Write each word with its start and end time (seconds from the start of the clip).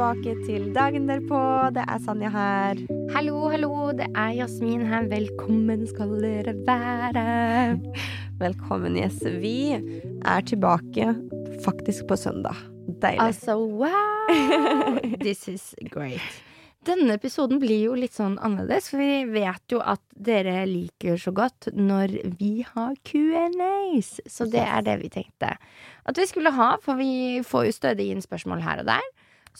Tilbake 0.00 0.32
til 0.46 0.70
dagen 0.72 1.08
derpå. 1.10 1.38
Det 1.76 1.82
er 1.84 1.98
Sanja 2.00 2.30
her. 2.32 2.78
Hallo, 3.12 3.50
hallo, 3.52 3.90
det 3.92 4.06
er 4.16 4.30
Jasmin 4.38 4.86
her. 4.88 5.04
Velkommen 5.10 5.82
skal 5.90 6.14
dere 6.22 6.54
være. 6.64 7.24
Velkommen, 8.40 8.96
Jess. 8.96 9.18
Vi 9.42 9.76
er 9.76 10.46
tilbake 10.48 11.10
faktisk 11.66 12.08
på 12.08 12.16
søndag. 12.16 12.56
Deilig. 13.02 13.20
Altså, 13.26 13.58
wow! 13.60 14.96
This 15.26 15.44
is 15.52 15.74
great. 15.92 16.24
Denne 16.88 17.20
episoden 17.20 17.60
blir 17.60 17.90
jo 17.90 17.92
litt 17.92 18.16
sånn 18.16 18.40
annerledes, 18.40 18.88
for 18.88 19.04
vi 19.04 19.26
vet 19.28 19.68
jo 19.68 19.84
at 19.84 20.00
dere 20.16 20.62
liker 20.64 21.20
så 21.20 21.36
godt 21.36 21.74
når 21.76 22.16
vi 22.40 22.64
har 22.64 22.96
Q&As. 23.04 24.14
Så 24.24 24.48
det 24.48 24.64
er 24.64 24.80
det 24.88 25.02
vi 25.04 25.12
tenkte 25.12 25.58
at 25.60 26.16
vi 26.16 26.24
skulle 26.24 26.56
ha, 26.56 26.78
for 26.80 26.96
vi 26.96 27.42
får 27.44 27.68
jo 27.68 27.80
stødig 27.82 28.14
inn 28.14 28.24
spørsmål 28.24 28.64
her 28.64 28.80
og 28.80 28.94
der. 28.96 29.10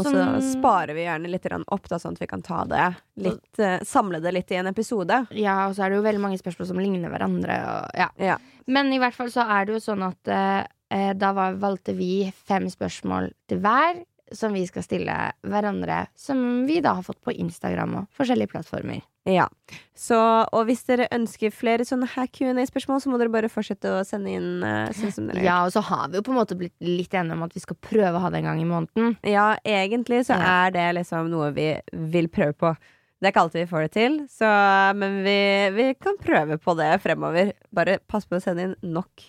Og 0.01 0.09
så 0.09 0.25
sparer 0.51 0.97
vi 0.97 1.05
gjerne 1.07 1.31
litt 1.31 1.47
opp, 1.61 1.89
da, 1.91 1.99
sånn 2.01 2.17
at 2.17 2.25
vi 2.25 2.31
kan 2.31 2.43
ta 2.45 2.65
det 2.69 2.89
litt, 3.27 3.63
eh, 3.63 3.79
samle 3.87 4.21
det 4.25 4.33
litt 4.35 4.53
i 4.53 4.61
en 4.61 4.71
episode. 4.71 5.23
Ja, 5.37 5.69
og 5.69 5.77
så 5.77 5.85
er 5.85 5.93
det 5.93 6.01
jo 6.01 6.07
veldig 6.07 6.25
mange 6.25 6.41
spørsmål 6.41 6.71
som 6.73 6.83
ligner 6.83 7.13
hverandre. 7.13 7.59
Og, 7.71 7.99
ja. 8.01 8.11
Ja. 8.21 8.39
Men 8.71 8.93
i 8.95 9.01
hvert 9.03 9.17
fall 9.17 9.33
så 9.33 9.47
er 9.47 9.67
det 9.67 9.79
jo 9.79 9.83
sånn 9.85 10.05
at 10.07 10.31
eh, 10.31 11.13
da 11.17 11.33
var, 11.37 11.59
valgte 11.63 11.95
vi 11.97 12.31
fem 12.49 12.69
spørsmål 12.71 13.31
til 13.51 13.63
hver 13.63 14.03
som 14.33 14.55
vi 14.55 14.63
skal 14.67 14.85
stille 14.87 15.15
hverandre, 15.43 16.05
som 16.19 16.67
vi 16.67 16.79
da 16.85 16.95
har 16.99 17.07
fått 17.07 17.23
på 17.25 17.35
Instagram 17.35 17.97
og 18.03 18.11
forskjellige 18.15 18.53
plattformer. 18.53 19.03
Ja. 19.29 19.47
Så, 19.95 20.17
og 20.17 20.65
hvis 20.69 20.81
dere 20.89 21.09
ønsker 21.13 21.53
flere 21.53 21.85
sånne 21.85 22.09
her 22.15 22.29
Q&A-spørsmål, 22.33 23.03
så 23.03 23.11
må 23.13 23.19
dere 23.21 23.33
bare 23.35 23.51
fortsette 23.53 23.91
å 23.93 24.05
sende 24.09 24.33
inn 24.33 24.63
uh, 24.65 24.89
sånn 24.97 25.13
som 25.13 25.27
dere. 25.29 25.43
Ja, 25.45 25.59
og 25.67 25.75
så 25.75 25.83
har 25.85 26.09
vi 26.09 26.17
jo 26.21 26.25
på 26.27 26.33
en 26.33 26.39
måte 26.41 26.57
blitt 26.59 26.73
litt 26.81 27.13
enige 27.15 27.37
om 27.37 27.45
at 27.45 27.53
vi 27.57 27.61
skal 27.63 27.77
prøve 27.85 28.15
å 28.17 28.23
ha 28.25 28.31
det 28.33 28.41
en 28.41 28.49
gang 28.49 28.63
i 28.63 28.69
måneden. 28.71 29.19
Ja, 29.29 29.51
egentlig 29.67 30.23
så 30.31 30.39
Ja. 30.41 30.55
er 30.65 30.73
det 30.79 30.87
liksom 31.03 31.29
noe 31.33 31.51
vi 31.57 31.69
vil 31.93 32.31
prøve 32.33 32.57
på. 32.57 32.73
Det 33.21 33.29
er 33.29 33.35
ikke 33.35 33.43
alltid 33.45 33.61
vi 33.67 33.71
får 33.75 33.83
det 33.85 33.93
til, 33.93 34.15
så, 34.33 34.49
men 34.97 35.19
vi, 35.27 35.37
vi 35.77 35.87
kan 36.01 36.17
prøve 36.23 36.57
på 36.57 36.73
det 36.79 36.95
fremover. 37.05 37.53
Bare 37.77 37.99
pass 38.09 38.25
på 38.25 38.39
å 38.39 38.41
sende 38.41 38.71
inn 38.71 38.95
nok 38.97 39.27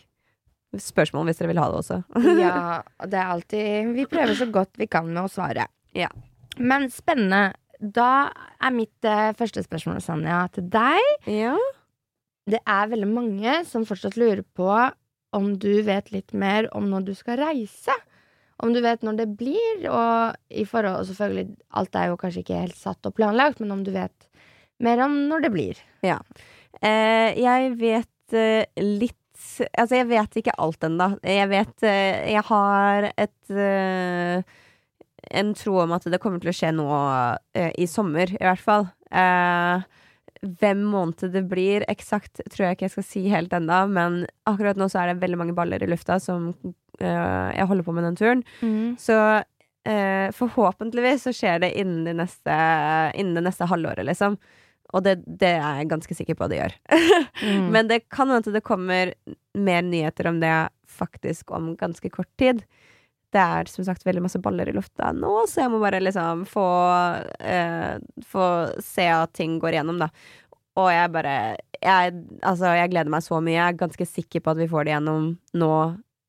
spørsmål 0.80 1.28
hvis 1.28 1.42
dere 1.42 1.52
vil 1.52 1.60
ha 1.60 1.68
det 1.68 1.82
også. 1.82 1.98
Ja, 2.40 2.80
det 3.04 3.20
er 3.20 3.34
alltid 3.34 3.92
Vi 3.98 4.06
prøver 4.08 4.38
så 4.40 4.48
godt 4.48 4.80
vi 4.80 4.88
kan 4.88 5.10
med 5.12 5.26
å 5.26 5.32
svare. 5.32 5.68
Ja. 5.92 6.08
Men 6.58 6.88
spennende. 6.92 7.52
Da 7.82 8.30
er 8.62 8.74
mitt 8.76 9.08
eh, 9.08 9.32
første 9.38 9.64
spørsmål, 9.66 10.02
Sanja, 10.06 10.44
til 10.54 10.68
deg. 10.70 11.02
Ja. 11.30 11.56
Det 12.50 12.62
er 12.62 12.90
veldig 12.92 13.10
mange 13.10 13.60
som 13.70 13.86
fortsatt 13.90 14.18
lurer 14.22 14.44
på 14.58 14.70
om 15.38 15.54
du 15.62 15.82
vet 15.88 16.12
litt 16.14 16.34
mer 16.38 16.68
om 16.78 16.90
når 16.92 17.08
du 17.10 17.14
skal 17.18 17.40
reise. 17.42 17.96
Om 18.62 18.76
du 18.76 18.82
vet 18.84 19.02
når 19.06 19.18
det 19.24 19.28
blir, 19.40 19.86
og 19.90 20.36
i 20.54 20.66
forhold 20.70 21.08
selvfølgelig 21.10 21.56
Alt 21.80 21.98
er 21.98 22.12
jo 22.12 22.20
kanskje 22.22 22.44
ikke 22.44 22.60
helt 22.62 22.78
satt 22.78 23.08
og 23.10 23.16
planlagt, 23.18 23.62
men 23.64 23.74
om 23.74 23.82
du 23.86 23.90
vet 23.96 24.28
mer 24.82 25.02
om 25.06 25.16
når 25.32 25.48
det 25.48 25.52
blir. 25.54 25.82
Eh, 26.06 27.32
jeg 27.42 27.74
vet 27.82 28.38
eh, 28.38 28.66
litt 28.78 29.18
Altså, 29.42 29.96
jeg 29.96 30.06
vet 30.06 30.36
ikke 30.38 30.54
alt 30.62 30.84
ennå. 30.86 31.06
Jeg 31.26 31.48
vet 31.50 31.86
eh, 31.90 32.28
Jeg 32.30 32.44
har 32.46 33.08
et 33.10 33.54
eh, 33.56 34.44
En 35.30 35.54
tro 35.58 35.78
om 35.84 35.92
at 35.96 36.08
det 36.10 36.20
kommer 36.24 36.42
til 36.42 36.52
å 36.52 36.56
skje 36.56 36.72
noe 36.74 37.02
eh, 37.58 37.72
i 37.78 37.88
sommer, 37.90 38.32
i 38.34 38.42
hvert 38.42 38.64
fall. 38.64 38.88
Eh, 39.14 39.84
hvem 40.42 40.82
måned 40.90 41.34
det 41.36 41.44
blir 41.50 41.86
eksakt, 41.92 42.42
tror 42.50 42.66
jeg 42.66 42.78
ikke 42.78 42.88
jeg 42.88 42.96
skal 42.96 43.06
si 43.06 43.24
helt 43.30 43.54
ennå, 43.54 43.84
men 43.94 44.24
akkurat 44.50 44.80
nå 44.80 44.88
så 44.90 45.04
er 45.04 45.12
det 45.12 45.22
veldig 45.22 45.38
mange 45.44 45.58
baller 45.58 45.84
i 45.84 45.90
lufta 45.90 46.18
som 46.24 46.50
eh, 47.00 47.50
jeg 47.54 47.68
holder 47.70 47.86
på 47.86 47.94
med 47.94 48.08
den 48.10 48.18
turen. 48.18 48.42
Så 49.02 49.20
eh, 49.86 50.34
forhåpentligvis 50.34 51.28
så 51.28 51.36
skjer 51.36 51.62
det 51.62 51.76
innen, 51.78 52.04
de 52.10 52.18
neste, 52.24 52.58
innen 53.14 53.38
det 53.38 53.46
neste 53.52 53.70
halvåret, 53.70 54.06
liksom. 54.08 54.40
Og 54.92 55.06
det, 55.06 55.22
det 55.24 55.54
er 55.56 55.82
jeg 55.82 55.92
ganske 55.94 56.16
sikker 56.18 56.36
på 56.36 56.46
at 56.46 56.52
det 56.52 56.60
gjør. 56.60 56.78
Mm. 57.46 57.68
Men 57.78 57.88
det 57.92 58.04
kan 58.12 58.32
hende 58.32 58.54
det 58.54 58.66
kommer 58.66 59.14
mer 59.56 59.86
nyheter 59.86 60.28
om 60.32 60.42
det 60.42 60.52
faktisk 60.92 61.54
om 61.56 61.74
ganske 61.80 62.12
kort 62.12 62.32
tid. 62.42 62.66
Det 63.32 63.40
er 63.40 63.70
som 63.72 63.86
sagt 63.88 64.04
veldig 64.04 64.26
masse 64.26 64.42
baller 64.44 64.68
i 64.68 64.76
lufta 64.76 65.14
nå, 65.16 65.32
så 65.48 65.64
jeg 65.64 65.72
må 65.72 65.80
bare 65.80 66.02
liksom 66.04 66.44
få, 66.50 66.68
eh, 67.40 67.96
få 68.28 68.46
se 68.84 69.08
at 69.08 69.32
ting 69.38 69.58
går 69.62 69.78
igjennom, 69.78 70.02
da. 70.04 70.10
Og 70.80 70.88
jeg 70.92 71.12
bare 71.12 71.36
jeg, 71.82 72.14
Altså, 72.48 72.72
jeg 72.78 72.92
gleder 72.94 73.12
meg 73.12 73.24
så 73.26 73.42
mye. 73.44 73.58
Jeg 73.58 73.74
er 73.74 73.82
ganske 73.82 74.08
sikker 74.08 74.44
på 74.44 74.54
at 74.54 74.62
vi 74.62 74.70
får 74.72 74.88
det 74.88 74.94
gjennom 74.94 75.26
nå 75.60 75.74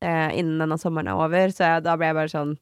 eh, 0.03 0.29
innen 0.39 0.59
denne 0.63 0.77
sommeren 0.81 1.11
er 1.11 1.19
over. 1.19 1.53
Så 1.55 1.63
jeg, 1.67 1.83
da 1.85 1.95
ble 1.99 2.09
jeg 2.09 2.17
bare 2.19 2.33
sånn 2.33 2.53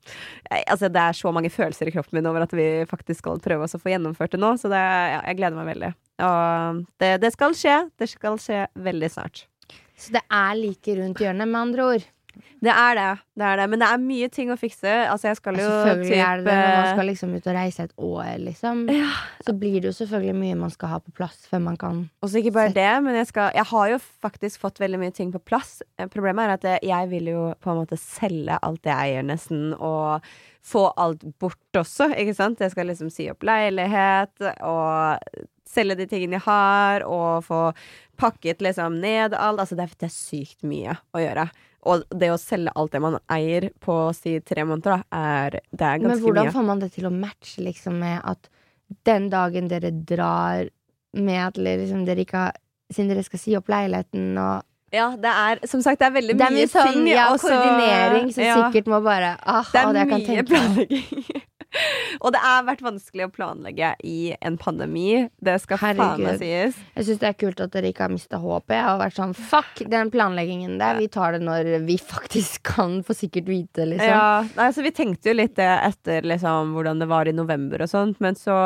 Altså, 0.62 0.92
det 0.94 1.02
er 1.02 1.18
så 1.18 1.34
mange 1.34 1.52
følelser 1.54 1.90
i 1.90 1.96
kroppen 1.96 2.20
min 2.20 2.30
over 2.30 2.46
at 2.46 2.56
vi 2.58 2.68
faktisk 2.90 3.24
skal 3.24 3.42
prøve 3.44 3.66
oss 3.68 3.78
å 3.78 3.82
få 3.82 3.94
gjennomført 3.94 4.36
det 4.36 4.42
nå, 4.42 4.54
så 4.62 4.72
det, 4.72 4.82
ja, 4.82 5.22
jeg 5.30 5.40
gleder 5.40 5.58
meg 5.58 5.72
veldig. 5.74 5.94
Og 6.28 6.84
det, 7.02 7.16
det 7.24 7.32
skal 7.34 7.56
skje. 7.58 7.78
Det 7.98 8.10
skal 8.12 8.38
skje 8.42 8.66
veldig 8.90 9.10
snart. 9.14 9.46
Så 10.02 10.14
det 10.16 10.24
er 10.34 10.58
like 10.58 10.98
rundt 10.98 11.22
hjørnet, 11.22 11.50
med 11.50 11.62
andre 11.62 11.88
ord. 11.94 12.06
Det 12.62 12.70
er 12.74 12.98
det. 12.98 13.08
det 13.40 13.46
er 13.48 13.58
det. 13.62 13.66
Men 13.72 13.82
det 13.82 13.88
er 13.90 14.02
mye 14.04 14.28
ting 14.34 14.52
å 14.54 14.58
fikse. 14.60 14.92
Altså, 15.10 15.32
jeg 15.32 15.40
skal 15.40 15.58
jo 15.58 15.66
selvfølgelig 15.66 16.20
er 16.26 16.42
det 16.42 16.46
det 16.46 16.58
når 16.58 16.76
man 16.78 16.90
skal 16.92 17.10
liksom 17.10 17.34
ut 17.36 17.48
og 17.50 17.56
reise 17.58 17.86
et 17.88 17.96
år, 17.98 18.30
liksom. 18.46 18.84
Ja. 18.94 19.10
Så 19.48 19.56
blir 19.58 19.80
det 19.80 19.90
jo 19.90 19.96
selvfølgelig 19.98 20.38
mye 20.42 20.60
man 20.62 20.74
skal 20.74 20.94
ha 20.94 21.00
på 21.02 21.14
plass 21.18 21.40
før 21.50 21.64
man 21.66 21.80
kan 21.82 22.04
Og 22.22 22.30
så 22.30 22.42
ikke 22.42 22.54
bare 22.60 22.76
det, 22.76 22.92
men 23.06 23.18
jeg, 23.18 23.32
skal, 23.32 23.50
jeg 23.58 23.68
har 23.72 23.90
jo 23.96 24.00
faktisk 24.28 24.62
fått 24.62 24.82
veldig 24.84 25.02
mye 25.02 25.16
ting 25.18 25.32
på 25.34 25.42
plass. 25.42 25.80
Eh, 25.98 26.10
Problemet 26.12 26.46
er 26.46 26.56
at 26.60 26.70
eh, 26.70 26.88
jeg 26.92 27.10
vil 27.16 27.32
jo 27.34 27.46
på 27.62 27.74
en 27.74 27.82
måte 27.82 27.98
selge 28.00 28.60
alt 28.62 28.86
jeg 28.86 28.96
eier, 28.96 29.26
nesten, 29.26 29.72
og 29.80 30.22
få 30.62 30.92
alt 31.02 31.24
bort 31.42 31.80
også, 31.80 32.12
ikke 32.14 32.38
sant? 32.38 32.62
Jeg 32.62 32.76
skal 32.76 32.86
liksom 32.92 33.10
si 33.10 33.26
opp 33.32 33.42
leilighet, 33.48 34.36
og 34.62 35.18
selge 35.72 35.96
de 35.98 36.06
tingene 36.12 36.38
jeg 36.38 36.46
har, 36.46 37.06
og 37.08 37.42
få 37.48 37.62
pakket 38.22 38.62
liksom 38.62 39.00
ned 39.02 39.34
alt. 39.34 39.62
Altså, 39.64 39.78
det 39.80 39.88
er, 39.88 39.96
det 40.04 40.10
er 40.12 40.14
sykt 40.14 40.62
mye 40.68 40.98
å 41.16 41.24
gjøre. 41.24 41.48
Og 41.90 42.04
det 42.14 42.30
å 42.30 42.38
selge 42.38 42.74
alt 42.78 42.94
det 42.94 43.02
man 43.02 43.18
eier 43.34 43.70
på 43.82 43.96
si 44.14 44.36
tre 44.46 44.66
måneder, 44.70 45.02
da, 45.02 45.18
er, 45.18 45.62
det 45.72 45.88
er 45.88 46.02
ganske 46.02 46.08
mye. 46.08 46.16
Men 46.16 46.26
hvordan 46.26 46.50
mye. 46.50 46.56
får 46.58 46.68
man 46.68 46.84
det 46.84 46.92
til 46.98 47.08
å 47.10 47.14
matche 47.14 47.64
liksom 47.66 47.96
med 48.02 48.20
at 48.34 48.52
den 49.08 49.30
dagen 49.32 49.70
dere 49.72 49.90
drar 49.92 50.70
med 51.18 51.40
at 51.48 51.58
liksom 51.58 52.06
dere 52.08 52.26
ikke 52.26 52.44
har 52.48 52.60
Siden 52.92 53.08
dere 53.08 53.22
skal 53.24 53.40
si 53.40 53.54
opp 53.56 53.70
leiligheten 53.72 54.36
og 54.36 54.66
Ja, 54.92 55.06
det 55.16 55.32
er 55.32 55.62
som 55.72 55.80
sagt, 55.80 56.02
det 56.02 56.10
er 56.10 56.16
veldig 56.18 56.34
Det 56.36 56.44
er 56.44 56.52
mye 56.52 56.66
mye 56.66 56.72
sånn 56.74 56.90
ting. 56.92 57.06
ja, 57.08 57.30
også, 57.32 57.48
koordinering 57.48 58.34
som 58.36 58.44
ja. 58.44 58.58
sikkert 58.60 58.90
må 58.92 59.00
bare 59.06 59.30
ah, 59.40 59.70
Det 59.72 59.80
er 59.80 60.00
jeg 60.02 60.10
mye 60.12 60.44
planlegging. 60.50 61.46
og 62.24 62.34
det 62.36 62.42
har 62.44 62.66
vært 62.68 62.84
vanskelig 62.86 63.28
å 63.28 63.32
planlegge 63.34 63.94
i 64.08 64.34
en 64.42 64.58
pandemi. 64.62 65.28
Det 65.44 65.58
skal 65.64 65.80
faen 65.82 66.24
meg 66.24 66.42
sies. 66.42 66.80
Jeg 66.98 67.08
syns 67.08 67.22
det 67.22 67.30
er 67.32 67.38
kult 67.40 67.64
at 67.64 67.74
dere 67.76 67.92
ikke 67.92 68.06
har 68.08 68.14
mista 68.14 68.42
håpet. 68.42 68.76
Jeg 68.78 68.88
har 68.88 69.00
vært 69.02 69.18
sånn 69.20 69.36
fuck 69.38 69.84
den 69.92 70.12
planleggingen 70.14 70.78
der. 70.82 71.00
Vi 71.00 71.10
tar 71.12 71.38
det 71.38 71.44
når 71.46 71.72
vi 71.88 71.98
faktisk 72.02 72.64
kan 72.74 73.00
få 73.08 73.16
sikkert 73.18 73.50
vite, 73.52 73.88
liksom. 73.88 74.12
Ja, 74.12 74.44
altså, 74.68 74.86
vi 74.86 74.94
tenkte 74.96 75.32
jo 75.32 75.40
litt 75.40 75.58
det 75.60 75.72
etter 75.72 76.28
liksom, 76.28 76.76
hvordan 76.76 77.02
det 77.02 77.10
var 77.12 77.30
i 77.30 77.36
november 77.36 77.86
og 77.86 77.92
sånt, 77.92 78.22
men 78.24 78.38
så 78.40 78.58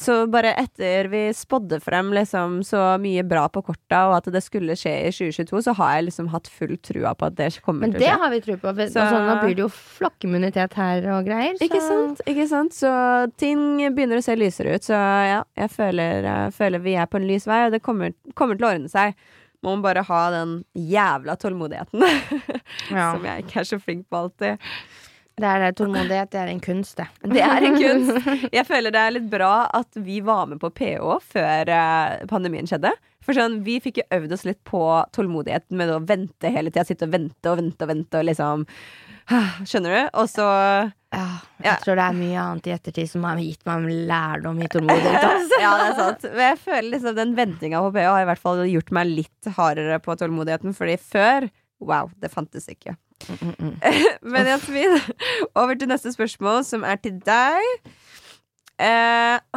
så 0.00 0.14
bare 0.30 0.54
etter 0.60 1.08
vi 1.12 1.20
spådde 1.36 1.80
frem 1.84 2.12
liksom 2.16 2.58
så 2.64 2.80
mye 3.02 3.22
bra 3.28 3.42
på 3.52 3.62
korta, 3.66 4.02
og 4.08 4.14
at 4.18 4.30
det 4.32 4.42
skulle 4.44 4.76
skje 4.78 4.92
i 5.08 5.10
2022, 5.12 5.62
så 5.66 5.74
har 5.78 5.92
jeg 5.98 6.06
liksom 6.08 6.28
hatt 6.32 6.48
full 6.48 6.76
trua 6.78 7.12
på 7.18 7.26
at 7.28 7.36
det 7.38 7.50
kommer 7.64 7.86
Men 7.86 7.92
til 7.94 8.00
å 8.00 8.04
skje. 8.04 8.06
Men 8.06 8.16
det 8.16 8.22
har 8.24 8.30
vi 8.34 8.40
tro 8.46 8.56
på. 8.62 8.74
For, 8.78 8.92
Så- 8.94 9.08
sånn, 9.12 9.26
nå 9.28 9.34
blir 9.42 9.54
det 9.58 9.64
jo 9.66 9.68
flokkimmunitet 9.68 10.74
her 10.80 11.08
og 11.16 11.26
greier. 11.28 11.58
Så. 11.58 11.66
Ikke 11.68 11.80
sant? 11.84 12.22
ikke 12.26 12.48
sant? 12.48 12.72
Så 12.78 12.92
ting 13.36 13.64
begynner 13.94 14.18
å 14.20 14.24
se 14.24 14.36
lysere 14.36 14.74
ut. 14.78 14.82
Så 14.86 14.96
ja, 14.96 15.42
jeg 15.56 15.70
føler, 15.70 16.22
jeg 16.24 16.54
føler 16.56 16.78
vi 16.86 16.94
er 16.96 17.06
på 17.06 17.20
en 17.20 17.28
lys 17.28 17.46
vei, 17.50 17.66
og 17.66 17.72
det 17.76 17.82
kommer, 17.82 18.14
kommer 18.34 18.56
til 18.56 18.66
å 18.66 18.72
ordne 18.74 18.88
seg. 18.92 19.14
må 19.62 19.74
Man 19.76 19.82
bare 19.84 20.02
ha 20.08 20.30
den 20.32 20.64
jævla 20.74 21.36
tålmodigheten, 21.36 22.00
Ja. 22.96 23.12
som 23.12 23.24
jeg 23.28 23.44
ikke 23.44 23.60
er 23.60 23.64
så 23.68 23.78
flink 23.82 24.06
på 24.08 24.16
alltid. 24.24 24.58
Det 25.40 25.46
er 25.48 25.62
det. 25.62 25.68
Tålmodighet 25.78 26.30
det 26.34 26.40
er 26.42 26.48
en 26.52 26.60
kunst, 26.60 26.96
det. 26.98 27.06
Det 27.34 27.40
er 27.44 27.64
en 27.64 27.76
kunst. 27.78 28.50
Jeg 28.52 28.66
føler 28.68 28.90
det 28.92 29.00
er 29.00 29.14
litt 29.14 29.28
bra 29.32 29.52
at 29.72 29.94
vi 29.96 30.18
var 30.26 30.46
med 30.50 30.60
på 30.60 30.68
PH 30.74 31.14
før 31.32 31.70
eh, 31.76 32.26
pandemien 32.28 32.66
skjedde. 32.68 32.90
For 33.24 33.36
sånn, 33.36 33.60
Vi 33.64 33.78
fikk 33.84 34.00
jo 34.02 34.06
øvd 34.16 34.32
oss 34.32 34.44
litt 34.48 34.60
på 34.64 34.80
tålmodigheten 35.12 35.76
med 35.76 35.90
å 35.92 36.00
vente 36.08 36.50
hele 36.52 36.72
tida. 36.72 36.84
Sitte 36.88 37.04
og 37.08 37.12
vente 37.14 37.52
og 37.52 37.60
vente 37.60 37.84
og 37.86 37.92
vente 37.94 38.20
og 38.20 38.26
liksom 38.28 38.66
Skjønner 39.30 39.92
du? 39.94 40.00
Og 40.18 40.26
så 40.32 40.44
Ja, 41.14 41.26
jeg 41.62 41.66
Ja. 41.68 41.74
tror 41.84 41.96
det 42.00 42.04
er 42.08 42.16
mye 42.18 42.38
annet 42.42 42.66
i 42.66 42.72
ettertid 42.74 43.08
som 43.10 43.24
har 43.28 43.36
gitt 43.38 43.62
meg 43.68 43.84
lærdom 44.08 44.58
i 44.62 44.68
tålmodighet. 44.72 45.24
Altså. 45.30 45.60
Ja, 45.62 45.70
det 45.78 45.86
er 45.90 45.98
sant. 46.00 46.24
Men 46.34 46.44
jeg 46.48 46.58
føler 46.64 46.88
liksom 46.96 47.14
den 47.16 47.34
ventinga 47.38 47.80
på 47.84 47.92
PH 47.94 48.08
har 48.10 48.22
i 48.24 48.28
hvert 48.30 48.42
fall 48.42 48.64
gjort 48.66 48.90
meg 48.96 49.06
litt 49.12 49.50
hardere 49.56 50.00
på 50.02 50.16
tålmodigheten, 50.20 50.74
fordi 50.76 50.98
før 51.00 51.48
Wow, 51.80 52.10
det 52.20 52.28
fantes 52.32 52.66
ikke. 52.68 52.92
Mm, 53.28 53.54
mm. 53.58 53.74
Men 54.32 54.48
Jasmin, 54.48 54.96
over 55.58 55.76
til 55.78 55.90
neste 55.90 56.12
spørsmål, 56.14 56.62
som 56.68 56.86
er 56.86 57.00
til 57.02 57.18
deg. 57.26 57.92
Eh, 58.80 59.36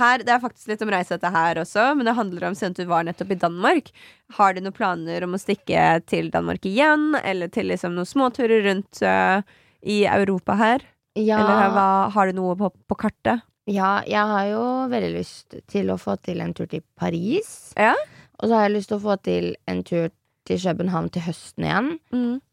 her, 0.00 0.24
det 0.26 0.34
er 0.34 0.42
faktisk 0.42 0.70
litt 0.70 0.82
om 0.82 0.90
reise 0.92 1.14
dette 1.14 1.30
her 1.34 1.60
også, 1.62 1.90
men 1.96 2.08
det 2.08 2.16
handler 2.18 2.48
om 2.48 2.56
siden 2.58 2.76
du 2.78 2.84
var 2.90 3.06
nettopp 3.06 3.34
i 3.34 3.40
Danmark. 3.42 3.90
Har 4.38 4.54
du 4.54 4.62
noen 4.64 4.76
planer 4.76 5.26
om 5.26 5.36
å 5.36 5.42
stikke 5.42 6.00
til 6.10 6.30
Danmark 6.34 6.66
igjen, 6.68 7.12
eller 7.22 7.52
til 7.54 7.70
liksom 7.70 7.94
noen 7.98 8.08
småturer 8.08 8.64
rundt 8.66 9.02
uh, 9.06 9.38
i 9.82 10.02
Europa 10.10 10.56
her? 10.58 10.86
Ja, 11.18 11.40
Eller 11.42 11.72
hva, 11.74 11.86
har 12.14 12.30
du 12.30 12.38
noe 12.38 12.56
på, 12.58 12.70
på 12.90 12.98
kartet? 12.98 13.46
ja, 13.70 14.00
jeg 14.08 14.30
har 14.32 14.46
jo 14.50 14.62
veldig 14.90 15.10
lyst 15.14 15.54
til 15.70 15.92
å 15.92 15.98
få 16.00 16.16
til 16.24 16.40
en 16.42 16.54
tur 16.56 16.66
til 16.70 16.82
Paris. 16.98 17.70
Ja. 17.78 17.92
Og 18.40 18.48
så 18.48 18.56
har 18.56 18.66
jeg 18.66 18.78
lyst 18.78 18.90
til 18.90 18.98
å 18.98 19.04
få 19.04 19.14
til 19.22 19.52
en 19.70 19.84
tur 19.86 20.08
til 20.50 20.60
København 20.60 21.08
til 21.14 21.24
høsten 21.24 21.66
igjen. 21.66 21.94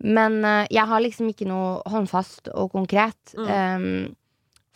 Men 0.06 0.40
uh, 0.46 0.64
jeg 0.74 0.86
har 0.88 1.04
liksom 1.04 1.34
ikke 1.34 1.50
noe 1.50 1.82
håndfast 1.90 2.52
og 2.54 2.72
konkret. 2.78 3.18
Mm. 3.36 3.52
Um, 3.52 4.16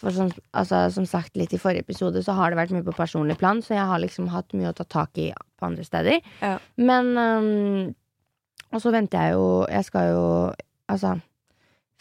for 0.01 0.13
som, 0.15 0.31
altså, 0.57 0.88
som 0.94 1.06
sagt 1.06 1.38
litt 1.38 1.53
i 1.53 1.62
forrige 1.62 1.85
episode, 1.85 2.23
så 2.25 2.33
har 2.33 2.50
det 2.50 2.57
vært 2.57 2.73
mye 2.73 2.85
på 2.85 2.97
personlig 2.97 3.38
plan, 3.38 3.62
så 3.62 3.75
jeg 3.75 3.85
har 3.85 4.01
liksom 4.01 4.31
hatt 4.33 4.56
mye 4.57 4.71
å 4.71 4.77
ta 4.77 4.85
tak 4.89 5.19
i 5.21 5.29
på 5.31 5.68
andre 5.68 5.85
steder. 5.85 6.21
Ja. 6.41 6.56
Men 6.81 7.12
um, 7.18 7.91
Og 8.71 8.81
så 8.81 8.94
venter 8.94 9.27
jeg 9.27 9.35
jo 9.35 9.47
Jeg 9.68 9.83
skal 9.83 10.13
jo 10.13 10.25
Altså 10.88 11.18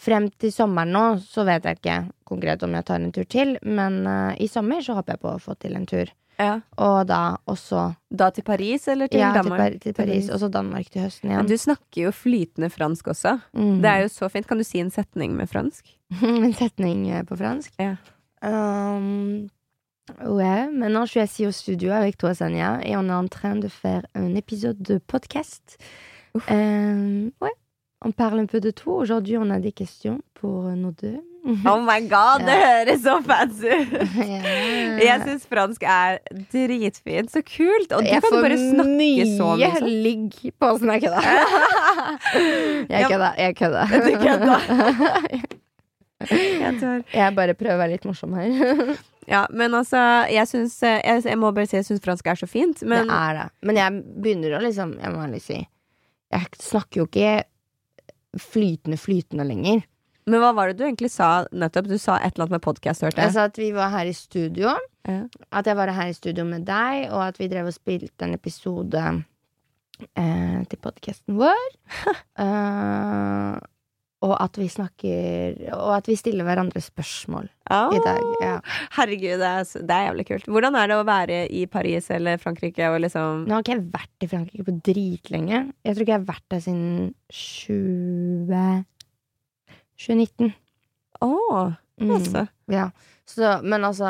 Frem 0.00 0.30
til 0.40 0.52
sommeren 0.54 0.94
nå 0.94 1.02
så 1.20 1.44
vet 1.44 1.66
jeg 1.66 1.76
ikke 1.76 1.96
konkret 2.24 2.62
om 2.64 2.72
jeg 2.72 2.86
tar 2.88 3.02
en 3.02 3.12
tur 3.12 3.26
til, 3.28 3.58
men 3.68 3.98
uh, 4.08 4.32
i 4.40 4.46
sommer 4.48 4.80
så 4.80 4.94
håper 4.96 5.12
jeg 5.12 5.20
på 5.20 5.32
å 5.34 5.42
få 5.44 5.56
til 5.60 5.76
en 5.76 5.84
tur. 5.90 6.08
Ja. 6.40 6.60
Og 6.80 7.04
da 7.08 7.36
også 7.46 7.90
Da 8.10 8.30
til 8.34 8.42
Paris, 8.42 8.88
eller 8.88 9.06
til 9.06 9.20
ja, 9.20 9.30
til, 9.30 9.42
Danmark? 9.42 9.72
Ja, 9.72 9.78
til 9.78 9.92
Paris, 9.94 10.30
og 10.30 10.40
så 10.40 10.48
Danmark 10.48 10.90
til 10.90 11.04
høsten 11.04 11.28
Men 11.28 11.36
igjen. 11.36 11.48
Du 11.48 11.56
snakker 11.56 12.02
jo 12.02 12.10
flytende 12.10 12.70
fransk 12.70 13.06
også. 13.12 13.38
Mm. 13.52 13.82
Det 13.82 13.90
er 13.90 14.02
jo 14.02 14.08
så 14.08 14.28
fint. 14.28 14.46
Kan 14.48 14.58
du 14.58 14.64
si 14.64 14.80
en 14.80 14.90
setning 14.90 15.36
med 15.36 15.46
fransk? 15.46 15.96
en 16.22 16.52
setning 16.52 17.10
eh, 17.10 17.24
på 17.24 17.36
fransk. 17.36 17.74
Ja. 17.78 17.96
Um, 18.42 19.50
ouais, 20.24 20.70
maintenant 20.72 21.04
je 21.04 21.10
suis 21.10 21.20
assis 21.20 21.46
au 21.46 21.52
studio 21.52 21.92
avec 21.92 22.16
toi, 22.16 22.34
Sanya, 22.34 22.80
et 22.82 22.96
on 22.96 23.08
est 23.08 23.12
en 23.12 23.28
train 23.28 23.56
de 23.56 23.68
faire 23.68 24.06
un 24.14 24.34
épisode 24.34 24.82
de 24.82 24.98
podcast. 24.98 25.76
Um, 26.48 27.32
ouais, 27.40 27.54
on 28.02 28.12
parle 28.12 28.40
un 28.40 28.46
peu 28.46 28.60
de 28.60 28.70
tout. 28.70 28.92
Aujourd'hui, 28.92 29.36
on 29.36 29.50
a 29.50 29.60
des 29.60 29.72
questions 29.72 30.20
pour 30.34 30.66
euh, 30.66 30.74
nos 30.74 30.92
deux. 30.92 31.20
Oh 31.40 31.80
my 31.80 32.00
god, 32.10 32.42
det 32.44 32.56
høres 32.60 33.00
så 33.04 33.14
fancy 33.24 33.70
ut! 33.72 33.94
Jeg 35.00 35.22
syns 35.24 35.46
fransk 35.48 35.86
er 35.88 36.18
dritfint. 36.52 37.30
Så 37.32 37.40
kult! 37.46 37.94
Og 37.96 38.04
du 38.04 38.10
Jeg 38.10 38.20
kan 38.24 38.36
bare 38.44 38.58
snakke 38.60 39.24
så 39.38 39.46
mye. 39.56 39.62
Jeg 39.62 39.72
mye 39.72 39.86
nye 39.86 40.02
ligg 40.04 40.36
på 40.60 40.68
åssen 40.74 40.92
jeg 40.92 41.06
kødda. 41.06 41.22
Jeg 42.94 43.08
kødda. 43.08 43.30
Jeg 43.40 43.56
kødda. 43.56 43.86
Du 43.90 44.12
kødda. 44.20 44.58
Jeg 46.60 46.74
tør. 46.80 46.98
Jeg 47.16 47.34
bare 47.36 47.54
prøver 47.56 47.78
å 47.78 47.80
være 47.80 47.94
litt 47.96 48.04
morsom 48.08 48.36
her. 48.36 48.92
Ja, 49.30 49.44
men 49.54 49.70
altså, 49.76 49.98
jeg 50.32 50.48
syns 50.48 50.72
jeg, 50.82 51.20
jeg 51.22 51.38
må 51.38 51.52
bare 51.54 51.68
si 51.68 51.76
jeg 51.76 51.84
syns 51.86 52.00
fransk 52.02 52.26
er 52.32 52.38
så 52.40 52.48
fint. 52.50 52.80
Men 52.82 53.06
det 53.06 53.14
er 53.14 53.36
det. 53.36 53.44
Men 53.68 53.78
jeg 53.78 53.98
begynner 54.24 54.56
å 54.56 54.62
liksom 54.64 54.96
Jeg 54.98 55.12
må 55.14 55.20
ærlig 55.22 55.42
si 55.44 55.58
Jeg 55.60 56.48
snakker 56.58 57.02
jo 57.02 57.04
ikke 57.06 57.34
flytende, 58.42 58.98
flytende 58.98 59.46
lenger. 59.46 59.84
Men 60.30 60.42
hva 60.44 60.52
var 60.54 60.70
det 60.70 60.78
du 60.78 60.86
egentlig 60.86 61.10
sa 61.12 61.30
nettopp? 61.50 61.88
Du 61.90 61.98
sa 61.98 62.18
et 62.20 62.34
eller 62.34 62.46
annet 62.46 62.58
med 62.58 62.64
podkast, 62.68 63.02
hørte 63.06 63.18
Jeg 63.18 63.30
jeg. 63.30 63.36
sa 63.36 63.48
at 63.50 63.58
vi 63.58 63.72
var 63.74 63.90
her 63.94 64.10
i 64.10 64.14
studio. 64.16 64.76
Ja. 65.08 65.24
At 65.50 65.66
jeg 65.66 65.78
var 65.78 65.90
her 65.96 66.12
i 66.12 66.16
studio 66.16 66.46
med 66.46 66.68
deg, 66.68 67.08
og 67.10 67.24
at 67.30 67.40
vi 67.40 67.50
drev 67.50 67.70
og 67.70 67.74
spilte 67.74 68.28
en 68.28 68.36
episode 68.36 69.02
eh, 70.14 70.60
til 70.70 70.80
podkasten 70.84 71.38
vår. 71.40 71.66
uh, 72.38 73.58
og 74.20 74.34
at 74.36 74.58
vi 74.60 74.66
snakker 74.68 75.56
Og 75.72 75.94
at 75.96 76.08
vi 76.10 76.16
stiller 76.18 76.44
hverandre 76.44 76.82
spørsmål 76.84 77.48
oh, 77.72 77.94
i 77.96 78.00
dag. 78.04 78.20
Ja. 78.44 78.56
Herregud, 78.98 79.40
det 79.40 79.48
er, 79.48 79.64
det 79.88 79.96
er 79.96 80.06
jævlig 80.10 80.26
kult. 80.28 80.50
Hvordan 80.52 80.76
er 80.76 80.92
det 80.92 80.98
å 81.00 81.08
være 81.08 81.40
i 81.56 81.64
Paris 81.72 82.10
eller 82.12 82.40
Frankrike 82.42 82.92
og 82.92 83.00
liksom 83.06 83.46
Nå 83.48 83.56
har 83.56 83.64
ikke 83.64 83.78
jeg 83.78 83.88
vært 83.96 84.26
i 84.26 84.30
Frankrike 84.30 84.68
på 84.68 84.76
dritlenge. 84.92 85.64
Jeg 85.80 85.96
tror 85.96 86.04
ikke 86.04 86.16
jeg 86.18 86.20
har 86.20 86.32
vært 86.34 86.48
der 86.52 86.64
siden 86.68 87.12
20... 87.32 88.86
2019. 90.06 90.52
Å, 91.22 91.76
Mm. 92.00 92.10
altså. 92.16 92.46
Ja. 92.72 92.86
Så, 93.28 93.58
men 93.62 93.82
altså 93.84 94.08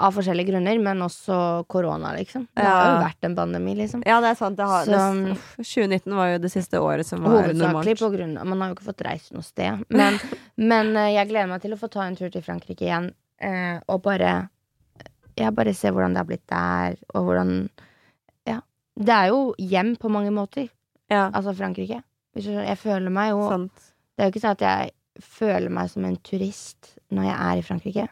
Av 0.00 0.14
forskjellige 0.16 0.48
grunner, 0.54 0.78
men 0.80 1.02
også 1.04 1.34
korona, 1.68 2.14
liksom. 2.16 2.46
Det 2.56 2.64
har 2.64 2.86
jo 2.94 3.00
vært 3.02 3.26
en 3.28 3.34
pandemi, 3.36 3.74
liksom. 3.76 4.00
Ja, 4.08 4.16
det 4.24 4.30
er 4.32 4.38
sant. 4.38 4.56
Det 4.56 4.64
har, 4.66 4.86
det, 4.88 4.96
Så- 4.96 5.34
uff, 5.34 5.50
2019 5.60 6.14
var 6.16 6.30
jo 6.32 6.38
det 6.38 6.50
siste 6.50 6.80
året 6.80 7.04
som 7.06 7.20
var 7.22 7.30
Hovedsakelig 7.42 7.58
normalt. 7.60 7.98
på 8.00 8.10
grunn 8.14 8.38
av 8.40 8.46
Man 8.46 8.60
har 8.62 8.68
jo 8.70 8.74
ikke 8.78 8.86
fått 8.88 9.04
reist 9.04 9.32
noe 9.36 9.42
sted. 9.44 9.84
Men, 9.90 10.16
men 10.56 10.96
eh, 10.96 11.10
jeg 11.18 11.28
gleder 11.28 11.48
meg 11.52 11.60
til 11.60 11.72
å 11.76 11.78
få 11.78 11.90
ta 11.92 12.06
en 12.08 12.16
tur 12.16 12.30
til 12.32 12.40
Frankrike 12.42 12.80
igjen, 12.88 13.12
eh, 13.38 13.80
og 13.86 14.02
bare 14.02 14.48
Jeg 15.36 15.54
bare 15.54 15.74
ser 15.74 15.92
hvordan 15.92 16.14
det 16.14 16.18
har 16.24 16.24
blitt 16.30 16.46
der, 16.48 16.96
og 17.14 17.24
hvordan 17.28 17.68
Ja. 18.48 18.60
Det 18.96 19.08
er 19.14 19.28
jo 19.28 19.54
hjem 19.58 19.96
på 19.98 20.08
mange 20.10 20.30
måter, 20.32 20.70
Ja, 21.10 21.28
altså 21.30 21.54
Frankrike. 21.54 22.02
Du. 22.36 22.50
Jeg 22.54 22.78
føler 22.78 23.10
meg 23.10 23.32
jo 23.32 23.42
sant. 23.50 23.90
Det 24.14 24.22
er 24.22 24.28
jo 24.28 24.34
ikke 24.34 24.44
sånn 24.44 24.56
at 24.58 24.64
jeg 24.66 25.24
føler 25.24 25.72
meg 25.72 25.90
som 25.92 26.06
en 26.06 26.16
turist 26.24 26.94
når 27.10 27.30
jeg 27.30 27.36
er 27.36 27.60
i 27.60 27.66
Frankrike. 27.66 28.08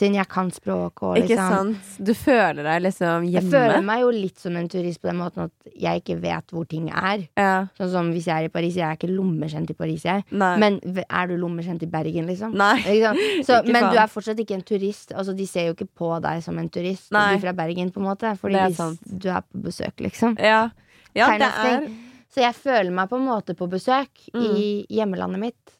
Siden 0.00 0.14
jeg 0.16 0.28
kan 0.32 0.48
språk 0.54 1.02
og 1.04 1.18
Ikke 1.18 1.34
liksom 1.34 1.50
sant? 1.52 1.88
Du 2.08 2.14
føler 2.16 2.64
deg 2.64 2.78
liksom 2.86 3.26
hjemme? 3.28 3.36
Jeg 3.36 3.52
føler 3.52 3.82
meg 3.84 4.00
jo 4.00 4.12
litt 4.14 4.40
som 4.40 4.56
en 4.56 4.68
turist 4.72 5.02
på 5.02 5.10
den 5.10 5.18
måten 5.18 5.42
at 5.44 5.74
jeg 5.76 6.00
ikke 6.00 6.16
vet 6.22 6.54
hvor 6.54 6.64
ting 6.70 6.86
er. 6.88 7.26
Ja. 7.36 7.66
Sånn 7.76 7.90
som 7.92 8.08
hvis 8.14 8.30
jeg 8.30 8.46
er 8.46 8.48
i 8.48 8.52
Paris. 8.54 8.78
Jeg 8.80 8.86
er 8.86 8.96
ikke 8.96 9.12
lommekjent 9.12 9.74
i 9.74 9.76
Paris, 9.76 10.06
jeg. 10.08 10.24
Nei. 10.32 10.54
Men 10.62 10.80
er 11.04 11.28
du 11.28 11.36
lommekjent 11.42 11.84
i 11.84 11.90
Bergen, 11.92 12.30
liksom? 12.32 12.56
Ikke? 12.56 13.12
Så, 13.46 13.60
Ikke 13.60 13.76
men 13.76 13.90
du 13.92 14.00
er 14.00 14.08
fortsatt 14.08 14.40
ikke 14.40 14.56
en 14.56 14.64
turist. 14.72 15.12
Altså, 15.12 15.36
de 15.36 15.48
ser 15.50 15.68
jo 15.68 15.76
ikke 15.76 15.90
på 16.00 16.14
deg 16.24 16.40
som 16.48 16.60
en 16.62 16.72
turist, 16.72 17.10
Nei. 17.12 17.34
er 17.36 17.44
fra 17.44 17.52
Bergen, 17.60 17.92
på 17.92 18.00
en 18.00 18.08
måte. 18.08 18.32
Fordi 18.40 18.62
er 18.62 18.94
du 19.04 19.28
er 19.28 19.44
på 19.44 19.66
besøk, 19.68 20.00
liksom. 20.00 20.38
Ja, 20.40 20.70
ja 21.12 21.34
det 21.36 21.50
er. 21.50 21.90
Så 22.30 22.44
jeg 22.44 22.54
føler 22.54 22.92
meg 22.94 23.10
på 23.10 23.18
en 23.18 23.26
måte 23.26 23.56
på 23.58 23.66
besøk 23.70 24.28
i 24.38 24.86
hjemmelandet 24.88 25.42
mitt. 25.42 25.72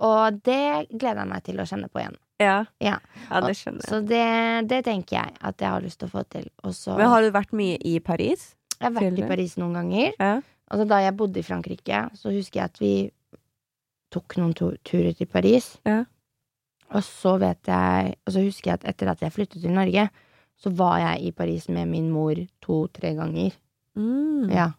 Og 0.00 0.38
det 0.46 0.88
gleder 0.92 1.24
jeg 1.24 1.30
meg 1.32 1.42
til 1.44 1.58
å 1.60 1.66
kjenne 1.68 1.90
på 1.90 2.00
igjen. 2.00 2.16
Ja, 2.40 2.64
Ja. 2.80 2.94
ja 3.28 3.40
det 3.44 3.56
skjønner 3.58 3.82
jeg. 3.84 3.90
Så 3.90 3.98
det, 4.08 4.68
det 4.70 4.84
tenker 4.86 5.18
jeg 5.18 5.34
at 5.44 5.60
jeg 5.60 5.68
har 5.74 5.82
lyst 5.84 6.00
til 6.00 6.08
å 6.08 6.14
få 6.14 6.22
til. 6.30 6.46
Også, 6.64 6.94
Men 6.96 7.10
har 7.12 7.22
du 7.26 7.30
vært 7.34 7.52
mye 7.52 7.76
i 7.84 7.98
Paris? 8.00 8.54
Jeg 8.78 8.86
har 8.86 8.94
vært 8.96 9.18
i? 9.18 9.26
Paris 9.28 9.58
noen 9.60 9.76
ganger. 9.76 10.14
Ja. 10.16 10.32
Altså, 10.70 10.86
da 10.88 11.00
jeg 11.02 11.16
bodde 11.18 11.42
i 11.42 11.44
Frankrike, 11.44 12.00
så 12.16 12.32
husker 12.32 12.62
jeg 12.62 12.70
at 12.70 12.80
vi 12.80 12.94
tok 14.14 14.38
noen 14.40 14.54
turer 14.56 15.12
til 15.18 15.28
Paris. 15.30 15.74
Ja. 15.84 16.04
Og 16.90 17.04
så 17.06 17.36
vet 17.38 17.68
jeg 17.70 18.16
Og 18.26 18.32
så 18.34 18.42
husker 18.42 18.72
jeg 18.72 18.80
at 18.80 18.88
etter 18.94 19.10
at 19.12 19.20
jeg 19.22 19.34
flyttet 19.34 19.62
til 19.62 19.74
Norge, 19.74 20.08
så 20.60 20.72
var 20.74 20.98
jeg 20.98 21.28
i 21.28 21.30
Paris 21.32 21.68
med 21.68 21.88
min 21.88 22.10
mor 22.12 22.34
to-tre 22.62 23.14
ganger. 23.18 23.52
Mm. 23.96 24.50
Ja. 24.52 24.70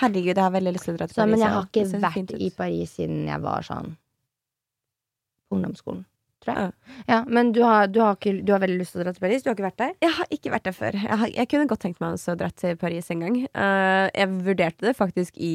Herregud, 0.00 0.34
jeg 0.34 0.42
har 0.42 0.54
veldig 0.54 0.72
lyst 0.74 0.88
til 0.88 0.96
å 0.96 0.98
dra 0.98 1.06
til 1.06 1.14
Så, 1.14 1.20
Paris. 1.20 1.30
men 1.30 1.44
jeg 1.44 1.54
har 1.54 1.68
ikke 1.68 2.00
vært 2.02 2.34
i 2.34 2.48
Paris 2.56 2.96
siden 2.98 3.28
jeg 3.30 3.42
var 3.44 3.66
sånn 3.66 3.94
på 5.48 5.58
ungdomsskolen. 5.58 6.02
Ja. 6.44 6.64
Ja, 7.08 7.22
men 7.24 7.52
du 7.56 7.62
har, 7.64 7.86
du, 7.88 8.00
har 8.04 8.18
ikke, 8.18 8.34
du 8.44 8.52
har 8.52 8.60
veldig 8.60 8.76
lyst 8.82 8.92
til 8.92 9.00
å 9.00 9.04
dra 9.06 9.14
til 9.14 9.22
Paris? 9.22 9.44
Du 9.44 9.48
har 9.48 9.56
ikke 9.56 9.68
vært 9.68 9.80
der? 9.80 9.94
Jeg 10.04 10.16
har 10.18 10.34
ikke 10.34 10.52
vært 10.52 10.66
der 10.66 10.76
før. 10.76 10.98
Jeg, 10.98 11.18
har, 11.22 11.30
jeg 11.38 11.50
kunne 11.52 11.70
godt 11.70 11.84
tenkt 11.86 12.02
meg 12.02 12.18
å 12.18 12.34
dra 12.40 12.50
til 12.52 12.76
Paris 12.80 13.08
en 13.14 13.24
gang. 13.24 13.38
Uh, 13.54 14.10
jeg 14.10 14.34
vurderte 14.50 14.88
det 14.90 14.96
faktisk 14.98 15.38
i 15.40 15.54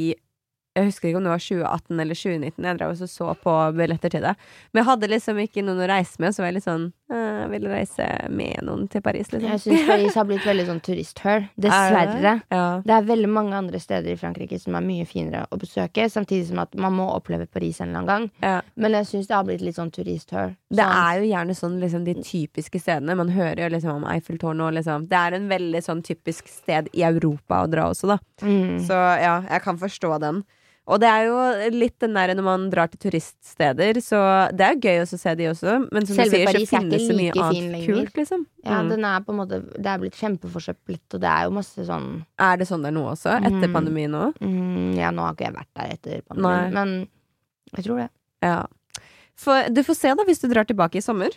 Jeg 0.78 0.86
husker 0.86 1.10
ikke 1.10 1.18
om 1.18 1.26
det 1.26 1.32
var 1.34 1.42
2018 1.42 2.00
eller 2.04 2.18
2019. 2.18 2.66
Jeg 2.70 2.78
drev 2.78 2.92
også 2.94 3.08
så 3.10 3.34
på 3.42 3.54
billetter 3.76 4.12
til 4.14 4.22
det. 4.24 4.36
Men 4.72 4.80
jeg 4.84 4.88
hadde 4.92 5.10
liksom 5.10 5.40
ikke 5.42 5.64
noen 5.66 5.82
å 5.82 5.88
reise 5.90 6.22
med, 6.22 6.36
så 6.36 6.44
var 6.44 6.52
jeg 6.52 6.56
litt 6.60 6.68
sånn 6.68 6.86
eh, 7.10 7.40
Jeg 7.40 7.50
ville 7.56 7.72
reise 7.74 8.10
med 8.38 8.62
noen 8.68 8.86
til 8.92 9.02
Paris, 9.04 9.32
liksom. 9.34 9.48
Jeg 9.50 9.64
syns 9.64 9.88
Paris 9.90 10.18
har 10.20 10.28
blitt 10.30 10.46
veldig 10.46 10.66
sånn 10.68 10.82
turisthull. 10.86 11.48
Dessverre. 11.66 12.36
Ja. 12.54 12.68
Det 12.86 12.96
er 12.96 13.08
veldig 13.10 13.32
mange 13.34 13.58
andre 13.58 13.82
steder 13.82 14.14
i 14.14 14.20
Frankrike 14.20 14.60
som 14.62 14.78
er 14.78 14.86
mye 14.86 15.08
finere 15.10 15.42
å 15.50 15.60
besøke, 15.60 16.06
samtidig 16.14 16.52
som 16.52 16.62
at 16.64 16.78
man 16.80 16.96
må 17.00 17.10
oppleve 17.16 17.50
Paris 17.50 17.82
en 17.82 17.90
eller 17.90 18.04
annen 18.04 18.12
gang. 18.14 18.30
Ja. 18.46 18.62
Men 18.80 19.00
jeg 19.00 19.10
syns 19.10 19.32
det 19.32 19.36
har 19.40 19.50
blitt 19.50 19.66
litt 19.66 19.80
sånn 19.80 19.92
turisthull. 19.96 20.54
Det 20.70 20.86
er 20.86 21.24
jo 21.24 21.32
gjerne 21.32 21.58
sånn 21.58 21.80
liksom, 21.82 22.06
de 22.06 22.16
typiske 22.22 22.84
stedene. 22.84 23.18
Man 23.18 23.34
hører 23.34 23.66
jo 23.66 23.74
liksom 23.74 24.04
om 24.04 24.08
Eiffeltårnet 24.14 24.68
og 24.68 24.78
liksom 24.78 25.10
Det 25.10 25.18
er 25.18 25.36
en 25.40 25.50
veldig 25.50 25.82
sånn 25.84 26.06
typisk 26.06 26.48
sted 26.52 26.94
i 26.94 27.04
Europa 27.10 27.64
å 27.66 27.68
dra 27.74 27.90
også, 27.90 28.14
da. 28.14 28.22
mm. 28.46 28.80
Så 28.86 28.96
ja, 29.20 29.40
jeg 29.50 29.66
kan 29.66 29.82
forstå 29.82 30.14
den. 30.22 30.46
Og 30.90 30.98
det 31.04 31.06
er 31.12 31.28
jo 31.28 31.36
litt 31.76 32.00
den 32.02 32.16
der 32.18 32.32
når 32.34 32.46
man 32.48 32.64
drar 32.74 32.90
til 32.90 32.98
turiststeder, 33.04 34.00
så 34.02 34.20
det 34.58 34.66
er 34.66 34.80
gøy 34.82 35.04
å 35.04 35.08
se 35.12 35.34
de 35.38 35.46
også, 35.52 35.76
men 35.94 36.08
som 36.10 36.18
Selve 36.18 36.32
du 36.32 36.38
sier, 36.40 36.48
Paris 36.50 36.70
så 36.72 36.80
finnes 36.80 37.04
det 37.12 37.18
mye 37.20 37.36
annet 37.46 37.84
kult, 37.86 38.14
liksom. 38.18 38.46
Ja, 38.66 38.80
Mm. 38.82 38.90
den 38.90 39.06
er 39.06 39.20
på 39.22 39.30
en 39.32 39.38
måte 39.40 39.60
Det 39.78 39.86
er 39.86 40.00
blitt 40.02 40.18
kjempeforsøplet, 40.18 41.06
og 41.14 41.22
det 41.22 41.30
er 41.30 41.44
jo 41.46 41.52
masse 41.56 41.86
sånn 41.86 42.26
Er 42.40 42.58
det 42.58 42.68
sånn 42.68 42.82
det 42.82 42.90
er 42.90 42.98
nå 42.98 43.06
også? 43.12 43.36
Etter 43.38 43.68
Mm. 43.70 43.74
pandemien 43.78 44.12
nå? 44.12 44.34
mm, 44.42 44.96
Ja, 44.98 45.12
nå 45.12 45.22
har 45.28 45.34
ikke 45.36 45.46
jeg 45.46 45.56
vært 45.56 45.74
der 45.76 45.94
etter 45.94 46.22
Nei. 46.36 46.70
men 46.72 47.08
jeg 47.78 47.86
tror 47.86 47.98
det. 47.98 48.10
Ja. 48.42 48.66
For, 49.36 49.70
du 49.70 49.84
får 49.84 49.96
se, 49.96 50.16
da, 50.16 50.24
hvis 50.26 50.42
du 50.42 50.48
drar 50.50 50.66
tilbake 50.66 50.96
i 50.98 51.02
sommer. 51.06 51.30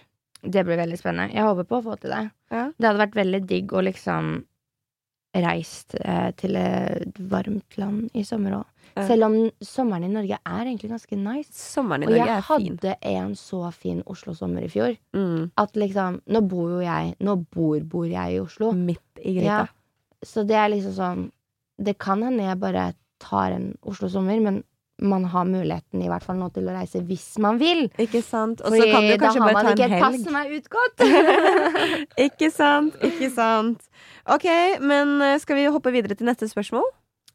Det 0.42 0.64
blir 0.66 0.76
veldig 0.80 0.97
spennende. 0.99 1.32
Jeg 1.35 1.44
håper 1.44 1.64
på 1.68 1.78
å 1.78 1.85
få 1.85 2.00
til 2.00 2.11
det. 2.11 2.30
Ja. 2.50 2.71
Det 2.78 2.88
hadde 2.88 2.99
vært 3.04 3.14
veldig 3.21 3.47
digg 3.47 3.68
å 3.76 3.82
liksom 3.85 4.44
reist 5.35 5.94
eh, 6.00 6.30
til 6.37 6.56
et 6.61 7.14
varmt 7.30 7.76
land 7.80 8.11
i 8.18 8.25
sommer 8.26 8.59
òg. 8.59 8.66
Selv 8.96 9.25
om 9.25 9.37
sommeren 9.64 10.04
i 10.04 10.11
Norge 10.12 10.37
er 10.37 10.64
egentlig 10.66 10.90
ganske 10.92 11.16
nice. 11.16 11.52
Sommeren 11.56 12.02
i 12.04 12.06
Og 12.06 12.12
Norge 12.12 12.26
jeg 12.26 12.37
er 12.37 12.42
fin. 12.49 12.78
hadde 12.78 12.96
en 13.12 13.34
så 13.38 13.72
fin 13.72 14.02
Oslo-sommer 14.06 14.64
i 14.66 14.68
fjor. 14.72 14.96
Mm. 15.16 15.50
At 15.56 15.72
liksom 15.80 16.20
Nå 16.26 16.42
bor 16.49 16.75
jo 16.75 16.80
jeg 16.84 17.14
Nå 17.20 17.37
bor, 17.50 17.78
bor 17.88 18.04
jeg 18.06 18.37
i 18.37 18.40
Oslo. 18.42 18.72
Midt 18.72 19.22
i 19.25 19.38
Ja, 19.44 19.66
så 20.22 20.44
det 20.46 20.56
er 20.56 20.68
liksom 20.75 20.92
sånn 20.99 21.22
Det 21.82 21.96
kan 21.99 22.22
hende 22.22 22.44
jeg 22.44 22.61
bare 22.61 22.92
tar 23.22 23.52
en 23.56 23.72
Oslo-sommer, 23.82 24.40
men 24.42 24.62
man 25.02 25.25
har 25.25 25.44
muligheten 25.49 26.02
i 26.04 26.08
hvert 26.11 26.22
fall 26.22 26.37
nå 26.38 26.46
til 26.54 26.68
å 26.68 26.75
reise 26.76 27.00
hvis 27.02 27.38
man 27.42 27.56
vil. 27.58 27.88
Ikke 27.99 28.20
sant? 28.22 28.61
Og 28.62 28.70
så 28.70 28.84
kan 28.87 29.02
du 29.02 29.08
da 29.11 29.16
kanskje 29.18 29.40
har 29.40 29.49
bare 29.49 29.54
man 29.54 29.64
ta 29.64 29.72
ikke 29.72 29.87
en 29.88 29.92
et 29.92 30.02
pass 30.02 30.14
helg. 30.14 30.25
som 30.26 30.37
er 30.38 30.52
utgått. 30.58 31.04
ikke 32.26 32.50
sant, 32.54 32.99
ikke 33.08 33.30
sant. 33.34 33.82
Ok, 34.30 34.46
men 34.84 35.16
eh, 35.25 35.38
skal 35.42 35.58
vi 35.58 35.64
hoppe 35.75 35.90
videre 35.94 36.14
til 36.18 36.28
neste 36.28 36.46
spørsmål? 36.50 36.87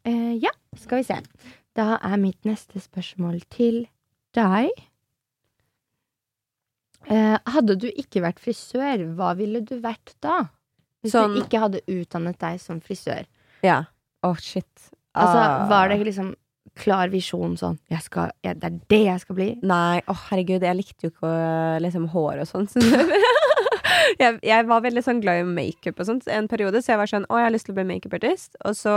Eh, 0.08 0.38
ja, 0.44 0.54
skal 0.82 1.02
vi 1.02 1.08
se. 1.10 1.18
Da 1.78 1.98
er 2.02 2.18
mitt 2.22 2.44
neste 2.48 2.80
spørsmål 2.82 3.42
til 3.54 3.84
deg. 4.38 4.70
Eh, 7.08 7.38
hadde 7.54 7.76
du 7.80 7.88
ikke 7.94 8.22
vært 8.26 8.42
frisør, 8.44 9.06
hva 9.16 9.32
ville 9.40 9.62
du 9.64 9.78
vært 9.84 10.16
da? 10.24 10.50
Hvis 11.04 11.14
Sånn- 11.14 11.36
du 11.38 11.44
ikke 11.44 11.62
hadde 11.62 11.82
utdannet 11.88 12.38
deg 12.42 12.60
som 12.60 12.82
frisør. 12.82 13.26
Ja. 13.64 13.84
Å, 14.24 14.34
shit. 14.42 14.66
Altså, 15.16 15.38
Ah. 15.38 15.68
Var 15.70 15.90
det 15.90 16.06
liksom 16.06 16.36
klar 16.76 17.08
visjon 17.10 17.56
sånn 17.58 17.80
jeg 17.90 18.02
skal, 18.04 18.32
jeg, 18.44 18.60
Det 18.60 18.64
er 18.66 18.80
det 18.88 19.06
jeg 19.06 19.20
skal 19.22 19.36
bli? 19.36 19.60
Nei, 19.64 20.02
å 20.08 20.14
herregud, 20.14 20.62
jeg 20.62 20.76
likte 20.78 21.02
jo 21.08 21.10
ikke 21.10 21.82
liksom 21.82 22.08
hår 22.10 22.42
og 22.42 22.48
sånn. 22.48 22.68
Jeg, 24.20 24.40
jeg 24.42 24.66
var 24.68 24.82
veldig 24.82 25.04
sånn 25.04 25.20
glad 25.22 25.42
i 25.42 25.44
makeup 25.44 26.00
og 26.00 26.06
sånt 26.06 26.28
en 26.32 26.48
periode, 26.48 26.80
så 26.82 26.94
jeg 26.94 26.98
var 26.98 27.08
sånn 27.08 27.26
å, 27.30 27.38
jeg 27.38 27.44
har 27.44 27.52
lyst 27.52 27.66
til 27.66 27.74
å 27.74 27.76
bli 27.76 27.84
makeupartist. 27.84 28.56
Og 28.66 28.74
så 28.78 28.94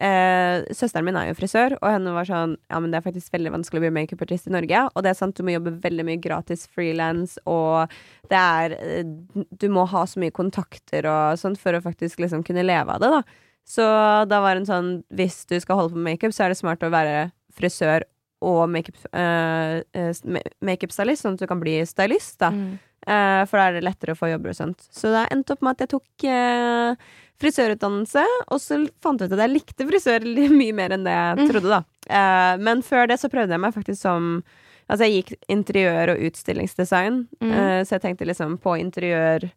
eh, 0.00 0.62
Søsteren 0.74 1.04
min 1.08 1.16
er 1.18 1.28
jo 1.30 1.36
frisør, 1.38 1.74
og 1.80 1.88
henne 1.90 2.12
var 2.14 2.28
sånn 2.28 2.56
ja, 2.70 2.78
men 2.80 2.90
det 2.92 3.00
er 3.00 3.06
faktisk 3.08 3.32
veldig 3.34 3.52
vanskelig 3.56 3.80
å 3.80 3.84
bli 3.86 3.92
makeupartist 3.98 4.48
i 4.50 4.54
Norge. 4.54 4.84
Og 4.94 5.04
det 5.04 5.10
er 5.12 5.18
sant, 5.18 5.36
du 5.38 5.44
må 5.46 5.54
jobbe 5.56 5.74
veldig 5.84 6.06
mye 6.08 6.20
gratis 6.22 6.66
frilans, 6.70 7.36
og 7.46 7.92
det 8.30 8.38
er 8.38 8.76
eh, 8.78 9.12
Du 9.58 9.68
må 9.74 9.84
ha 9.90 10.04
så 10.06 10.20
mye 10.22 10.34
kontakter 10.34 11.06
og 11.10 11.38
sånn 11.40 11.58
for 11.58 11.74
å 11.78 11.82
faktisk 11.84 12.22
liksom 12.24 12.44
kunne 12.46 12.66
leve 12.66 12.94
av 12.96 13.02
det, 13.04 13.10
da. 13.18 13.22
Så 13.68 13.84
da 14.30 14.38
var 14.40 14.56
hun 14.56 14.64
sånn 14.64 14.92
Hvis 15.12 15.42
du 15.50 15.58
skal 15.60 15.76
holde 15.76 15.92
på 15.92 16.00
med 16.00 16.14
makeup, 16.14 16.32
så 16.32 16.46
er 16.46 16.54
det 16.54 16.60
smart 16.62 16.80
å 16.86 16.92
være 16.94 17.26
frisør 17.58 18.06
og 18.46 18.68
makeup 18.70 18.94
eh, 19.18 19.80
eh, 19.98 20.12
ma- 20.30 20.44
makeup-stylist, 20.62 21.24
sånn 21.24 21.34
at 21.34 21.42
du 21.42 21.48
kan 21.50 21.58
bli 21.58 21.80
stylist, 21.90 22.36
da. 22.38 22.52
Mm. 22.54 22.76
Eh, 23.08 23.40
for 23.50 23.58
da 23.58 23.64
er 23.68 23.74
det 23.78 23.82
lettere 23.86 24.14
å 24.14 24.18
få 24.18 24.28
jobber 24.30 24.52
og 24.52 24.58
sånt. 24.58 24.84
Så 24.94 25.10
det 25.10 25.24
endte 25.34 25.56
opp 25.56 25.62
med 25.66 25.74
at 25.74 25.82
jeg 25.82 25.90
tok 25.96 26.26
eh, 26.30 27.08
frisørutdannelse, 27.42 28.24
og 28.50 28.60
så 28.62 28.78
fant 29.02 29.20
jeg 29.22 29.30
ut 29.30 29.36
at 29.38 29.44
jeg 29.46 29.52
likte 29.54 29.86
frisør 29.88 30.24
mye 30.60 30.74
mer 30.74 30.94
enn 30.96 31.04
det 31.06 31.14
jeg 31.14 31.38
Mm. 31.38 31.48
trodde, 31.52 31.68
da. 31.76 31.82
Eh, 32.08 32.56
men 32.64 32.82
før 32.82 33.08
det 33.08 33.18
så 33.20 33.30
prøvde 33.32 33.54
jeg 33.56 33.60
meg 33.66 33.74
faktisk 33.76 34.00
som 34.02 34.42
Altså, 34.88 35.04
jeg 35.04 35.18
gikk 35.20 35.34
interiør 35.52 36.14
og 36.14 36.20
utstillingsdesign, 36.30 37.26
Mm. 37.44 37.50
eh, 37.52 37.80
så 37.84 37.98
jeg 37.98 38.00
tenkte 38.06 38.24
liksom 38.24 38.54
på 38.58 38.72
interiør 38.80 39.50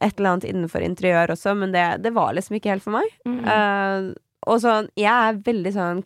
Et 0.00 0.14
eller 0.18 0.30
annet 0.30 0.44
innenfor 0.48 0.80
interiør 0.82 1.32
også, 1.34 1.56
men 1.58 1.72
det, 1.74 2.02
det 2.02 2.12
var 2.14 2.32
liksom 2.32 2.56
ikke 2.56 2.70
helt 2.70 2.82
for 2.82 2.92
meg. 2.94 3.10
Mm. 3.26 3.40
Eh, 3.44 4.14
og 4.46 4.60
sånn, 4.62 4.88
jeg 4.96 5.10
er 5.12 5.36
veldig 5.44 5.72
sånn 5.74 6.04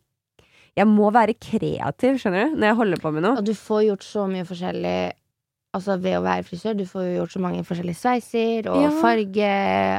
Jeg 0.77 0.87
må 0.89 1.11
være 1.13 1.37
kreativ, 1.41 2.17
skjønner 2.21 2.51
du, 2.51 2.57
når 2.57 2.67
jeg 2.69 2.77
holder 2.81 3.01
på 3.01 3.13
med 3.15 3.23
noe. 3.25 3.37
Og 3.39 3.45
du 3.47 3.53
får 3.55 3.85
gjort 3.87 4.03
så 4.05 4.27
mye 4.29 4.45
forskjellig 4.45 5.13
Altså 5.77 5.97
ved 6.01 6.17
å 6.17 6.23
være 6.25 6.45
frisør. 6.47 6.77
Du 6.79 6.85
får 6.89 7.05
jo 7.05 7.15
gjort 7.21 7.35
så 7.37 7.41
mange 7.45 7.63
forskjellige 7.69 8.01
sveiser 8.01 8.69
og 8.73 8.81
Ja. 8.83 8.91
farge. 9.03 9.51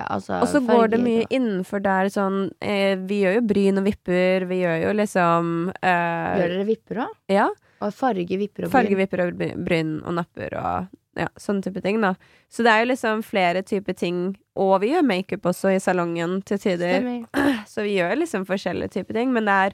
Altså, 0.09 0.41
Og 0.41 0.47
så 0.49 0.61
går 0.65 0.89
det 0.95 0.99
mye 1.03 1.21
og- 1.27 1.29
innenfor 1.37 1.83
der 1.85 2.09
sånn 2.09 2.51
eh, 2.61 2.95
Vi 2.97 3.21
gjør 3.23 3.35
jo 3.37 3.41
bryn 3.53 3.77
og 3.77 3.85
vipper, 3.85 4.47
vi 4.49 4.61
gjør 4.63 4.81
jo 4.87 4.93
liksom 4.97 5.69
eh, 5.83 6.37
Gjør 6.41 6.49
dere 6.55 6.65
vipper 6.65 6.95
òg? 7.05 7.13
Ja. 7.29 7.49
Og 7.81 7.93
farge 7.93 8.37
vipper 8.41 8.65
og 8.65 8.71
Farge, 8.71 8.89
bryn. 8.95 8.97
vipper 9.05 9.21
og 9.27 9.65
bryn 9.65 9.91
og 10.03 10.15
napper 10.17 10.55
og 10.57 10.87
ja, 11.17 11.27
sånne 11.37 11.63
type 11.65 11.81
ting, 11.81 11.99
da. 12.01 12.13
Så 12.49 12.63
det 12.65 12.67
er 12.73 12.83
jo 12.85 12.89
liksom 12.91 13.23
flere 13.25 13.61
typer 13.65 13.95
ting. 13.97 14.35
Og 14.55 14.81
vi 14.81 14.91
gjør 14.93 15.03
makeup 15.05 15.41
også 15.49 15.71
i 15.75 15.79
salongen 15.81 16.43
til 16.45 16.57
tider. 16.61 17.01
Stemmer. 17.01 17.25
Så 17.67 17.81
vi 17.85 17.95
gjør 17.97 18.17
liksom 18.17 18.45
forskjellige 18.45 18.91
typer 18.99 19.13
ting. 19.17 19.31
Men 19.33 19.45
det 19.45 19.55
er 19.67 19.73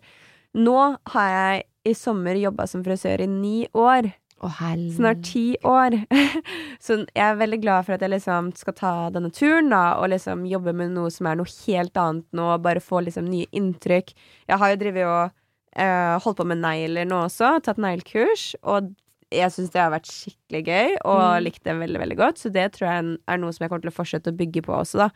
Nå 0.55 0.98
har 1.07 1.29
jeg 1.33 1.63
i 1.86 1.93
sommer 1.98 2.36
jobba 2.38 2.67
som 2.69 2.83
frisør 2.83 3.19
i 3.22 3.25
ni 3.27 3.67
år. 3.74 4.12
Helvete. 4.50 4.96
Snart 4.98 5.22
ti 5.24 5.58
år. 5.64 5.96
Så 6.84 6.98
jeg 7.06 7.24
er 7.24 7.36
veldig 7.40 7.62
glad 7.64 7.86
for 7.86 7.94
at 7.96 8.02
jeg 8.02 8.12
liksom 8.12 8.52
skal 8.58 8.74
ta 8.74 8.94
denne 9.16 9.32
turen, 9.32 9.70
da, 9.70 9.96
og 10.02 10.10
liksom 10.10 10.44
jobbe 10.50 10.74
med 10.76 10.92
noe 10.96 11.12
som 11.14 11.28
er 11.32 11.36
noe 11.40 11.48
helt 11.68 11.96
annet 11.98 12.26
nå, 12.36 12.50
bare 12.64 12.84
få 12.84 13.04
liksom 13.06 13.30
nye 13.30 13.48
inntrykk. 13.56 14.14
Jeg 14.50 14.58
har 14.60 14.74
jo 14.74 14.82
drevet 14.82 15.06
og 15.08 15.32
uh, 15.80 16.20
holdt 16.26 16.38
på 16.42 16.46
med 16.50 16.62
negler 16.64 17.06
nå 17.10 17.24
også, 17.30 17.56
tatt 17.64 17.78
neglekurs, 17.82 18.54
og 18.64 18.92
jeg 19.34 19.50
syns 19.50 19.72
det 19.74 19.82
har 19.82 19.90
vært 19.96 20.12
skikkelig 20.12 20.64
gøy, 20.68 20.92
og 21.10 21.22
Mm. 21.24 21.44
likt 21.48 21.64
det 21.66 21.74
veldig, 21.80 22.00
veldig 22.04 22.18
godt, 22.20 22.38
så 22.38 22.52
det 22.54 22.68
tror 22.76 22.90
jeg 22.92 23.18
er 23.28 23.38
noe 23.42 23.54
som 23.56 23.64
jeg 23.64 23.70
kommer 23.72 23.82
til 23.88 23.90
å 23.94 23.96
fortsette 23.96 24.30
å 24.30 24.38
bygge 24.38 24.62
på 24.68 24.76
også, 24.78 24.98
da. 25.08 25.10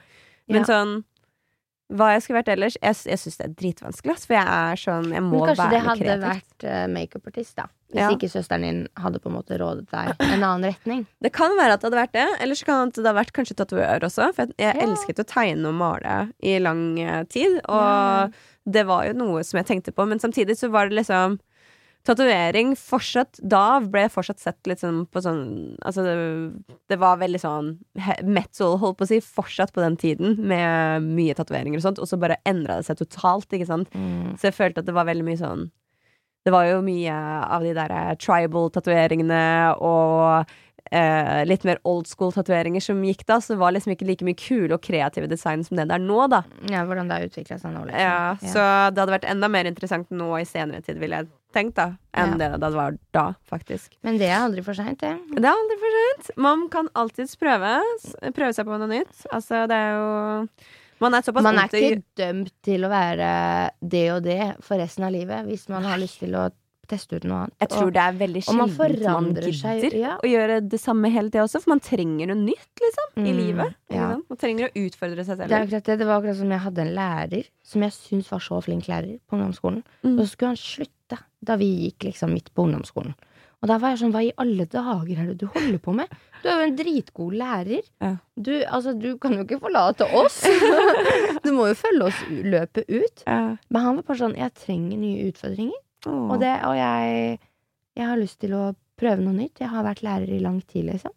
Men 0.49 0.63
Ja. 0.63 0.69
sånn 0.71 1.03
hva 1.89 2.09
jeg 2.13 2.21
skulle 2.25 2.41
vært 2.41 2.49
ellers? 2.51 2.75
Jeg, 2.83 2.95
jeg 3.07 3.19
syns 3.21 3.37
det 3.39 3.45
er 3.47 3.53
dritvanskelig, 3.61 4.15
for 4.27 4.35
jeg 4.35 4.43
er 4.51 4.75
sånn 4.81 5.05
Jeg 5.13 5.23
må 5.23 5.39
Men 5.39 5.55
kanskje 5.55 5.69
det 5.71 5.81
hadde 5.85 6.01
kreativ. 6.03 6.25
vært 6.27 6.65
uh, 6.67 6.87
makeupartist, 6.91 7.55
da. 7.55 7.67
Hvis 7.87 8.01
Ja. 8.03 8.09
ikke 8.11 8.27
søsteren 8.27 8.61
din 8.67 8.81
hadde 8.99 9.19
på 9.23 9.29
en 9.31 9.35
måte 9.37 9.55
rådet 9.61 9.85
deg 9.89 10.11
en 10.19 10.43
annen 10.43 10.65
retning. 10.73 11.05
Det 11.23 11.31
kan 11.31 11.55
være 11.55 11.77
at 11.77 11.79
det 11.81 11.87
hadde 11.87 12.01
vært 12.01 12.11
det, 12.17 12.27
eller 12.43 12.55
så 12.59 12.65
kan 12.67 12.91
det 12.91 13.05
ha 13.07 13.13
vært 13.15 13.31
kanskje 13.31 13.55
tatoveør 13.55 14.03
også. 14.09 14.33
For 14.35 14.43
jeg, 14.43 14.53
jeg 14.59 14.75
Ja. 14.75 14.83
elsket 14.83 15.23
å 15.23 15.27
tegne 15.31 15.71
og 15.71 15.77
male 15.79 16.17
i 16.43 16.57
lang 16.59 16.99
eh, 16.99 17.23
tid, 17.31 17.61
og 17.63 17.79
Ja. 17.79 18.27
det 18.67 18.83
var 18.85 19.05
jo 19.07 19.13
noe 19.13 19.43
som 19.47 19.57
jeg 19.63 19.67
tenkte 19.71 19.95
på. 19.95 20.05
Men 20.05 20.19
samtidig 20.19 20.57
så 20.59 20.69
var 20.69 20.89
det 20.89 20.97
liksom 20.99 21.39
Tatovering 22.07 22.71
fortsatt 22.79 23.39
Da 23.43 23.79
ble 23.83 24.05
jeg 24.05 24.13
fortsatt 24.13 24.41
sett 24.41 24.69
litt 24.69 24.81
sånn 24.83 25.01
på 25.11 25.23
sånn 25.23 25.41
Altså, 25.81 26.05
det, 26.05 26.75
det 26.91 26.99
var 27.01 27.19
veldig 27.21 27.41
sånn 27.41 27.73
metal, 28.23 28.77
holdt 28.81 28.99
på 28.99 29.07
å 29.07 29.09
si, 29.09 29.19
fortsatt 29.23 29.73
på 29.75 29.83
den 29.83 29.97
tiden, 29.99 30.37
med 30.47 31.03
mye 31.03 31.35
tatoveringer 31.37 31.81
og 31.81 31.85
sånt, 31.87 31.99
og 32.01 32.09
så 32.09 32.19
bare 32.21 32.39
endra 32.47 32.77
det 32.79 32.87
seg 32.87 32.99
totalt, 33.01 33.49
ikke 33.53 33.67
sant. 33.67 33.91
Mm. 33.93 34.37
Så 34.39 34.49
jeg 34.49 34.55
følte 34.57 34.83
at 34.83 34.87
det 34.87 34.95
var 34.95 35.07
veldig 35.09 35.25
mye 35.27 35.39
sånn 35.39 35.67
Det 36.47 36.53
var 36.53 36.69
jo 36.69 36.79
mye 36.85 37.17
av 37.43 37.65
de 37.65 37.73
der 37.75 37.93
eh, 37.93 38.13
tribal-tatoveringene 38.23 39.41
og 39.83 40.55
eh, 40.91 41.41
litt 41.47 41.65
mer 41.67 41.79
old 41.87 42.07
school-tatoveringer 42.09 42.83
som 42.83 43.01
gikk 43.05 43.25
da, 43.29 43.39
så 43.43 43.55
det 43.55 43.61
var 43.61 43.73
liksom 43.75 43.93
ikke 43.93 44.07
like 44.09 44.27
mye 44.27 44.37
kule 44.39 44.75
og 44.75 44.83
kreative 44.83 45.29
design 45.31 45.65
som 45.65 45.79
det 45.79 45.87
det 45.89 45.97
er 45.97 46.03
nå, 46.03 46.19
da. 46.31 46.43
Ja, 46.71 46.83
hvordan 46.87 47.09
det 47.09 47.17
har 47.17 47.27
utvikla 47.27 47.59
seg 47.61 47.75
nå, 47.75 47.85
liksom. 47.89 48.03
Ja, 48.03 48.37
så 48.41 48.63
det 48.93 49.03
hadde 49.03 49.15
vært 49.17 49.29
enda 49.31 49.51
mer 49.51 49.69
interessant 49.69 50.09
nå 50.13 50.31
i 50.39 50.45
senere 50.47 50.83
tid, 50.85 50.99
ville 51.01 51.21
jeg 51.21 51.29
tenkt, 51.55 51.77
da, 51.79 51.91
enn 52.17 52.35
det 52.39 52.49
det 52.61 52.71
var 52.75 52.97
da, 53.15 53.27
faktisk. 53.49 53.95
Men 54.05 54.19
det 54.21 54.29
er 54.29 54.41
aldri 54.41 54.63
for 54.65 54.77
seint, 54.77 54.99
det. 55.01 55.13
Det 55.37 55.43
er 55.43 55.53
aldri 55.53 55.77
for 55.81 55.99
sent. 55.99 56.33
Man 56.49 56.67
kan 56.73 56.91
alltids 56.97 57.37
prøve, 57.39 57.77
prøve 58.35 58.51
seg 58.55 58.67
på 58.67 58.77
noe 58.81 58.91
nytt. 58.91 59.25
Altså, 59.31 59.63
det 59.69 59.77
er 59.77 59.95
jo 59.97 60.11
Man 60.99 61.13
er 61.13 61.41
Man 61.45 61.59
er 61.61 61.69
ikke 61.69 62.03
dømt 62.17 62.53
til 62.65 62.85
å 62.85 62.89
være 62.89 63.27
det 63.81 64.05
og 64.15 64.23
det 64.25 64.55
for 64.65 64.81
resten 64.81 65.05
av 65.05 65.13
livet. 65.13 65.45
Hvis 65.45 65.67
man 65.69 65.85
har 65.85 65.99
lyst 66.01 66.19
til 66.23 66.33
å 66.35 66.47
teste 66.89 67.19
ut 67.19 67.27
noe 67.27 67.43
annet. 67.45 67.55
Jeg 67.63 67.71
tror 67.73 67.91
det 67.95 68.03
er 68.03 68.17
veldig 68.21 68.43
og 68.47 68.57
man 68.57 68.73
man 68.77 69.29
gidder 69.35 69.97
ja. 69.97 70.15
å 70.23 70.29
gjøre 70.29 70.59
det 70.71 70.79
samme 70.81 71.11
hele 71.13 71.31
tida 71.31 71.45
også, 71.45 71.61
for 71.63 71.73
man 71.75 71.83
trenger 71.83 72.31
noe 72.31 72.39
nytt, 72.39 72.83
liksom, 72.83 73.13
i 73.17 73.27
Mm, 73.27 73.37
livet. 73.37 73.77
Ja. 73.93 74.09
Man 74.17 74.39
trenger 74.39 74.67
å 74.69 74.85
utfordre 74.85 75.25
seg 75.27 75.37
Det 75.41 75.51
er 75.51 75.65
akkurat 75.65 75.83
det. 75.89 75.97
Det 75.99 76.07
var 76.07 76.19
akkurat 76.21 76.37
som 76.39 76.51
jeg 76.51 76.63
hadde 76.65 76.81
en 76.83 76.93
lærer 76.95 77.49
som 77.63 77.83
jeg 77.83 77.95
syntes 77.95 78.31
var 78.31 78.43
så 78.43 78.61
flink 78.63 78.87
lærer 78.87 79.17
på 79.27 79.37
ungdomsskolen. 79.37 79.83
Mm. 80.03 80.15
Og 80.17 80.21
så 80.25 80.29
skulle 80.31 80.53
han 80.55 80.61
slutte 80.61 81.21
da 81.47 81.55
vi 81.59 81.71
gikk 81.87 82.09
liksom 82.09 82.33
midt 82.33 82.53
på 82.53 82.67
ungdomsskolen. 82.67 83.15
Og 83.57 83.69
da 83.71 83.79
var 83.81 83.93
jeg 83.93 84.03
sånn, 84.03 84.11
hva 84.13 84.21
i 84.21 84.33
alle 84.37 84.67
dager 84.69 85.17
er 85.17 85.31
det 85.31 85.39
du 85.41 85.47
holder 85.49 85.79
på 85.81 85.93
med? 85.97 86.11
Du 86.43 86.49
er 86.51 86.59
jo 86.59 86.67
en 86.67 86.75
dritgod 86.77 87.33
lærer. 87.39 87.87
Ja. 88.03 88.11
Du, 88.37 88.51
altså, 88.69 88.93
du 88.93 89.15
kan 89.21 89.33
jo 89.33 89.45
ikke 89.47 89.57
forlate 89.63 90.05
oss. 90.13 90.43
du 91.45 91.49
må 91.55 91.65
jo 91.71 91.77
følge 91.79 92.11
oss 92.11 92.19
løpet 92.29 92.85
ut. 92.85 93.23
Ja. 93.25 93.57
Men 93.73 93.81
han 93.87 93.97
var 93.97 94.05
bare 94.11 94.21
sånn, 94.21 94.37
jeg 94.37 94.53
trenger 94.61 95.01
nye 95.01 95.25
utfordringer. 95.31 95.79
Åh. 96.05 96.25
Og, 96.31 96.35
det, 96.41 96.53
og 96.67 96.75
jeg, 96.77 97.39
jeg 97.97 98.05
har 98.11 98.19
lyst 98.19 98.39
til 98.43 98.53
å 98.57 98.65
prøve 98.97 99.21
noe 99.23 99.33
nytt. 99.37 99.61
Jeg 99.61 99.69
har 99.71 99.85
vært 99.85 100.03
lærer 100.05 100.29
i 100.35 100.41
lang 100.43 100.59
tid, 100.65 100.85
liksom. 100.91 101.13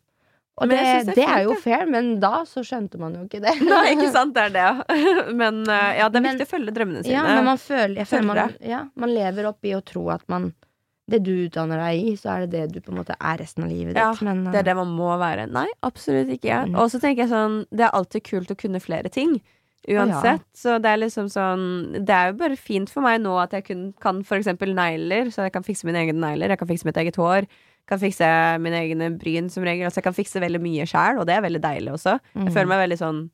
Og 0.60 0.68
det, 0.68 0.76
det, 1.08 1.14
det 1.16 1.25
er 1.25 1.46
jo 1.46 1.54
fair, 1.56 1.87
men 1.88 2.18
da 2.20 2.42
så 2.44 2.60
skjønte 2.66 2.99
man 3.00 3.14
jo 3.16 3.22
ikke 3.25 3.38
det. 3.40 3.54
Nei, 3.70 3.94
ikke 3.94 4.10
sant, 4.12 4.34
det 4.37 4.50
er 4.50 4.56
det. 4.58 4.96
Men 5.40 5.62
eh, 5.64 6.00
ja, 6.02 6.08
det 6.12 6.20
er 6.20 6.25
Men- 6.26 6.34
viktig 6.37 6.49
å 6.49 6.50
følge 6.50 6.75
drømmene 6.76 7.04
sine. 7.06 7.14
Ja, 7.14 7.22
men 7.25 7.46
man 7.46 7.60
føler, 7.62 8.04
føler 8.04 8.26
man, 8.28 8.56
ja, 8.60 8.80
man 9.00 9.14
lever 9.14 9.49
opp 9.49 9.64
i 9.64 9.72
å 9.72 9.80
tro 9.80 10.02
at 10.12 10.26
man 10.28 10.50
Det 11.10 11.22
du 11.26 11.30
utdanner 11.46 11.80
deg 11.80 12.02
i, 12.10 12.10
så 12.20 12.34
er 12.34 12.44
det 12.44 12.50
det 12.52 12.75
du 12.75 12.84
på 12.84 12.92
en 12.92 13.00
måte 13.00 13.16
er 13.16 13.40
resten 13.40 13.64
av 13.64 13.70
livet 13.72 13.96
Ja, 13.99 14.10
ditt. 14.12 14.20
Men, 14.22 14.44
Det 14.52 14.60
er 14.60 14.68
det 14.68 14.75
man 14.78 14.92
må 14.94 15.08
være. 15.18 15.49
Nei, 15.50 15.64
absolutt 15.87 16.28
ikke. 16.37 16.60
Mm. 16.68 16.76
Og 16.78 16.92
så 16.92 17.00
tenker 17.02 17.25
jeg 17.25 17.32
sånn, 17.32 17.56
det 17.72 17.88
er 17.88 17.96
alltid 17.96 18.22
kult 18.28 18.52
å 18.52 18.58
kunne 18.60 18.78
flere 18.84 19.08
ting. 19.10 19.38
Uansett. 19.88 20.42
Så 20.54 20.75
det 20.82 20.90
er 20.90 20.99
liksom 21.00 21.28
sånn 21.32 22.04
Det 22.04 22.12
er 22.12 22.26
jo 22.30 22.37
bare 22.38 22.56
fint 22.56 22.90
for 22.92 23.00
meg 23.02 23.20
nå 23.22 23.32
at 23.40 23.52
jeg 23.56 23.64
kun, 23.64 23.92
kan 24.00 24.22
for 24.22 24.37
eksempel 24.37 24.75
negler, 24.76 25.30
så 25.32 25.46
jeg 25.49 25.52
kan 25.54 25.62
fikse 25.64 25.84
mine 25.88 26.02
egne 26.04 26.20
negler. 26.20 26.50
Jeg 26.52 26.58
kan 26.58 26.68
fikse 26.68 26.84
mitt 26.84 26.96
eget 27.00 27.16
hår. 27.16 27.46
Kan 27.88 27.99
fikse 27.99 28.28
mine 28.60 28.76
egne 28.84 29.08
bryn 29.18 29.49
som 29.50 29.64
regel. 29.64 29.87
Altså 29.88 29.99
jeg 30.02 30.04
kan 30.04 30.14
fikse 30.14 30.40
veldig 30.40 30.60
mye 30.62 30.84
sjæl, 30.87 31.18
og 31.18 31.26
det 31.26 31.34
er 31.38 31.42
veldig 31.42 31.62
deilig 31.64 31.92
også. 31.96 32.18
Jeg 32.34 32.44
Mm. 32.46 32.52
føler 32.52 32.66
meg 32.75 32.88
veldig 32.88 32.99
sånn 33.00 33.30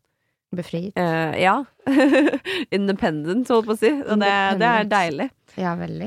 Befriet. 0.54 0.92
Uh, 0.96 1.34
Ja. 1.36 1.64
Independent, 2.70 3.48
holdt 3.48 3.66
på 3.66 3.74
å 3.74 3.78
si. 3.78 3.90
Og 3.90 4.18
det, 4.22 4.32
det 4.62 4.70
er 4.70 4.84
deilig. 4.84 5.30
Ja, 5.58 5.74
veldig. 5.76 6.06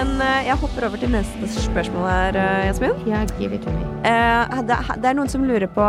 Men 0.00 0.14
eh, 0.24 0.46
jeg 0.46 0.56
hopper 0.62 0.84
over 0.86 0.96
til 0.96 1.10
neste 1.12 1.44
spørsmål 1.52 2.06
her, 2.08 2.36
eh, 2.40 2.62
Jasmin. 2.70 2.94
Yeah, 3.04 3.26
give 3.36 3.52
it 3.52 3.66
to 3.66 3.72
me. 3.74 3.82
Eh, 4.08 4.62
det, 4.64 4.78
det 4.96 5.10
er 5.10 5.18
noen 5.18 5.28
som 5.28 5.44
lurer 5.44 5.68
på 5.74 5.88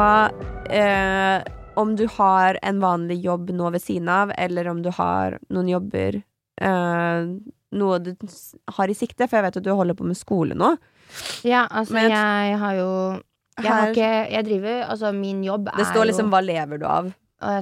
om 1.79 1.93
du 1.95 2.03
har 2.17 2.59
en 2.59 2.81
vanlig 2.83 3.21
jobb 3.23 3.53
nå 3.55 3.71
ved 3.71 3.79
siden 3.85 4.11
av, 4.11 4.33
eller 4.35 4.67
om 4.67 4.83
du 4.83 4.91
har 4.97 5.39
noen 5.51 5.71
jobber 5.71 6.19
Noe 7.71 8.01
du 8.03 8.11
har 8.75 8.91
i 8.91 8.95
sikte, 8.99 9.29
for 9.31 9.39
jeg 9.39 9.47
vet 9.47 9.61
at 9.61 9.65
du 9.65 9.71
holder 9.71 9.95
på 9.95 10.07
med 10.07 10.19
skole 10.19 10.59
nå. 10.59 10.73
Ja, 11.47 11.63
altså, 11.71 11.95
Men- 11.95 12.11
jeg 12.11 12.59
har 12.59 12.75
jo 12.81 12.91
Jeg 13.63 13.71
har 13.71 13.91
ikke 13.91 14.31
Jeg 14.31 14.45
driver 14.45 14.85
Altså, 14.91 15.15
min 15.15 15.43
jobb 15.43 15.71
er 15.71 15.77
Det 15.77 15.87
står 15.87 16.11
liksom 16.11 16.27
jo 16.27 16.31
'hva 16.35 16.45
lever 16.45 16.77
du 16.79 16.85
av', 16.85 17.13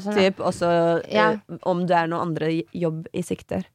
sånn, 0.01 0.39
og 0.39 0.53
så 0.53 0.69
eh, 1.05 1.13
Ja. 1.13 1.35
om 1.63 1.85
det 1.85 1.95
er 1.95 2.07
noen 2.07 2.21
andre 2.33 2.63
jobb 2.73 3.05
i 3.13 3.21
sikter. 3.21 3.65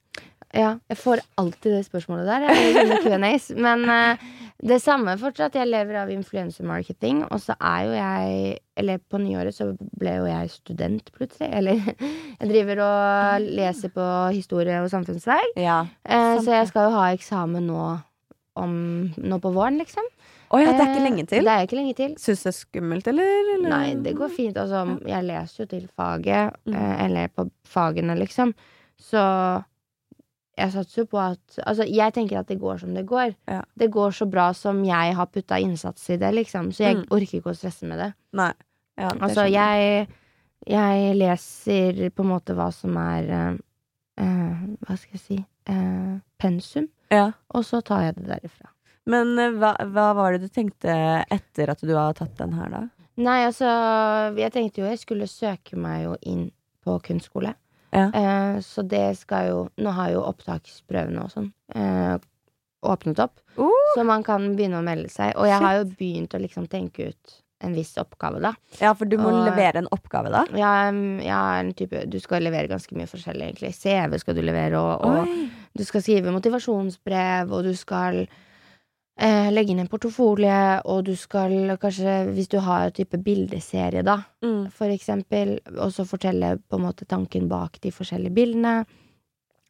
Ja, 0.55 0.71
jeg 0.91 0.99
får 1.01 1.21
alltid 1.41 1.73
det 1.77 1.85
spørsmålet 1.89 2.29
der. 2.29 2.45
Jeg, 2.49 2.99
Q&As. 3.05 3.49
Men 3.59 3.85
uh, 3.91 4.25
det 4.65 4.79
samme 4.83 5.17
fortsatt. 5.21 5.57
Jeg 5.59 5.69
lever 5.69 5.99
av 6.05 6.13
influensemarketing, 6.15 7.25
og 7.27 7.41
så 7.43 7.57
er 7.59 7.81
jo 7.89 7.97
jeg 7.99 8.59
Eller 8.81 8.99
på 8.99 9.19
nyåret 9.23 9.55
så 9.55 9.69
ble 9.99 10.17
jo 10.21 10.25
jeg 10.27 10.51
student, 10.51 11.11
plutselig. 11.15 11.51
Eller 11.55 11.83
jeg 12.41 12.49
driver 12.51 12.85
og 12.87 13.49
leser 13.61 13.93
på 13.95 14.07
historie 14.35 14.81
og 14.83 14.91
samfunnsfag. 14.91 15.55
Ja. 15.61 15.83
uh, 16.09 16.39
så 16.43 16.61
jeg 16.61 16.71
skal 16.71 16.89
jo 16.91 16.97
ha 16.99 17.11
eksamen 17.15 17.67
nå, 17.71 17.85
om, 18.59 18.79
nå 19.19 19.41
på 19.43 19.53
våren, 19.55 19.79
liksom. 19.83 20.07
Oh 20.55 20.61
ja, 20.63 20.71
det 20.71 20.85
er 20.85 20.91
ikke 20.93 21.01
Eh, 21.01 21.09
lenge 21.09 21.27
til. 21.27 21.43
Det 21.47 21.51
er 21.51 21.67
ikke 21.67 21.77
lenge 21.81 21.95
til. 21.99 22.13
Syns 22.21 22.43
du 22.45 22.47
det 22.47 22.53
er 22.53 22.59
skummelt, 22.61 23.09
eller? 23.11 23.31
eller? 23.57 23.71
Nei, 23.73 23.95
det 24.05 24.13
går 24.15 24.31
fint. 24.31 24.59
Altså, 24.61 24.85
jeg 25.11 25.27
leser 25.27 25.65
jo 25.65 25.67
til 25.73 25.89
faget, 25.97 26.55
Mm. 26.67 26.77
eller 27.07 27.29
på 27.35 27.49
fagene, 27.67 28.15
liksom. 28.21 28.53
Så 29.01 29.23
jeg 30.57 30.71
satser 30.73 31.03
jo 31.03 31.07
på 31.11 31.19
at 31.19 31.59
Altså, 31.67 31.85
jeg 31.89 32.13
tenker 32.15 32.39
at 32.39 32.47
det 32.49 32.59
går 32.61 32.79
som 32.79 32.95
det 32.95 33.07
går. 33.07 33.35
Ja. 33.51 33.63
Det 33.77 33.91
går 33.91 34.11
så 34.15 34.27
bra 34.31 34.53
som 34.55 34.85
jeg 34.85 35.15
har 35.19 35.27
putta 35.27 35.59
innsats 35.59 36.11
i 36.11 36.17
det, 36.17 36.31
liksom. 36.35 36.71
Så 36.73 36.85
jeg 36.85 36.97
Mm. 36.97 37.07
orker 37.11 37.39
ikke 37.41 37.51
å 37.53 37.57
stresse 37.59 37.87
med 37.87 37.99
det. 37.99 38.15
Nei. 38.33 38.53
Ja, 38.99 39.09
det 39.11 39.23
Altså, 39.23 39.49
jeg 39.51 40.09
Jeg 40.67 41.17
leser 41.17 42.11
på 42.11 42.23
en 42.25 42.31
måte 42.31 42.55
hva 42.57 42.71
som 42.73 42.97
er 42.97 43.59
eh, 44.19 44.63
Hva 44.87 44.97
skal 44.97 45.19
jeg 45.19 45.21
si 45.21 45.45
uh, 45.69 46.21
pensum, 46.39 46.89
Ja. 47.11 47.33
og 47.55 47.65
så 47.65 47.83
tar 47.85 48.03
jeg 48.03 48.15
det 48.17 48.27
derifra. 48.29 48.69
Men 49.07 49.39
uh, 49.39 49.51
hva, 49.59 49.75
hva 49.93 50.15
var 50.15 50.33
det 50.33 50.43
du 50.43 50.49
tenkte 50.49 51.25
etter 51.31 51.69
at 51.71 51.81
du 51.81 51.95
har 51.95 52.13
tatt 52.15 52.37
den 52.39 52.53
her, 52.53 52.69
da? 52.71 52.89
Nei, 53.17 53.45
altså 53.47 53.67
Jeg 54.37 54.53
tenkte 54.53 54.81
jo 54.83 54.89
jeg 54.89 54.99
skulle 54.99 55.27
søke 55.31 55.77
meg 55.77 56.05
jo 56.05 56.17
inn 56.23 56.51
på 56.85 56.99
kunstskole. 57.03 57.55
Ja. 57.95 58.09
Eh, 58.11 58.57
så 58.67 58.83
det 58.83 59.05
skal 59.21 59.49
jo 59.53 59.59
Nå 59.79 59.93
har 59.95 60.11
jo 60.11 60.25
opptaksprøvene 60.27 61.23
og 61.23 61.31
sånn 61.31 61.53
eh, 61.79 62.17
åpnet 62.85 63.21
opp. 63.23 63.39
Uh! 63.57 63.71
Så 63.95 64.03
man 64.05 64.25
kan 64.27 64.51
begynne 64.59 64.81
å 64.83 64.85
melde 64.85 65.09
seg. 65.13 65.33
Og 65.41 65.47
jeg 65.49 65.63
har 65.63 65.79
jo 65.79 65.87
begynt 65.95 66.35
å 66.37 66.41
liksom 66.43 66.67
tenke 66.69 67.07
ut 67.15 67.37
en 67.65 67.73
viss 67.73 67.95
oppgave, 67.97 68.43
da. 68.45 68.51
Ja, 68.83 68.91
for 68.99 69.09
du 69.09 69.17
må 69.17 69.31
Og- 69.31 69.47
levere 69.47 69.81
en 69.81 69.89
oppgave, 69.95 70.29
da? 70.35 70.43
Ja, 70.53 70.91
ja, 71.25 71.39
en 71.63 71.73
type 71.73 72.03
Du 72.11 72.19
skal 72.21 72.43
levere 72.45 72.69
ganske 72.69 72.93
mye 72.99 73.09
forskjellig, 73.09 73.47
egentlig. 73.55 73.73
CV 73.79 74.19
skal 74.21 74.35
du 74.37 74.43
levere, 74.43 74.77
og, 74.77 75.01
og 75.01 75.49
du 75.79 75.85
skal 75.87 76.03
skrive 76.05 76.35
motivasjonsbrev, 76.35 77.53
og 77.55 77.65
du 77.65 77.73
skal 77.79 78.27
legge 79.17 79.71
inn 79.71 79.79
en 79.79 79.87
portofolie, 79.89 80.81
og 80.91 81.05
du 81.07 81.15
skal 81.17 81.77
kanskje, 81.81 82.33
hvis 82.35 82.49
du 82.51 82.59
har 82.61 82.87
en 82.89 82.93
type 82.93 83.17
bildeserie, 83.23 84.03
da, 84.03 84.23
Mm. 84.43 84.71
for 84.73 84.87
eksempel, 84.91 85.61
og 85.79 85.93
så 85.93 86.05
fortelle 86.05 86.59
på 86.69 86.77
en 86.77 86.83
måte 86.85 87.07
tanken 87.07 87.49
bak 87.49 87.79
de 87.81 87.91
forskjellige 87.91 88.35
bildene. 88.35 88.85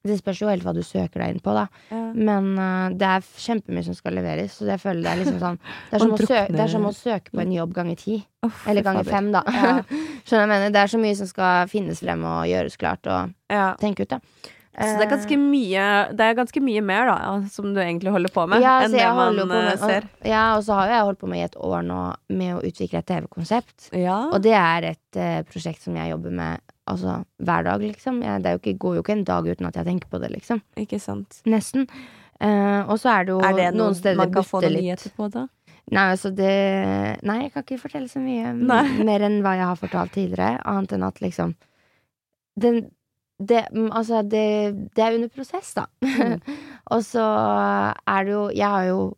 Det 0.07 0.19
spørs 0.19 0.41
jo 0.43 0.49
helt 0.49 0.63
hva 0.65 0.75
du 0.75 0.83
søker 0.83 1.21
deg 1.23 1.31
inn 1.35 1.41
på, 1.41 1.53
da. 1.57 1.67
Ja. 1.91 2.13
Men 2.13 2.59
uh, 2.59 2.89
det 2.93 3.07
er 3.09 3.21
kjempemye 3.41 3.85
som 3.87 3.95
skal 3.95 4.13
leveres, 4.13 4.53
så 4.59 4.67
jeg 4.69 4.81
føler 4.83 5.01
det 5.03 5.13
er 5.13 5.21
liksom 5.23 5.39
sånn 5.41 5.59
Det 5.91 5.95
er 5.97 5.99
som, 6.03 6.11
å, 6.13 6.19
søke, 6.19 6.53
det 6.53 6.61
er 6.61 6.69
som 6.75 6.85
å 6.85 6.93
søke 6.93 7.31
på 7.33 7.41
en 7.41 7.53
jobb 7.55 7.73
ganger 7.73 7.97
ti. 7.97 8.19
Oh, 8.45 8.51
Eller 8.69 8.83
ganger 8.85 9.05
fem, 9.09 9.31
da. 9.33 9.41
Ja. 9.49 9.71
Skjønner 10.27 10.45
jeg 10.45 10.53
mener? 10.53 10.71
Det 10.77 10.83
er 10.83 10.93
så 10.93 11.01
mye 11.01 11.17
som 11.17 11.27
skal 11.31 11.69
finnes 11.73 12.01
frem 12.05 12.25
og 12.25 12.45
gjøres 12.51 12.77
klart 12.77 13.07
og 13.09 13.33
Ja. 13.53 13.75
tenke 13.81 14.03
ut, 14.05 14.09
da. 14.09 14.21
Så 14.75 14.99
det 14.99 15.05
er 15.05 15.11
ganske 15.13 15.37
mye 15.39 15.83
Det 16.19 16.25
er 16.27 16.35
ganske 16.35 16.61
mye 16.65 16.81
mer, 16.83 17.07
da, 17.07 17.35
som 17.53 17.69
du 17.77 17.79
egentlig 17.79 18.11
holder 18.11 18.33
på 18.35 18.47
med, 18.51 18.65
ja, 18.65 18.81
enn 18.83 18.95
det 18.95 19.05
man 19.15 19.39
på 19.39 19.45
eh, 19.45 19.51
med, 19.53 19.79
ser. 19.79 20.09
og, 20.09 20.27
ja, 20.27 20.43
og 20.57 20.65
så 20.67 20.79
har 20.81 20.91
jeg 20.91 21.07
holdt 21.11 21.21
på 21.21 21.31
med 21.31 21.39
i 21.39 21.45
et 21.47 21.59
år 21.69 21.85
nå 21.87 22.01
med 22.35 22.57
å 22.57 22.63
utvikle 22.67 22.99
et 22.99 23.09
TV-konsept. 23.11 23.91
Ja. 23.95 24.19
Og 24.35 24.43
det 24.43 24.57
er 24.59 24.89
et 24.91 25.21
uh, 25.21 25.41
prosjekt 25.47 25.85
som 25.87 25.95
jeg 25.99 26.11
jobber 26.11 26.35
med 26.35 26.65
altså, 26.91 27.21
hver 27.39 27.69
dag, 27.69 27.87
liksom. 27.87 28.19
Jeg, 28.27 28.43
det 28.43 28.57
jo 28.57 28.63
ikke, 28.63 28.77
går 28.83 28.99
jo 28.99 29.05
ikke 29.05 29.17
en 29.19 29.27
dag 29.31 29.51
uten 29.51 29.71
at 29.71 29.79
jeg 29.79 29.89
tenker 29.93 30.11
på 30.11 30.23
det, 30.25 30.33
liksom. 30.35 30.63
Ikke 30.81 30.99
sant. 31.03 31.39
Nesten. 31.47 31.87
Uh, 32.43 32.83
og 32.91 32.99
så 32.99 33.13
er 33.15 33.29
det 33.29 33.37
jo 33.37 33.39
Er 33.47 33.55
det 33.55 33.69
noen, 33.71 33.79
noen 33.85 34.01
steder 34.01 34.19
man 34.19 34.35
kan 34.35 34.47
få 34.47 34.65
noen 34.65 34.75
nyheter 34.75 35.15
på, 35.15 35.31
da? 35.31 35.47
Nei, 35.93 36.09
altså 36.15 36.33
det 36.35 36.51
Nei, 37.23 37.39
jeg 37.45 37.53
kan 37.55 37.65
ikke 37.65 37.83
fortelle 37.83 38.09
så 38.11 38.19
mye 38.23 38.55
Nei. 38.57 38.83
mer 39.07 39.23
enn 39.27 39.39
hva 39.45 39.55
jeg 39.59 39.69
har 39.69 39.79
fortalt 39.79 40.15
tidligere, 40.17 40.59
annet 40.67 40.97
enn 40.97 41.07
at 41.07 41.21
liksom 41.23 41.55
den, 42.61 42.85
det, 43.39 43.65
mm, 43.73 43.91
altså 43.93 44.23
det, 44.23 44.45
det 44.95 45.03
er 45.05 45.15
under 45.17 45.29
prosess, 45.29 45.75
da. 45.75 45.85
Mm. 46.03 46.41
og 46.95 47.03
så 47.05 47.25
er 48.07 48.25
det 48.25 48.33
jo 48.33 48.51
Jeg 48.55 48.69
har 48.69 48.85
jo 48.91 49.15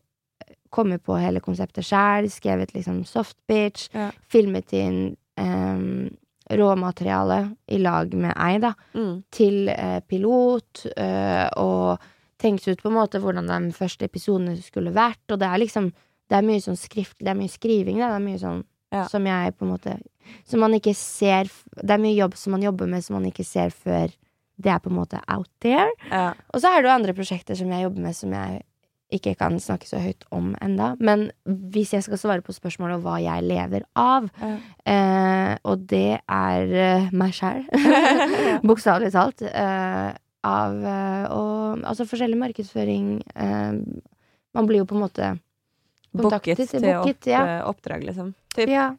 kommet 0.70 1.02
på 1.04 1.16
hele 1.20 1.40
konseptet 1.40 1.84
sjæl, 1.86 2.26
skrevet 2.30 2.72
liksom 2.74 3.04
soft 3.04 3.36
bitch, 3.48 3.88
Ja. 3.94 4.10
filmet 4.28 4.72
inn 4.76 5.16
um, 5.40 6.08
råmateriale 6.50 7.38
i 7.68 7.78
lag 7.78 8.12
med 8.14 8.32
ei, 8.36 8.58
da 8.62 8.72
Mm. 8.94 9.22
til 9.30 9.68
uh, 9.68 10.00
pilot, 10.08 10.86
uh, 10.96 11.48
og 11.56 11.98
tenkt 12.38 12.66
ut 12.68 12.82
på 12.82 12.88
en 12.88 12.94
måte 12.98 13.18
hvordan 13.20 13.46
de 13.48 13.72
første 13.72 14.04
episodene 14.04 14.56
skulle 14.62 14.92
vært. 14.94 15.22
Og 15.32 15.38
det 15.40 15.48
er 15.48 15.58
liksom 15.58 15.92
Det 16.28 16.36
er 16.36 16.42
mye 16.42 16.58
sånn 16.60 16.76
skrift 16.76 17.18
Det 17.20 17.28
er 17.30 17.34
mye 17.38 17.48
skriving, 17.48 17.96
det, 18.00 18.08
Det 18.08 18.16
er 18.16 18.24
mye 18.26 18.38
sånn 18.38 18.64
Ja. 18.92 19.04
Som 19.08 19.24
jeg 19.26 19.54
på 19.58 19.64
en 19.64 19.70
måte 19.72 19.96
Som 20.46 20.60
man 20.64 20.74
ikke 20.78 20.94
ser 20.94 21.50
Det 21.76 21.90
er 21.90 22.00
mye 22.02 22.16
jobb 22.16 22.36
som 22.38 22.52
man 22.56 22.62
jobber 22.64 22.86
med 22.90 23.04
som 23.04 23.18
man 23.18 23.26
ikke 23.30 23.44
ser 23.44 23.70
før 23.74 24.12
det 24.56 24.70
er 24.72 24.78
på 24.80 24.88
en 24.88 24.96
måte 24.96 25.18
out 25.28 25.50
there. 25.60 25.90
Ja. 26.08 26.30
Og 26.54 26.62
så 26.62 26.70
er 26.72 26.80
det 26.80 26.88
jo 26.88 26.94
andre 26.94 27.12
prosjekter 27.12 27.58
som 27.58 27.68
jeg 27.74 27.82
jobber 27.84 28.00
med 28.06 28.16
som 28.16 28.32
jeg 28.32 28.62
ikke 29.12 29.34
kan 29.38 29.58
snakke 29.60 29.86
så 29.86 30.00
høyt 30.02 30.24
om 30.34 30.54
enda. 30.64 30.94
Men 30.98 31.26
hvis 31.44 31.92
jeg 31.92 32.02
skal 32.06 32.18
svare 32.18 32.42
på 32.42 32.54
spørsmålet 32.56 32.96
om 32.96 33.04
hva 33.04 33.18
jeg 33.22 33.44
lever 33.46 33.84
av, 33.94 34.30
Ja. 34.40 34.56
eh, 34.88 35.52
og 35.62 35.84
det 35.92 36.20
er 36.24 36.72
eh, 36.72 37.10
meg 37.12 37.36
sjæl, 37.36 37.68
bokstavelig 38.66 39.12
talt, 39.14 39.44
eh, 39.46 40.10
av 40.46 40.80
eh, 40.88 41.24
og, 41.36 41.84
altså 41.84 42.06
forskjellig 42.08 42.38
markedsføring 42.40 43.06
eh, 43.34 43.78
Man 44.56 44.66
blir 44.68 44.78
jo 44.82 44.88
på 44.88 44.96
en 44.96 45.04
måte 45.04 45.30
Booket 46.16 46.62
til 46.70 46.86
opp, 46.96 47.26
ja. 47.28 47.42
eh, 47.58 47.62
oppdrag, 47.68 48.06
liksom. 48.08 48.32
Typ. 48.56 48.70
ja. 48.72 48.94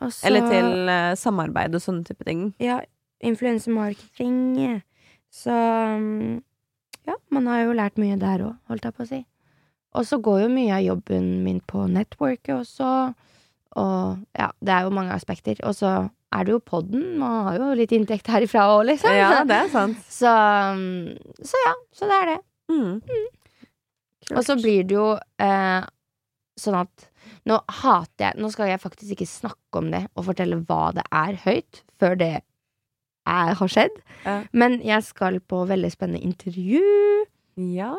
Og 0.00 0.12
så- 0.12 0.26
Eller 0.26 0.46
til 0.48 0.88
uh, 0.88 1.14
samarbeid 1.14 1.74
og 1.74 1.80
sånne 1.84 2.04
type 2.08 2.24
ting. 2.24 2.54
ja, 2.60 2.80
influensemarketing. 3.20 4.82
Så 5.30 5.50
um, 5.96 6.42
ja, 7.06 7.14
man 7.30 7.46
har 7.46 7.64
jo 7.66 7.72
lært 7.76 7.98
mye 8.00 8.16
der 8.18 8.44
òg, 8.46 8.54
holdt 8.70 8.84
jeg 8.88 8.94
på 8.96 9.04
å 9.04 9.08
si. 9.10 9.20
Og 9.94 10.06
så 10.06 10.20
går 10.22 10.42
jo 10.44 10.48
mye 10.54 10.72
av 10.78 10.84
jobben 10.86 11.42
min 11.44 11.60
på 11.60 11.84
networket 11.90 12.54
også. 12.54 13.14
Og 13.76 14.18
ja, 14.38 14.48
det 14.62 14.72
er 14.74 14.86
jo 14.86 14.90
mange 14.94 15.12
aspekter. 15.14 15.58
Og 15.66 15.74
så 15.74 16.08
er 16.32 16.44
det 16.46 16.52
jo 16.54 16.60
podden. 16.62 17.18
Man 17.18 17.44
har 17.48 17.58
jo 17.58 17.72
litt 17.78 17.92
inntekt 17.92 18.26
herifra 18.30 18.68
òg, 18.76 18.84
liksom. 18.92 19.12
Ja, 19.14 19.42
det 19.44 19.56
er 19.66 19.68
sant. 19.72 19.98
Så, 20.20 20.30
um, 20.30 21.10
så 21.42 21.60
ja, 21.66 21.74
så 21.92 22.06
det 22.10 22.18
er 22.22 22.26
det. 22.32 22.40
Mm. 22.70 23.00
Og 24.36 24.44
så 24.46 24.54
blir 24.60 24.84
det 24.86 24.94
jo 24.94 25.08
eh, 25.42 25.82
sånn 26.60 26.76
at 26.84 27.09
nå 27.50 27.58
hater 27.82 28.28
jeg 28.30 28.38
Nå 28.40 28.50
skal 28.54 28.70
jeg 28.70 28.80
faktisk 28.82 29.16
ikke 29.16 29.26
snakke 29.28 29.80
om 29.82 29.90
det 29.92 30.04
og 30.14 30.28
fortelle 30.28 30.60
hva 30.68 30.92
det 30.96 31.04
er 31.10 31.38
høyt, 31.44 31.82
før 32.00 32.16
det 32.20 32.30
er, 32.38 33.52
har 33.58 33.70
skjedd. 33.70 33.98
Ja. 34.24 34.38
Men 34.56 34.78
jeg 34.86 35.04
skal 35.06 35.40
på 35.44 35.64
veldig 35.68 35.90
spennende 35.92 36.22
intervju. 36.24 36.80
Ja. 37.60 37.92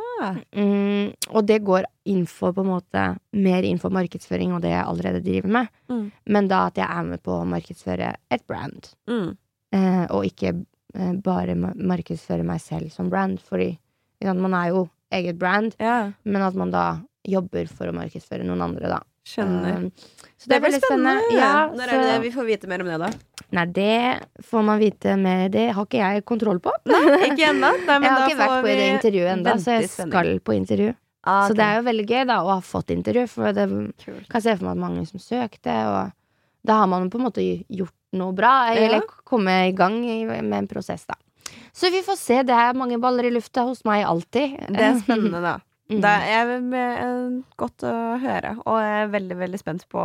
Mm, 0.56 1.12
og 1.36 1.46
det 1.48 1.60
går 1.68 1.86
inn 2.10 2.24
for 2.30 2.56
på 2.56 2.64
en 2.64 2.72
måte 2.72 3.04
mer 3.36 3.62
innenfor 3.68 3.94
markedsføring 3.94 4.56
og 4.56 4.64
det 4.64 4.72
jeg 4.74 4.88
allerede 4.88 5.22
driver 5.26 5.54
med. 5.60 5.70
Mm. 5.92 6.08
Men 6.34 6.50
da 6.52 6.64
at 6.72 6.80
jeg 6.82 6.88
er 6.88 7.06
med 7.12 7.22
på 7.24 7.36
å 7.38 7.46
markedsføre 7.52 8.14
et 8.32 8.48
brand, 8.50 8.90
Mm. 9.08 9.38
eh, 9.76 10.06
og 10.10 10.26
ikke 10.26 10.56
eh, 10.96 11.14
bare 11.24 11.56
markedsføre 11.60 12.44
meg 12.48 12.60
selv 12.64 12.92
som 12.92 13.10
brand. 13.12 13.40
Fordi 13.40 13.78
man 14.24 14.54
er 14.54 14.72
jo 14.72 14.90
eget 15.12 15.38
brand, 15.40 15.76
ja. 15.80 16.12
men 16.24 16.42
at 16.42 16.56
man 16.56 16.72
da 16.72 16.86
jobber 17.28 17.68
for 17.70 17.88
å 17.88 17.94
markedsføre 17.96 18.44
noen 18.48 18.62
andre, 18.66 18.88
da. 18.90 19.00
Skjønner. 19.28 19.76
Um, 19.78 19.92
så 20.42 20.50
det, 20.50 20.56
er 20.56 20.64
veldig 20.64 20.80
spennende. 20.82 21.36
Ja, 21.38 21.52
Når 21.70 21.94
er 21.94 22.02
det 22.08 22.16
vi 22.24 22.32
får 22.34 22.48
vite 22.48 22.70
mer 22.72 22.82
om 22.82 22.90
det, 22.90 22.98
da? 23.04 23.12
Nei, 23.52 23.66
det 23.76 24.46
får 24.48 24.64
man 24.64 24.80
vite 24.80 25.14
mer 25.20 25.50
Det 25.52 25.68
har 25.76 25.86
ikke 25.86 26.00
jeg 26.00 26.24
kontroll 26.26 26.62
på. 26.64 26.74
Ikke 26.88 27.52
ennå. 27.52 27.70
jeg 27.86 28.02
har 28.08 28.26
ikke 28.26 28.40
vært 28.40 28.58
på 28.66 28.72
det 28.72 28.90
intervjuet 28.96 29.34
ennå, 29.36 29.56
så 29.62 29.78
jeg 29.78 29.92
skal 29.94 30.34
på 30.42 30.58
intervju. 30.58 30.94
Ah, 31.22 31.46
Så 31.46 31.54
det 31.54 31.62
er 31.62 31.78
jo 31.78 31.86
veldig 31.86 32.06
gøy 32.10 32.24
da 32.32 32.40
å 32.42 32.54
ha 32.56 32.62
fått 32.66 32.96
intervju, 32.96 33.28
for 33.30 33.54
det 33.54 33.68
Kult. 34.02 34.26
kan 34.32 34.42
se 34.42 34.56
for 34.58 34.66
meg 34.66 34.74
at 34.74 34.82
mange 34.82 35.04
som 35.06 35.22
søkte, 35.22 35.76
og 35.92 36.16
da 36.66 36.78
har 36.80 36.90
man 36.90 37.12
på 37.14 37.20
en 37.20 37.28
måte 37.28 37.44
gjort 37.46 37.94
noe 38.18 38.34
bra, 38.34 38.72
eller 38.74 39.06
kommet 39.30 39.70
i 39.70 39.76
gang 39.78 40.00
med 40.02 40.58
en 40.64 40.70
prosess, 40.72 41.06
da. 41.06 41.20
Så 41.78 41.92
vi 41.94 42.02
får 42.04 42.18
se. 42.20 42.40
Det 42.48 42.56
er 42.56 42.74
mange 42.78 42.98
baller 43.02 43.28
i 43.30 43.32
lufta 43.34 43.64
hos 43.68 43.84
meg 43.88 44.04
alltid. 44.08 44.58
Det 44.74 44.82
er 44.82 44.98
spennende, 45.00 45.44
da. 45.44 45.60
Mm. 45.92 46.00
Det 46.04 46.12
er 46.32 46.52
eh, 46.56 47.40
godt 47.60 47.84
å 47.84 47.94
høre, 48.22 48.54
og 48.64 48.78
jeg 48.80 49.00
er 49.02 49.10
veldig 49.12 49.38
veldig 49.42 49.60
spent 49.60 49.88
på 49.92 50.04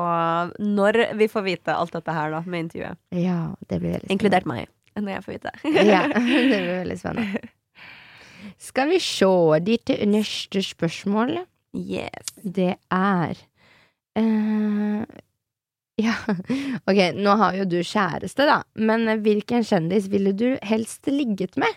når 0.58 0.98
vi 1.20 1.28
får 1.30 1.44
vite 1.46 1.76
alt 1.76 1.94
dette 1.94 2.14
her 2.16 2.32
da 2.34 2.40
med 2.46 2.66
intervjuet. 2.66 2.98
Ja, 3.14 3.40
det 3.68 3.78
blir 3.78 3.94
veldig 3.94 4.02
spennende. 4.02 4.16
Inkludert 4.16 4.48
meg, 4.50 4.72
når 4.98 5.12
jeg 5.12 5.26
får 5.26 5.36
vite. 5.36 5.52
Ja, 5.86 6.00
det 6.16 6.48
blir 6.64 6.72
veldig 6.72 6.96
spennende. 6.98 7.52
Skal 8.62 8.90
vi 8.90 8.98
se 9.02 9.30
ditt 9.66 9.92
neste 10.10 10.62
spørsmål? 10.64 11.38
Yes. 11.76 12.34
Det 12.42 12.72
er 12.90 13.38
uh, 14.18 15.06
Ja, 16.06 16.12
ok, 16.84 16.98
nå 17.16 17.36
har 17.40 17.54
jo 17.56 17.64
du 17.64 17.78
kjæreste, 17.80 18.44
da. 18.44 18.58
Men 18.76 19.08
hvilken 19.24 19.64
kjendis 19.64 20.10
ville 20.12 20.34
du 20.36 20.58
helst 20.66 21.08
ligget 21.08 21.56
med? 21.56 21.72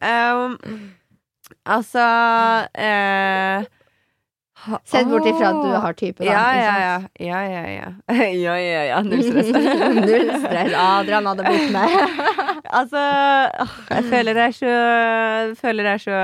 Um, 0.00 0.56
altså 1.68 2.04
eh, 2.74 3.66
ha- 4.64 4.80
Sett 4.88 5.08
bort 5.10 5.26
ifra 5.30 5.50
at 5.52 5.60
du 5.64 5.74
har 5.84 5.96
type, 5.98 6.24
da. 6.24 6.30
Ja, 6.30 6.46
ja, 6.58 6.72
ja. 6.82 6.96
Ja, 7.28 7.42
ja, 7.46 7.62
ja. 7.78 7.92
ja, 8.32 8.56
ja, 8.62 8.82
ja. 8.90 8.98
Null 9.06 9.22
stress. 9.26 9.52
Null 9.98 10.32
stress. 10.42 10.74
Adrian 10.82 11.26
hadde 11.30 11.46
blitt 11.46 11.70
med. 11.74 11.94
altså, 12.80 13.04
jeg 13.94 14.04
føler 14.10 14.38
det 14.38 14.46
er 14.48 14.58
så 14.58 14.74
Føler 15.62 15.86
det 15.88 15.94
er 15.96 16.04
så 16.08 16.18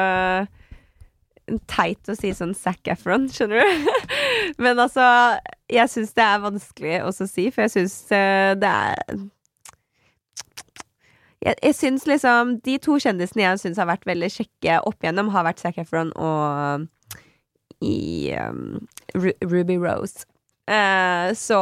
teit 1.68 2.08
å 2.08 2.14
si 2.16 2.30
sånn 2.32 2.54
Zac 2.56 2.88
Efron, 2.88 3.26
skjønner 3.28 3.60
du? 3.60 3.88
Men 4.64 4.78
altså, 4.80 5.04
jeg 5.68 5.90
syns 5.92 6.14
det 6.16 6.24
er 6.24 6.40
vanskelig 6.40 6.94
også 7.04 7.26
å 7.26 7.30
si, 7.30 7.44
for 7.52 7.66
jeg 7.66 7.74
syns 7.74 7.96
det 8.62 8.70
er 8.70 9.18
jeg, 11.44 11.56
jeg 11.60 11.76
syns 11.76 12.06
liksom 12.08 12.56
De 12.64 12.76
to 12.82 12.98
kjendisene 13.02 13.44
jeg 13.44 13.62
syns 13.62 13.80
har 13.80 13.90
vært 13.90 14.06
veldig 14.08 14.30
kjekke 14.32 14.80
opp 14.88 15.04
igjennom, 15.04 15.32
har 15.34 15.46
vært 15.46 15.62
Zac 15.62 15.80
Efron 15.82 16.12
og 16.16 16.88
i 17.84 18.32
um, 18.38 18.86
Ru 19.18 19.32
Ruby 19.44 19.76
Rose. 19.76 20.24
Eh, 20.64 21.34
så 21.36 21.58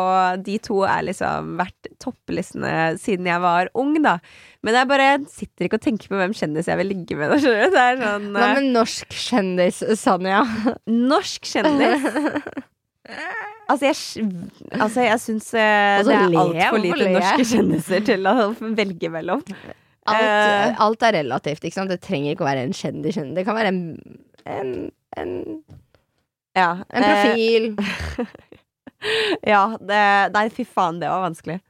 de 0.47 0.59
to 0.63 0.85
er 0.87 1.03
liksom 1.09 1.57
vært 1.59 1.89
topplistene 2.03 2.93
siden 3.03 3.27
jeg 3.27 3.43
var 3.43 3.71
ung, 3.79 3.97
da. 4.05 4.19
Men 4.63 4.79
jeg 4.79 4.91
bare 4.93 5.09
sitter 5.33 5.67
ikke 5.67 5.81
og 5.81 5.87
tenker 5.89 6.13
på 6.13 6.21
hvem 6.21 6.37
kjendis 6.39 6.71
jeg 6.71 6.79
vil 6.79 6.93
ligge 6.93 7.19
med. 7.19 7.35
Det 7.35 7.41
er 7.67 7.99
sånn 7.99 8.29
Hva 8.37 8.53
eh, 8.53 8.61
med 8.61 8.71
norsk 8.77 9.17
kjendis, 9.25 9.83
Sanja? 9.99 10.45
Norsk 10.87 11.51
kjendis. 11.51 12.07
Altså, 13.71 13.87
jeg, 13.87 14.27
altså, 14.75 15.05
jeg 15.07 15.21
syns 15.23 15.53
eh, 15.55 16.03
det 16.05 16.17
er 16.17 16.35
altfor 16.43 16.81
lite 16.83 16.99
le? 16.99 17.13
norske 17.15 17.47
kjendiser 17.47 18.05
til 18.05 18.27
å 18.29 18.35
velge 18.75 19.11
mellom. 19.13 19.45
Alt, 20.11 20.27
uh, 20.27 20.81
alt 20.83 21.05
er 21.07 21.17
relativt, 21.21 21.63
ikke 21.63 21.77
sant? 21.77 21.93
Det 21.93 22.01
trenger 22.03 22.35
ikke 22.35 22.43
å 22.43 22.49
være 22.49 22.65
en 22.67 22.75
kjendis. 22.75 23.21
Det 23.37 23.45
kan 23.47 23.57
være 23.57 23.71
en, 23.71 23.83
en, 24.51 24.73
en, 25.23 25.35
Ja, 26.59 26.73
en 26.91 27.07
profil. 27.07 27.69
profil. 27.79 28.49
ja, 29.55 29.63
det, 29.79 30.03
nei, 30.35 30.47
fy 30.55 30.67
faen, 30.67 30.99
det 31.03 31.11
var 31.11 31.23
vanskelig. 31.29 31.61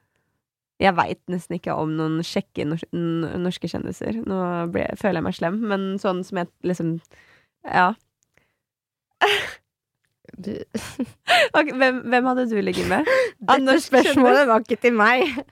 Jeg 0.81 0.97
veit 0.97 1.21
nesten 1.31 1.59
ikke 1.59 1.75
om 1.77 1.93
noen 1.95 2.23
kjekke 2.25 2.65
norske 2.67 3.69
kjendiser. 3.69 4.17
Nå 4.25 4.39
ble, 4.73 4.89
føler 4.99 5.21
jeg 5.21 5.27
meg 5.29 5.37
slem, 5.37 5.61
men 5.69 5.91
sånn 6.01 6.25
som 6.27 6.41
jeg 6.41 6.51
liksom 6.65 6.97
Ja. 7.63 7.93
Du, 10.37 10.53
Ok, 11.57 11.73
hvem, 11.77 11.99
hvem 12.09 12.29
hadde 12.31 12.47
du 12.49 12.55
ligget 12.61 12.87
med? 12.89 13.09
Dette 13.49 13.79
spørsmålet 13.85 14.47
var 14.49 14.63
ikke 14.65 14.79
til 14.87 14.95
meg. 14.97 15.27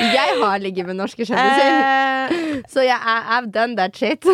Jeg 0.00 0.36
har 0.40 0.56
ligget 0.62 0.86
med 0.88 0.96
norske 0.96 1.20
kjendiser. 1.28 1.74
Eh, 1.76 2.62
Så 2.72 2.80
jeg 2.80 2.96
yeah, 2.96 3.26
I've 3.36 3.50
done 3.52 3.76
that 3.76 3.92
shit. 3.96 4.24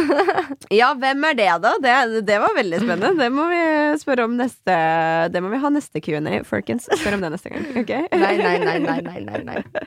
ja, 0.70 0.92
hvem 0.94 1.24
er 1.26 1.35
det, 1.35 1.48
da? 1.64 1.72
Det, 1.83 2.20
det 2.28 2.37
var 2.38 2.54
veldig 2.54 2.78
spennende. 2.78 3.18
Det 3.18 3.26
må 3.35 3.48
vi 3.50 3.59
spørre 3.98 4.28
om 4.28 4.37
neste 4.38 4.76
Det 5.35 5.42
må 5.42 5.50
vi 5.50 5.59
ha 5.64 5.72
neste 5.74 6.00
Q&A, 6.04 6.37
folkens. 6.46 6.87
Spør 6.94 7.18
om 7.18 7.24
det 7.26 7.33
neste 7.35 7.50
gang. 7.50 7.66
ok? 7.83 7.90
Nei, 8.14 8.37
nei, 8.38 8.54
nei, 8.62 8.76
nei, 8.87 9.00
nei, 9.09 9.24
nei, 9.26 9.42
nei. 9.50 9.85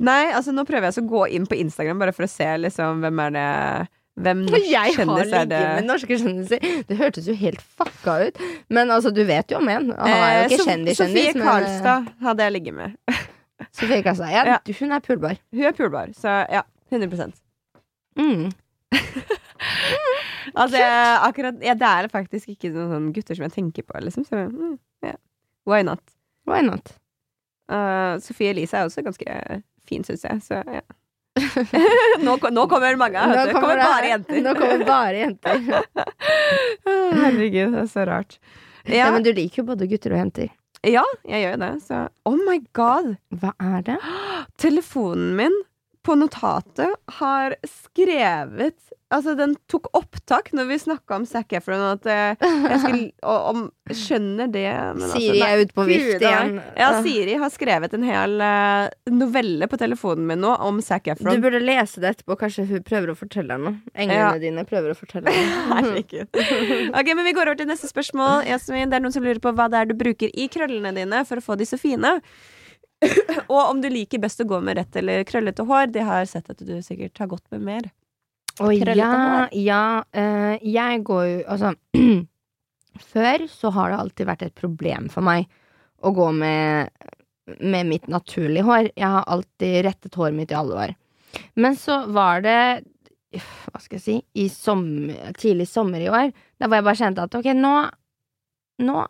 Nei, 0.00 0.22
altså 0.32 0.56
nå 0.56 0.64
prøver 0.64 0.88
jeg 0.88 1.04
å 1.04 1.10
gå 1.12 1.26
inn 1.36 1.44
på 1.50 1.60
Instagram 1.60 2.00
bare 2.00 2.16
for 2.16 2.24
å 2.24 2.32
se 2.32 2.48
liksom 2.64 3.04
hvem 3.04 3.20
er 3.26 3.36
det 3.36 3.48
Hvem 4.14 4.44
norsk 4.46 4.66
jeg 4.70 4.78
har 4.78 4.94
kjendis 4.94 5.24
er 5.24 5.26
ligget 5.26 5.48
det? 5.50 5.60
med 5.74 5.86
norske 5.90 6.16
kjendiser. 6.20 6.66
Det 6.86 6.96
hørtes 7.00 7.26
jo 7.26 7.34
helt 7.34 7.62
fucka 7.78 8.12
ut. 8.28 8.36
Men 8.70 8.90
altså, 8.94 9.10
du 9.10 9.24
vet 9.26 9.50
jo 9.50 9.56
om 9.58 9.68
en. 9.68 9.88
Han 9.90 10.08
er 10.08 10.34
jo 10.36 10.42
Eh, 10.44 10.44
ikke 10.46 10.58
Sof- 10.60 10.68
kjendis-kjendis. 10.70 10.98
Sofie 10.98 11.32
men- 11.34 11.46
Karlstad 11.48 12.12
hadde 12.22 12.42
jeg 12.46 12.52
ligget 12.54 12.74
med. 12.74 12.94
Sofie 13.80 14.02
Karlstad. 14.06 14.30
Ja, 14.30 14.44
Ja. 14.52 14.58
du- 14.64 14.72
hun 14.78 14.92
er 14.92 15.00
pulbar. 15.00 15.36
Hun 15.52 15.64
er 15.64 15.72
pulbar, 15.72 16.12
så 16.14 16.36
ja. 16.52 16.62
100 16.92 17.32
Mm. 18.16 18.52
Altså, 20.54 20.76
jeg, 20.76 21.18
akkurat 21.26 21.54
ja, 21.64 21.74
Det 21.74 21.82
er 21.88 22.08
faktisk 22.12 22.48
ikke 22.52 22.70
noen 22.70 23.12
gutter 23.16 23.34
som 23.34 23.42
jeg 23.48 23.52
tenker 23.56 23.82
på, 23.82 23.98
liksom. 24.04 24.24
Så 24.28 24.44
mm, 24.50 24.76
yeah. 25.04 25.16
why 25.66 25.82
not? 25.82 25.98
Why 26.46 26.60
not? 26.62 26.92
Uh, 27.72 28.20
Sofie 28.20 28.50
Elise 28.52 28.76
er 28.76 28.84
også 28.86 29.02
ganske 29.02 29.62
fin, 29.88 30.04
syns 30.04 30.22
jeg. 30.24 30.42
Så 30.44 30.60
ja. 30.68 30.80
Nå, 32.24 32.36
nå 32.50 32.66
kommer 32.70 32.96
mange. 32.96 33.18
Nå 33.26 33.34
kommer, 33.34 33.52
kommer 33.60 33.76
det- 33.76 33.86
bare 33.90 34.08
jenter. 34.12 34.40
Nå 34.44 34.54
kommer 34.58 34.84
bare 34.86 35.16
jenter. 35.18 35.56
Herregud, 37.24 37.72
det 37.74 37.80
er 37.82 37.88
så 37.90 38.04
rart. 38.08 38.38
Ja. 38.84 38.94
Ja, 39.06 39.10
men 39.14 39.24
du 39.24 39.32
liker 39.32 39.62
jo 39.62 39.66
både 39.72 39.88
gutter 39.90 40.14
og 40.14 40.20
jenter. 40.20 40.50
ja, 40.84 41.02
jeg 41.24 41.46
gjør 41.46 41.58
det. 41.62 41.70
Så 41.86 42.02
oh 42.28 42.36
my 42.44 42.58
god! 42.76 43.14
Hva 43.40 43.54
er 43.58 43.82
det? 43.86 43.96
Telefonen 44.64 45.32
min 45.38 45.56
på 46.04 46.18
notatet 46.20 46.92
har 47.20 47.56
skrevet 47.68 48.76
Altså, 49.14 49.34
den 49.38 49.52
tok 49.70 49.90
opptak 49.94 50.48
når 50.56 50.66
vi 50.72 50.76
snakka 50.80 51.18
om 51.20 51.24
Zac 51.28 51.52
Efron, 51.54 51.82
at 51.92 52.06
eh, 52.10 52.40
jeg 52.40 52.78
skulle 52.82 53.02
og, 53.30 53.44
om, 53.52 53.60
Skjønner 53.94 54.48
det 54.50 54.64
men 54.64 55.02
altså, 55.04 55.20
Siri 55.20 55.42
nei, 55.42 55.48
er 55.52 55.60
ute 55.60 55.76
på 55.76 55.84
vift 55.86 56.24
igjen. 56.24 56.54
Ja, 56.80 56.88
Siri 57.04 57.34
har 57.38 57.52
skrevet 57.52 57.94
en 57.94 58.06
hel 58.08 58.40
eh, 58.42 58.86
novelle 59.12 59.68
på 59.70 59.78
telefonen 59.78 60.24
min 60.30 60.40
nå 60.42 60.54
om 60.64 60.80
Zac 60.82 61.10
Efron. 61.12 61.36
Du 61.36 61.44
burde 61.44 61.60
lese 61.62 62.00
det 62.02 62.14
etterpå. 62.14 62.38
Kanskje 62.40 62.64
hun 62.72 62.82
prøver 62.88 63.12
å 63.12 63.16
fortelle 63.18 63.52
deg 63.54 63.66
noe. 63.66 63.76
Englene 63.92 64.32
Ja. 64.32 64.40
dine 64.40 64.64
prøver 64.66 64.96
å 64.96 64.98
fortelle 64.98 65.28
deg 65.28 65.52
noe. 65.84 66.88
Ok, 66.96 67.12
men 67.12 67.28
Vi 67.28 67.36
går 67.36 67.52
over 67.52 67.60
til 67.60 67.70
neste 67.70 67.92
spørsmål. 67.92 68.48
Jasmin, 68.48 68.88
det 68.88 68.98
er 68.98 69.04
noen 69.04 69.14
som 69.14 69.28
lurer 69.28 69.42
på 69.44 69.52
hva 69.54 69.68
det 69.70 69.84
er 69.84 69.92
du 69.92 69.94
bruker 70.00 70.32
i 70.32 70.48
krøllene 70.50 70.96
dine 70.96 71.22
for 71.28 71.38
å 71.38 71.44
få 71.44 71.60
de 71.60 71.68
så 71.68 71.78
fine. 71.78 72.16
Og 73.52 73.60
om 73.60 73.80
du 73.82 73.88
liker 73.92 74.22
best 74.22 74.40
å 74.42 74.48
gå 74.48 74.60
med 74.64 74.78
rett 74.78 74.96
eller 75.00 75.24
krøllete 75.28 75.66
hår. 75.68 75.90
Det 75.94 76.04
har 76.06 76.22
jeg 76.22 76.32
sett 76.32 76.50
at 76.54 76.62
du 76.64 76.74
sikkert 76.84 77.18
har 77.22 77.30
gått 77.30 77.44
med 77.54 77.64
mer. 77.66 77.90
Å 78.62 78.70
ja, 78.70 79.10
hår. 79.10 79.56
ja. 79.58 79.84
eh, 80.14 80.62
jeg 80.62 81.00
går 81.02 81.24
jo 81.26 81.38
Altså 81.50 81.72
Før 83.10 83.46
så 83.50 83.72
har 83.74 83.90
det 83.90 83.96
alltid 83.98 84.28
vært 84.28 84.44
et 84.46 84.54
problem 84.54 85.08
for 85.10 85.26
meg 85.26 85.48
å 86.04 86.12
gå 86.14 86.28
med, 86.36 86.92
med 87.58 87.88
mitt 87.88 88.06
naturlige 88.12 88.62
hår. 88.68 88.90
Jeg 88.94 89.10
har 89.16 89.26
alltid 89.34 89.78
rettet 89.88 90.18
håret 90.20 90.36
mitt 90.36 90.52
i 90.52 90.58
alle 90.58 90.76
år. 90.84 90.92
Men 91.58 91.74
så 91.80 92.04
var 92.14 92.44
det 92.44 92.84
Hva 93.34 93.80
skal 93.82 93.98
jeg 93.98 94.04
si 94.04 94.16
I 94.44 94.46
sommer, 94.52 95.32
tidlig 95.40 95.66
sommer 95.66 96.04
i 96.04 96.10
år, 96.12 96.30
der 96.30 96.70
hvor 96.70 96.78
jeg 96.78 96.86
bare 96.86 97.00
kjente 97.02 97.26
at 97.26 97.34
ok, 97.40 97.50
nå 97.58 97.74
Nå 98.84 99.02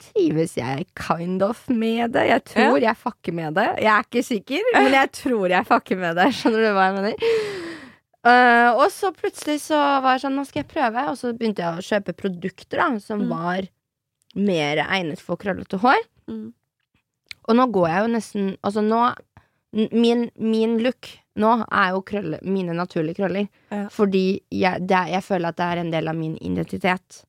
trives 0.00 0.56
jeg 0.58 0.86
kind 0.98 1.42
of 1.46 1.62
med 1.68 2.12
det. 2.16 2.26
Jeg 2.30 2.44
tror 2.50 2.78
jeg 2.82 2.96
fucker 2.98 3.34
med 3.36 3.54
det. 3.58 3.66
Jeg 3.84 3.90
er 3.94 4.06
ikke 4.06 4.22
sikker, 4.26 4.70
men 4.76 4.92
jeg 4.96 5.10
tror 5.18 5.48
jeg 5.52 5.68
fucker 5.68 6.00
med 6.00 6.16
det. 6.20 6.28
Skjønner 6.38 6.64
du 6.66 6.70
hva 6.76 6.86
jeg 6.88 6.96
mener? 6.98 7.34
Uh, 8.20 8.76
og 8.76 8.86
så 8.92 9.08
plutselig 9.16 9.62
så 9.64 9.78
var 10.04 10.16
jeg 10.18 10.26
sånn, 10.26 10.34
nå 10.36 10.42
skal 10.44 10.60
jeg 10.60 10.68
prøve, 10.74 11.04
og 11.08 11.16
så 11.16 11.30
begynte 11.32 11.62
jeg 11.64 11.72
å 11.80 11.84
kjøpe 11.86 12.12
produkter 12.20 12.82
da, 12.82 12.88
som 13.00 13.22
Mm. 13.24 13.30
var 13.32 13.68
mer 14.36 14.82
egnet 14.84 15.20
for 15.24 15.40
krøllete 15.40 15.80
hår. 15.80 16.02
Mm. 16.28 16.50
Og 17.48 17.56
nå 17.56 17.64
går 17.72 17.88
jeg 17.88 18.02
jo 18.04 18.10
nesten 18.12 18.50
Altså 18.62 18.82
nå 18.84 18.98
Min, 19.72 20.28
min 20.36 20.76
look 20.82 21.06
nå 21.40 21.50
er 21.70 21.92
jo 21.94 22.00
krølle, 22.02 22.40
mine 22.42 22.74
naturlige 22.74 23.20
krøller. 23.20 23.46
Ja. 23.70 23.84
Fordi 23.94 24.42
jeg, 24.50 24.82
det 24.90 25.02
jeg 25.12 25.22
føler 25.22 25.48
at 25.52 25.56
det 25.60 25.66
er 25.70 25.80
en 25.84 25.92
del 25.94 26.10
av 26.10 26.16
min 26.18 26.34
identitet. 26.42 27.20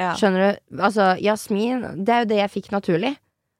Ja. 0.00 0.14
Skjønner 0.16 0.44
du? 0.46 0.76
Altså, 0.80 1.12
Jasmin, 1.20 1.84
det 2.04 2.14
er 2.14 2.24
jo 2.24 2.30
det 2.32 2.38
jeg 2.40 2.54
fikk 2.54 2.70
naturlig. 2.72 3.14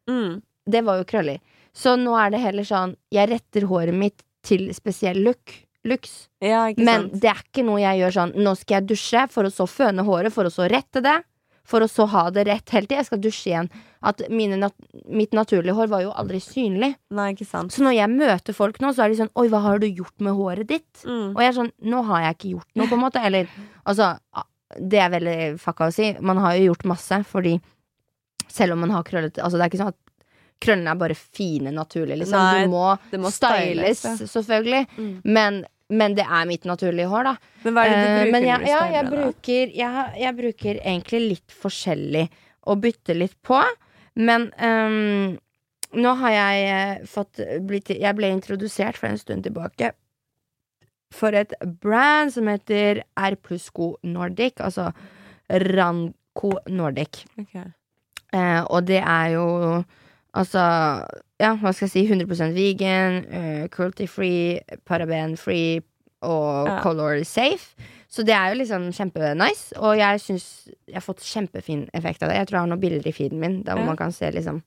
Mm. 0.09 0.41
Det 0.71 0.85
var 0.87 1.01
jo 1.01 1.09
krøller. 1.09 1.41
Så 1.77 1.95
nå 2.01 2.17
er 2.19 2.33
det 2.33 2.41
heller 2.43 2.67
sånn 2.67 2.97
Jeg 3.15 3.29
retter 3.31 3.69
håret 3.71 3.95
mitt 3.95 4.25
til 4.47 4.71
spesiell 4.75 5.21
look. 5.23 5.53
Looks. 5.87 6.29
Ja, 6.45 6.67
Men 6.77 7.09
det 7.15 7.31
er 7.31 7.39
ikke 7.41 7.65
noe 7.65 7.79
jeg 7.81 8.03
gjør 8.03 8.17
sånn 8.19 8.33
Nå 8.37 8.53
skal 8.59 8.81
jeg 8.81 8.91
dusje, 8.91 9.23
for 9.33 9.49
å 9.49 9.53
så 9.55 9.65
føne 9.71 10.05
håret, 10.05 10.35
for 10.35 10.49
å 10.49 10.53
så 10.53 10.67
rette 10.69 11.01
det. 11.05 11.21
For 11.71 11.85
å 11.85 11.89
så 11.89 12.05
ha 12.11 12.25
det 12.35 12.47
rett 12.49 12.73
hele 12.75 12.89
tida. 12.89 12.99
Jeg 12.99 13.09
skal 13.09 13.23
dusje 13.23 13.51
igjen. 13.53 13.71
At 14.03 14.21
nat 14.29 14.75
mitt 15.07 15.37
naturlige 15.37 15.77
hår 15.77 15.91
var 15.93 16.03
jo 16.03 16.13
aldri 16.19 16.41
synlig. 16.43 16.95
Nei. 17.15 17.31
Så 17.37 17.85
når 17.85 17.95
jeg 17.95 18.13
møter 18.13 18.57
folk 18.57 18.81
nå, 18.83 18.91
så 18.97 19.05
er 19.05 19.13
de 19.13 19.21
sånn 19.21 19.33
Oi, 19.39 19.47
hva 19.53 19.61
har 19.63 19.81
du 19.81 19.87
gjort 19.87 20.17
med 20.25 20.35
håret 20.37 20.69
ditt? 20.73 21.05
Mm. 21.05 21.37
Og 21.37 21.43
jeg 21.45 21.53
er 21.53 21.59
sånn 21.61 21.73
Nå 21.93 22.03
har 22.09 22.25
jeg 22.27 22.39
ikke 22.39 22.55
gjort 22.57 22.71
noe, 22.75 22.89
på 22.91 22.99
en 22.99 23.05
måte. 23.05 23.23
Eller 23.25 23.53
altså 23.85 24.15
Det 24.77 25.01
er 25.03 25.11
veldig 25.13 25.39
fucka 25.61 25.89
å 25.91 25.95
si. 25.95 26.13
Man 26.23 26.39
har 26.43 26.57
jo 26.59 26.71
gjort 26.71 26.87
masse, 26.93 27.23
fordi 27.27 27.57
selv 28.51 28.75
om 28.75 28.85
man 28.85 28.95
har 28.95 29.07
krøllete 29.07 29.43
Altså, 29.43 29.59
det 29.59 29.67
er 29.67 29.73
ikke 29.73 29.83
sånn 29.83 29.93
at 29.95 30.01
krøllene 30.61 30.93
er 30.93 31.01
bare 31.01 31.17
fine 31.17 31.73
naturlig, 31.75 32.21
liksom. 32.21 32.37
Nei, 32.37 32.65
du 32.67 32.73
må, 32.75 32.87
må 33.23 33.33
styles, 33.33 34.03
styles, 34.03 34.25
ja. 34.27 34.31
selvfølgelig. 34.35 34.83
Mm. 34.99 35.13
Men, 35.25 35.61
men 35.89 36.17
det 36.19 36.27
er 36.27 36.49
mitt 36.51 36.67
naturlige 36.69 37.09
hår, 37.11 37.31
da. 37.31 37.53
Men 37.65 37.77
hva 37.77 37.85
er 37.87 37.95
det 37.95 38.01
du 38.01 38.11
Eh, 38.11 38.17
bruker 38.19 38.33
men 38.35 38.49
jeg, 38.49 38.69
ja, 38.69 38.81
jeg 38.93 39.07
det, 39.07 39.13
bruker, 39.15 39.77
jeg, 39.81 40.09
jeg 40.21 40.39
bruker 40.43 40.83
egentlig 40.83 41.23
litt 41.25 41.57
forskjellig 41.63 42.27
å 42.69 42.77
bytte 42.77 43.17
litt 43.17 43.39
på. 43.47 43.63
Men 44.21 44.51
um, 44.61 45.39
nå 45.97 46.15
har 46.21 46.37
jeg 46.37 46.71
eh, 46.71 46.95
fått 47.09 47.41
blitt 47.67 47.89
Jeg 47.95 48.15
ble 48.19 48.29
introdusert 48.35 48.99
for 49.01 49.09
en 49.09 49.19
stund 49.19 49.47
tilbake 49.47 49.95
for 51.13 51.35
et 51.35 51.53
brand 51.83 52.33
som 52.33 52.47
heter 52.47 53.03
R 53.19 53.35
pluss 53.37 53.71
Co 53.75 53.97
Nordic. 54.03 54.61
Altså 54.61 54.93
Ranco 55.51 56.53
Nordic. 56.69 57.25
Ok. 57.39 57.55
Eh, 58.33 58.63
og 58.71 58.87
det 58.87 59.01
er 59.03 59.33
jo 59.35 59.47
altså 60.39 60.63
Ja, 61.41 61.55
hva 61.57 61.73
skal 61.73 61.89
jeg 61.89 61.93
si? 61.95 62.03
100% 62.13 62.53
vegan, 62.53 63.15
uh, 63.33 63.63
cruelty-free, 63.73 64.61
paraben-free 64.85 65.81
og 66.23 66.69
Ja. 66.69 66.83
color 66.83 67.25
safe. 67.25 67.75
Så 68.11 68.23
det 68.27 68.35
er 68.35 68.51
jo 68.53 68.59
liksom 68.61 68.91
kjempenice. 68.93 69.73
Og 69.79 69.97
jeg 69.97 70.21
syns 70.21 70.69
jeg 70.87 70.95
har 70.95 71.01
fått 71.01 71.25
kjempefin 71.25 71.89
effekt 71.95 72.23
av 72.23 72.29
det. 72.29 72.37
Jeg 72.37 72.47
tror 72.49 72.57
jeg 72.59 72.61
har 72.61 72.67
noen 72.69 72.81
bilder 72.83 73.09
i 73.09 73.13
feeden 73.13 73.41
min 73.41 73.63
der 73.63 73.73
hvor 73.73 73.81
Ja. 73.81 73.87
man 73.87 73.97
kan 73.97 74.13
se 74.13 74.31
liksom 74.31 74.63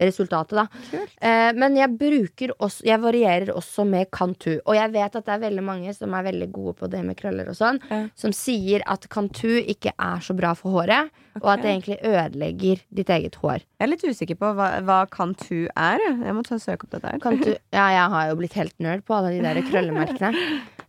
resultatet, 0.00 0.56
da. 0.58 0.64
Kult. 0.90 1.12
Eh, 1.22 1.52
men 1.54 1.76
jeg 1.78 1.92
bruker 1.98 2.50
også 2.58 2.82
Jeg 2.84 2.98
varierer 3.00 3.52
også 3.54 3.84
med 3.86 4.10
Cantu. 4.10 4.56
Og 4.66 4.74
jeg 4.74 4.90
vet 4.92 5.14
at 5.16 5.24
det 5.24 5.34
er 5.36 5.42
veldig 5.46 5.62
mange 5.64 5.94
som 5.94 6.12
er 6.18 6.24
veldig 6.26 6.48
gode 6.52 6.74
på 6.80 6.88
det 6.90 7.04
med 7.06 7.16
krøller 7.16 7.48
og 7.48 7.54
sånn, 7.58 7.78
Ja. 7.90 8.00
som 8.18 8.32
sier 8.32 8.82
at 8.86 9.06
Cantu 9.08 9.48
ikke 9.62 9.92
er 9.98 10.18
så 10.20 10.34
bra 10.36 10.52
for 10.58 10.70
håret, 10.74 11.10
og 11.40 11.48
at 11.52 11.62
det 11.62 11.70
egentlig 11.70 11.98
ødelegger 12.02 12.82
ditt 12.92 13.08
eget 13.08 13.34
hår. 13.36 13.62
Jeg 13.78 13.86
er 13.86 13.92
litt 13.92 14.04
usikker 14.04 14.34
på 14.38 14.52
hva, 14.58 14.68
hva 14.82 14.98
Cantu 15.10 15.68
er. 15.76 15.98
jeg. 16.02 16.34
Må 16.34 16.42
ta 16.44 16.54
og 16.58 16.60
søke 16.60 16.84
opp 16.84 16.90
dette 16.90 17.06
her. 17.10 17.18
Cantu 17.22 17.54
Ja, 17.72 17.88
jeg 17.94 18.10
har 18.10 18.28
jo 18.30 18.36
blitt 18.36 18.52
helt 18.58 18.74
nerd 18.80 19.04
på 19.04 19.14
alle 19.14 19.30
de 19.36 19.42
der 19.42 19.62
krøllemerkene. 19.62 20.34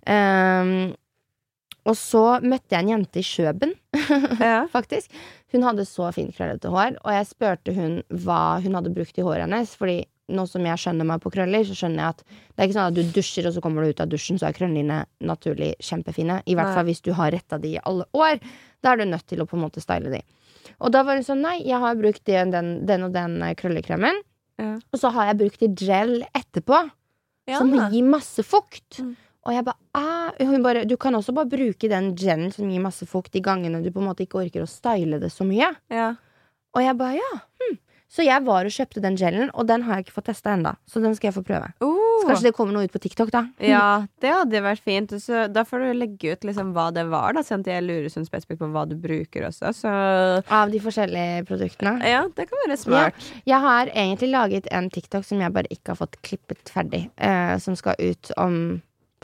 Um, 0.08 0.96
og 1.89 1.94
så 1.96 2.39
møtte 2.41 2.74
jeg 2.74 2.82
en 2.82 2.89
jente 2.96 3.22
i 3.22 3.26
Kjøben, 3.26 3.76
Ja. 4.41 4.65
faktisk. 4.74 5.12
Hun 5.56 5.63
hadde 5.63 5.86
så 5.88 6.10
fint 6.15 6.36
krøllete 6.36 6.68
hår, 6.74 6.98
og 7.00 7.13
jeg 7.15 7.28
spurte 7.30 7.74
hun 7.76 8.02
hva 8.26 8.60
hun 8.63 8.76
hadde 8.76 8.91
brukt 8.94 9.15
i 9.18 9.24
håret 9.24 9.46
hennes. 9.48 9.72
Fordi 9.80 10.02
nå 10.36 10.44
som 10.50 10.65
jeg 10.65 10.82
skjønner 10.82 11.06
meg 11.08 11.22
på 11.24 11.32
krøller, 11.32 11.63
så 11.68 11.76
skjønner 11.78 12.02
jeg 12.02 12.15
at 12.15 12.24
det 12.26 12.58
er 12.58 12.68
ikke 12.68 12.78
sånn 12.80 12.89
at 12.89 12.98
du 12.98 13.12
dusjer, 13.15 13.48
og 13.48 13.54
så 13.56 13.62
kommer 13.63 13.86
du 13.86 13.94
ut 13.94 14.02
av 14.04 14.10
dusjen, 14.12 14.39
så 14.41 14.50
er 14.50 14.56
krøllene 14.58 14.82
dine 14.82 15.00
naturlig 15.30 15.72
kjempefine. 15.86 16.39
I 16.50 16.56
hvert 16.58 16.74
fall 16.76 16.88
hvis 16.89 17.04
du 17.06 17.12
har 17.15 17.32
retta 17.36 17.60
de 17.62 17.76
i 17.78 17.82
alle 17.86 18.08
år. 18.18 18.41
Da 18.84 18.94
er 18.94 19.02
du 19.04 19.06
nødt 19.12 19.28
til 19.30 19.41
å 19.44 19.48
på 19.50 19.58
en 19.58 19.63
måte 19.68 19.84
style 19.84 20.12
de. 20.12 20.22
Og 20.82 20.91
da 20.91 21.04
var 21.08 21.20
hun 21.20 21.26
sånn 21.28 21.44
nei, 21.46 21.60
jeg 21.63 21.80
har 21.80 21.96
brukt 22.00 22.24
den, 22.28 22.52
den, 22.52 22.72
den 22.89 23.06
og 23.08 23.13
den 23.15 23.38
eh, 23.46 23.54
krøllekremen. 23.56 24.18
Ja. 24.60 24.74
Og 24.91 25.00
så 25.00 25.12
har 25.13 25.30
jeg 25.30 25.39
brukt 25.44 25.63
i 25.63 25.72
gel 25.78 26.18
etterpå, 26.36 26.84
Ja. 27.46 27.60
som 27.62 27.70
gir 27.70 28.04
masse 28.10 28.41
fukt. 28.41 28.98
Mm. 28.98 29.13
Og 29.46 29.54
jeg 29.54 29.66
bare, 29.68 29.78
ah. 29.94 30.62
bare 30.64 30.86
Du 30.90 30.98
kan 30.98 31.16
også 31.16 31.34
bare 31.36 31.50
bruke 31.50 31.90
den 31.90 32.14
gelen 32.18 32.52
som 32.54 32.70
gir 32.70 32.82
masse 32.82 33.06
fukt, 33.06 33.34
de 33.34 33.44
gangene 33.46 33.84
du 33.84 33.92
på 33.94 34.02
en 34.02 34.10
måte 34.10 34.26
ikke 34.26 34.42
orker 34.42 34.66
å 34.66 34.70
style 34.70 35.22
det 35.22 35.32
så 35.34 35.46
mye. 35.46 35.74
Ja. 35.94 36.16
Og 36.76 36.84
jeg 36.84 36.98
bare 37.00 37.20
ja. 37.20 37.34
Hm. 37.62 37.78
Så 38.16 38.24
jeg 38.24 38.46
var 38.46 38.68
og 38.68 38.72
kjøpte 38.72 39.02
den 39.04 39.18
gelen, 39.20 39.50
og 39.58 39.66
den 39.68 39.84
har 39.84 39.98
jeg 39.98 40.06
ikke 40.06 40.20
fått 40.20 40.30
testa 40.30 40.54
ennå. 40.54 40.76
Så 40.88 41.02
den 41.04 41.16
skal 41.18 41.32
jeg 41.32 41.36
få 41.36 41.44
prøve. 41.46 41.72
Uh. 41.84 42.06
Så 42.22 42.30
kanskje 42.30 42.48
det 42.48 42.54
kommer 42.56 42.76
noe 42.76 42.88
ut 42.88 42.94
på 42.94 43.02
TikTok, 43.04 43.32
da. 43.34 43.42
Ja, 43.74 44.06
det 44.24 44.32
hadde 44.32 44.62
vært 44.64 44.84
fint. 44.86 45.12
Så 45.22 45.46
da 45.52 45.66
får 45.68 45.84
du 45.84 46.00
legge 46.00 46.36
ut 46.36 46.48
liksom 46.48 46.72
hva 46.78 46.88
det 46.96 47.06
var, 47.12 47.36
da, 47.36 47.44
sånn 47.44 47.66
at 47.66 47.72
jeg 47.74 47.84
lurer 47.86 48.08
sånn 48.14 48.28
spesifikt 48.28 48.62
på 48.62 48.72
hva 48.72 48.86
du 48.88 48.96
bruker 49.02 49.50
også. 49.50 49.74
Så 49.76 49.94
Av 50.42 50.72
de 50.72 50.82
forskjellige 50.82 51.46
produktene. 51.50 51.98
ja, 52.08 52.24
det 52.38 52.48
kan 52.50 52.64
være 52.64 52.80
smart. 52.80 53.30
Jeg 53.44 53.62
har 53.68 53.92
egentlig 53.92 54.32
laget 54.32 54.70
en 54.72 54.90
TikTok 54.94 55.28
som 55.28 55.44
jeg 55.44 55.54
bare 55.58 55.72
ikke 55.74 55.94
har 55.94 56.02
fått 56.06 56.20
klippet 56.26 56.72
ferdig. 56.72 57.08
Eh, 57.18 57.56
som 57.62 57.76
skal 57.76 58.00
ut 58.00 58.32
om 58.40 58.60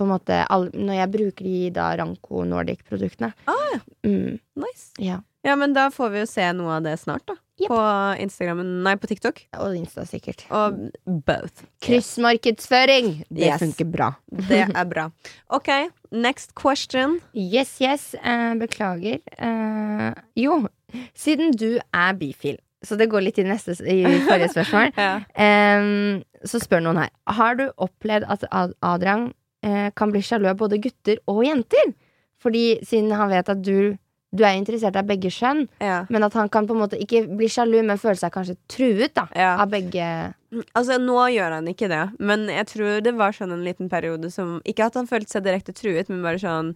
på 0.01 0.07
en 0.07 0.13
måte 0.15 0.41
all, 0.49 0.69
Når 0.73 0.97
jeg 0.97 1.11
bruker 1.13 1.45
de 1.47 1.69
da 1.77 1.91
Ranco 2.01 2.41
Nordic-produktene. 2.49 3.31
Ah, 3.47 3.77
mm, 4.03 4.39
nice. 4.65 4.89
ja. 4.99 5.21
Ja, 5.43 5.55
men 5.57 5.71
da 5.73 5.87
får 5.89 6.11
vi 6.13 6.19
jo 6.21 6.25
se 6.29 6.43
noe 6.53 6.75
av 6.75 6.83
det 6.85 6.91
snart, 7.01 7.23
da. 7.25 7.33
Yep. 7.61 7.69
På 7.71 7.77
Instagrammen 8.21 8.67
Nei, 8.85 8.91
på 9.01 9.07
TikTok. 9.09 9.39
Og 9.57 9.73
Insta, 9.73 10.03
sikkert. 10.05 10.43
Og 10.53 10.75
both. 11.25 11.63
Kryssmarkedsføring! 11.81 13.23
Det 13.29 13.47
Yes. 13.47 13.59
funker 13.63 13.85
bra. 13.89 14.11
Det 14.49 14.67
er 14.75 14.85
bra. 14.85 15.07
OK, 15.49 15.69
next 16.11 16.53
question. 16.55 17.19
Yes, 17.33 17.79
yes. 17.81 18.13
Uh, 18.23 18.53
beklager. 18.61 19.17
Uh, 19.41 20.13
jo, 20.37 20.67
siden 21.17 21.51
du 21.57 21.79
er 21.93 22.13
bifil, 22.13 22.57
så 22.85 22.97
det 22.97 23.09
går 23.09 23.21
litt 23.25 23.37
i 23.41 23.43
neste 23.43 23.73
i 23.81 24.03
forrige 24.27 24.49
spørsmål, 24.53 24.93
Ja. 24.97 25.11
um, 25.81 26.21
så 26.45 26.61
spør 26.61 26.81
noen 26.85 26.97
her. 27.03 27.09
Har 27.27 27.55
du 27.55 27.67
opplevd 27.77 28.25
at 28.29 28.45
Ad- 28.51 28.73
Adrian 28.81 29.31
kan 29.95 30.11
bli 30.11 30.21
sjalu 30.25 30.47
av 30.49 30.57
både 30.57 30.79
gutter 30.81 31.19
og 31.29 31.43
jenter? 31.45 31.93
Fordi 32.41 32.79
siden 32.85 33.11
han 33.13 33.29
vet 33.29 33.49
at 33.53 33.61
du, 33.61 33.95
du 34.33 34.43
er 34.43 34.55
interessert 34.57 34.95
av 34.97 35.05
begge 35.05 35.29
kjønn, 35.29 35.67
Ja. 35.79 36.05
men 36.09 36.23
at 36.23 36.33
han 36.33 36.49
kan 36.49 36.65
på 36.67 36.73
en 36.73 36.79
måte 36.81 36.97
ikke 36.97 37.27
bli 37.37 37.45
sjalu, 37.51 37.83
men 37.85 37.97
føle 38.01 38.17
seg 38.17 38.31
kanskje 38.33 38.55
truet 38.67 39.13
da, 39.13 39.27
Ja. 39.35 39.57
av 39.61 39.69
begge 39.69 40.33
Altså, 40.75 40.97
nå 40.99 41.15
gjør 41.31 41.51
han 41.53 41.67
ikke 41.67 41.87
det, 41.87 42.19
men 42.19 42.47
jeg 42.49 42.65
tror 42.67 43.01
det 43.01 43.13
var 43.15 43.31
sånn 43.31 43.53
en 43.53 43.63
liten 43.63 43.87
periode 43.89 44.31
som 44.31 44.59
Ikke 44.65 44.85
at 44.85 44.95
han 44.95 45.07
følte 45.07 45.29
seg 45.31 45.43
direkte 45.45 45.71
truet, 45.73 46.09
men 46.09 46.21
bare 46.25 46.39
sånn 46.41 46.75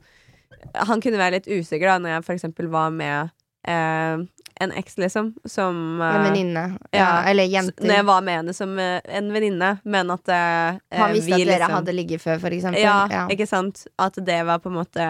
Han 0.88 1.02
kunne 1.02 1.18
være 1.20 1.32
litt 1.42 1.48
usikker 1.52 1.86
da 1.90 1.98
når 2.00 2.10
jeg 2.16 2.24
for 2.26 2.34
eksempel 2.38 2.70
var 2.72 2.90
med 2.92 3.32
eh, 3.68 4.26
en 4.64 4.72
eks, 4.72 4.94
liksom, 4.98 5.34
som 5.52 6.02
En 6.02 6.16
eh, 6.16 6.22
venninne. 6.30 6.62
Ja, 6.92 7.00
ja, 7.00 7.08
eller 7.28 7.44
jenter. 7.44 7.84
Når 7.84 7.98
jeg 7.98 8.06
var 8.08 8.22
med 8.24 8.38
henne 8.40 8.54
som 8.56 8.78
eh, 8.80 9.02
en 9.18 9.28
venninne, 9.36 9.72
men 9.84 10.14
at 10.14 10.32
eh, 10.32 10.78
Han 10.96 11.12
visste 11.12 11.28
vi 11.28 11.34
at 11.36 11.42
dere 11.50 11.58
liksom- 11.60 11.74
hadde 11.76 11.96
ligget 11.98 12.24
før, 12.24 12.40
for 12.40 12.56
eksempel. 12.56 12.80
ja, 12.86 13.26
ikke 13.34 13.48
sant? 13.52 13.82
At 14.00 14.16
det 14.16 14.38
var 14.48 14.62
på 14.64 14.72
en 14.72 14.78
måte 14.80 15.10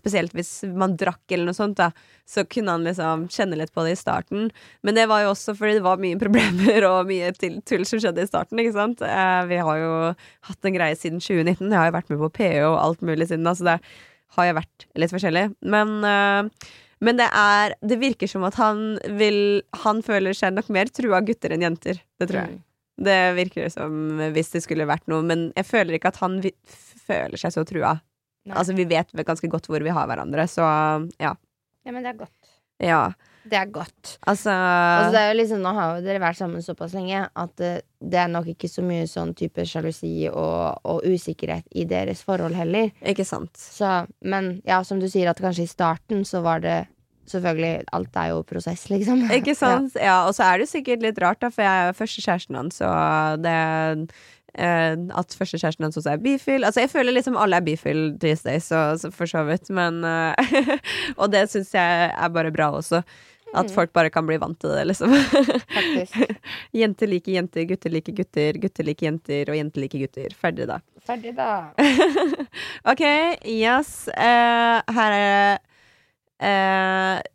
Spesielt 0.00 0.34
hvis 0.34 0.50
man 0.74 0.96
drakk 0.98 1.22
eller 1.30 1.46
noe 1.52 1.54
sånt, 1.54 1.76
da. 1.78 1.92
Så 2.26 2.42
kunne 2.50 2.74
han 2.74 2.84
liksom 2.86 3.28
kjenne 3.30 3.56
litt 3.58 3.72
på 3.74 3.84
det 3.86 3.94
i 3.94 4.00
starten. 4.02 4.50
Men 4.82 4.94
det 4.98 5.06
var 5.10 5.22
jo 5.22 5.30
også 5.36 5.54
fordi 5.58 5.78
det 5.78 5.86
var 5.86 6.02
mye 6.02 6.18
problemer 6.24 6.90
og 6.90 7.06
mye 7.06 7.30
tull 7.38 7.86
som 7.86 8.02
skjedde 8.02 8.26
i 8.26 8.30
starten, 8.30 8.58
ikke 8.58 8.74
sant. 8.74 9.02
Eh, 9.06 9.40
vi 9.46 9.62
har 9.62 9.78
jo 9.84 9.94
hatt 10.50 10.64
en 10.66 10.74
greie 10.74 10.98
siden 10.98 11.22
2019. 11.22 11.70
Jeg 11.70 11.78
har 11.78 11.90
jo 11.92 11.98
vært 12.00 12.10
med 12.10 12.22
på 12.26 12.34
PO 12.42 12.74
og 12.74 12.78
alt 12.82 13.06
mulig 13.06 13.30
siden 13.30 13.46
da, 13.46 13.54
så 13.54 13.70
det 13.70 13.80
har 14.36 14.46
jo 14.50 14.58
vært 14.60 14.86
litt 14.98 15.14
forskjellig. 15.14 15.48
Men 15.62 15.96
eh, 16.06 16.70
men 17.00 17.16
det 17.16 17.30
er 17.32 17.74
Det 17.80 17.96
virker 18.00 18.28
som 18.28 18.44
at 18.44 18.58
han 18.60 18.98
vil 19.16 19.62
Han 19.84 20.02
føler 20.04 20.36
seg 20.36 20.52
nok 20.52 20.68
mer 20.68 20.90
trua 20.92 21.20
av 21.20 21.28
gutter 21.28 21.54
enn 21.54 21.64
jenter. 21.64 22.02
Det 22.20 22.28
tror 22.28 22.42
jeg. 22.42 22.58
Mm. 22.58 22.64
Det 23.00 23.20
virker 23.38 23.70
som 23.72 23.94
hvis 24.34 24.52
det 24.52 24.60
skulle 24.66 24.88
vært 24.88 25.06
noe, 25.08 25.24
men 25.24 25.48
jeg 25.56 25.64
føler 25.64 25.96
ikke 25.96 26.12
at 26.12 26.20
han 26.20 26.36
føler 27.06 27.40
seg 27.40 27.54
så 27.54 27.64
trua. 27.64 27.94
Nei. 28.44 28.56
Altså, 28.56 28.74
vi 28.76 28.84
vet 28.88 29.12
ganske 29.24 29.48
godt 29.52 29.68
hvor 29.70 29.80
vi 29.84 29.92
har 29.92 30.08
hverandre, 30.08 30.44
så 30.48 30.64
ja. 31.20 31.32
Ja, 31.84 31.92
men 31.94 32.04
det 32.04 32.12
er 32.12 32.18
godt. 32.20 32.52
Ja, 32.80 33.02
Det 33.44 33.56
er 33.56 33.70
godt. 33.72 34.18
altså, 34.28 34.52
Altså, 34.52 35.12
det 35.14 35.20
er 35.20 35.28
jo 35.30 35.38
liksom, 35.38 35.62
nå 35.64 35.72
har 35.76 35.96
jo 35.96 36.04
dere 36.04 36.20
vært 36.22 36.40
sammen 36.40 36.62
såpass 36.64 36.92
lenge 36.96 37.22
at 37.24 37.52
det, 37.56 37.72
det 38.00 38.20
er 38.20 38.30
nok 38.32 38.50
ikke 38.52 38.68
så 38.68 38.84
mye 38.84 39.08
sånn 39.08 39.32
type 39.38 39.64
sjalusi 39.64 40.28
og, 40.28 40.80
og 40.84 41.04
usikkerhet 41.08 41.64
i 41.72 41.86
deres 41.88 42.22
forhold 42.26 42.56
heller. 42.58 42.92
Ikke 43.00 43.24
sant. 43.24 43.56
Så, 43.56 44.04
men 44.20 44.58
ja, 44.68 44.82
som 44.84 45.00
du 45.00 45.08
sier, 45.08 45.30
at 45.32 45.40
kanskje 45.40 45.64
i 45.64 45.72
starten 45.72 46.24
så 46.28 46.44
var 46.46 46.64
det 46.64 46.80
Selvfølgelig, 47.30 47.84
alt 47.94 48.16
er 48.18 48.30
jo 48.32 48.40
prosess, 48.42 48.88
liksom. 48.90 49.20
Ikke 49.30 49.54
sant? 49.58 49.94
Ja, 49.94 50.24
og 50.26 50.34
så 50.34 50.48
er 50.48 50.58
det 50.58 50.70
sikkert 50.70 51.04
litt 51.04 51.20
rart, 51.22 51.38
da, 51.38 51.50
for 51.54 51.62
jeg 51.62 51.82
er 51.82 51.90
jo 51.92 51.98
første 52.00 52.24
kjæresten 52.24 52.58
hans, 52.58 52.80
og 52.82 53.44
det 53.44 53.52
At 54.54 55.34
første 55.38 55.58
kjæresten 55.60 55.86
hans 55.86 55.98
også 56.00 56.14
er 56.14 56.22
bifil. 56.22 56.64
Altså, 56.64 56.82
jeg 56.84 56.90
føler 56.90 57.14
liksom 57.14 57.36
alle 57.38 57.60
er 57.60 57.66
bifil 57.66 58.16
these 58.20 58.42
days, 58.46 58.70
så, 58.70 58.96
så 58.98 59.10
for 59.14 59.30
så 59.30 59.44
vidt, 59.46 59.70
men 59.70 60.04
eh, 60.04 60.78
Og 61.20 61.30
det 61.32 61.46
syns 61.52 61.74
jeg 61.74 62.10
er 62.10 62.32
bare 62.34 62.50
bra 62.54 62.70
også. 62.78 63.02
At 63.50 63.70
folk 63.74 63.90
bare 63.92 64.12
kan 64.14 64.26
bli 64.28 64.36
vant 64.38 64.58
til 64.62 64.70
det, 64.70 64.84
liksom. 64.92 65.10
Jenter 66.80 67.10
liker 67.10 67.34
jenter, 67.34 67.64
gutter 67.66 67.90
liker 67.90 68.14
gutter, 68.20 68.58
gutter 68.62 68.86
liker 68.86 69.08
jenter, 69.08 69.50
og 69.50 69.58
jenter 69.58 69.82
liker 69.82 70.04
gutter. 70.04 70.36
Ferdig, 70.38 70.68
da. 70.70 70.78
Ferdig, 71.06 71.34
da. 71.34 71.48
OK, 72.92 73.02
yes. 73.50 74.06
Uh, 74.14 74.78
her 74.94 75.16
er 75.16 75.26
det 75.26 75.58
eh, 76.46 77.26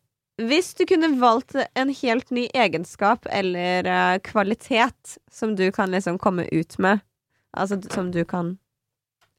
Hvis 0.41 0.73
du 0.75 0.83
kunne 0.85 1.13
valgt 1.19 1.55
en 1.55 1.91
helt 2.01 2.31
ny 2.35 2.47
egenskap 2.53 3.27
eller 3.31 3.87
uh, 3.87 4.17
kvalitet 4.19 5.15
som 5.31 5.55
du 5.55 5.69
kan 5.71 5.91
liksom 5.91 6.19
komme 6.19 6.47
ut 6.51 6.77
med, 6.77 6.99
altså 7.55 7.79
som 7.89 8.11
du 8.11 8.25
kan 8.25 8.57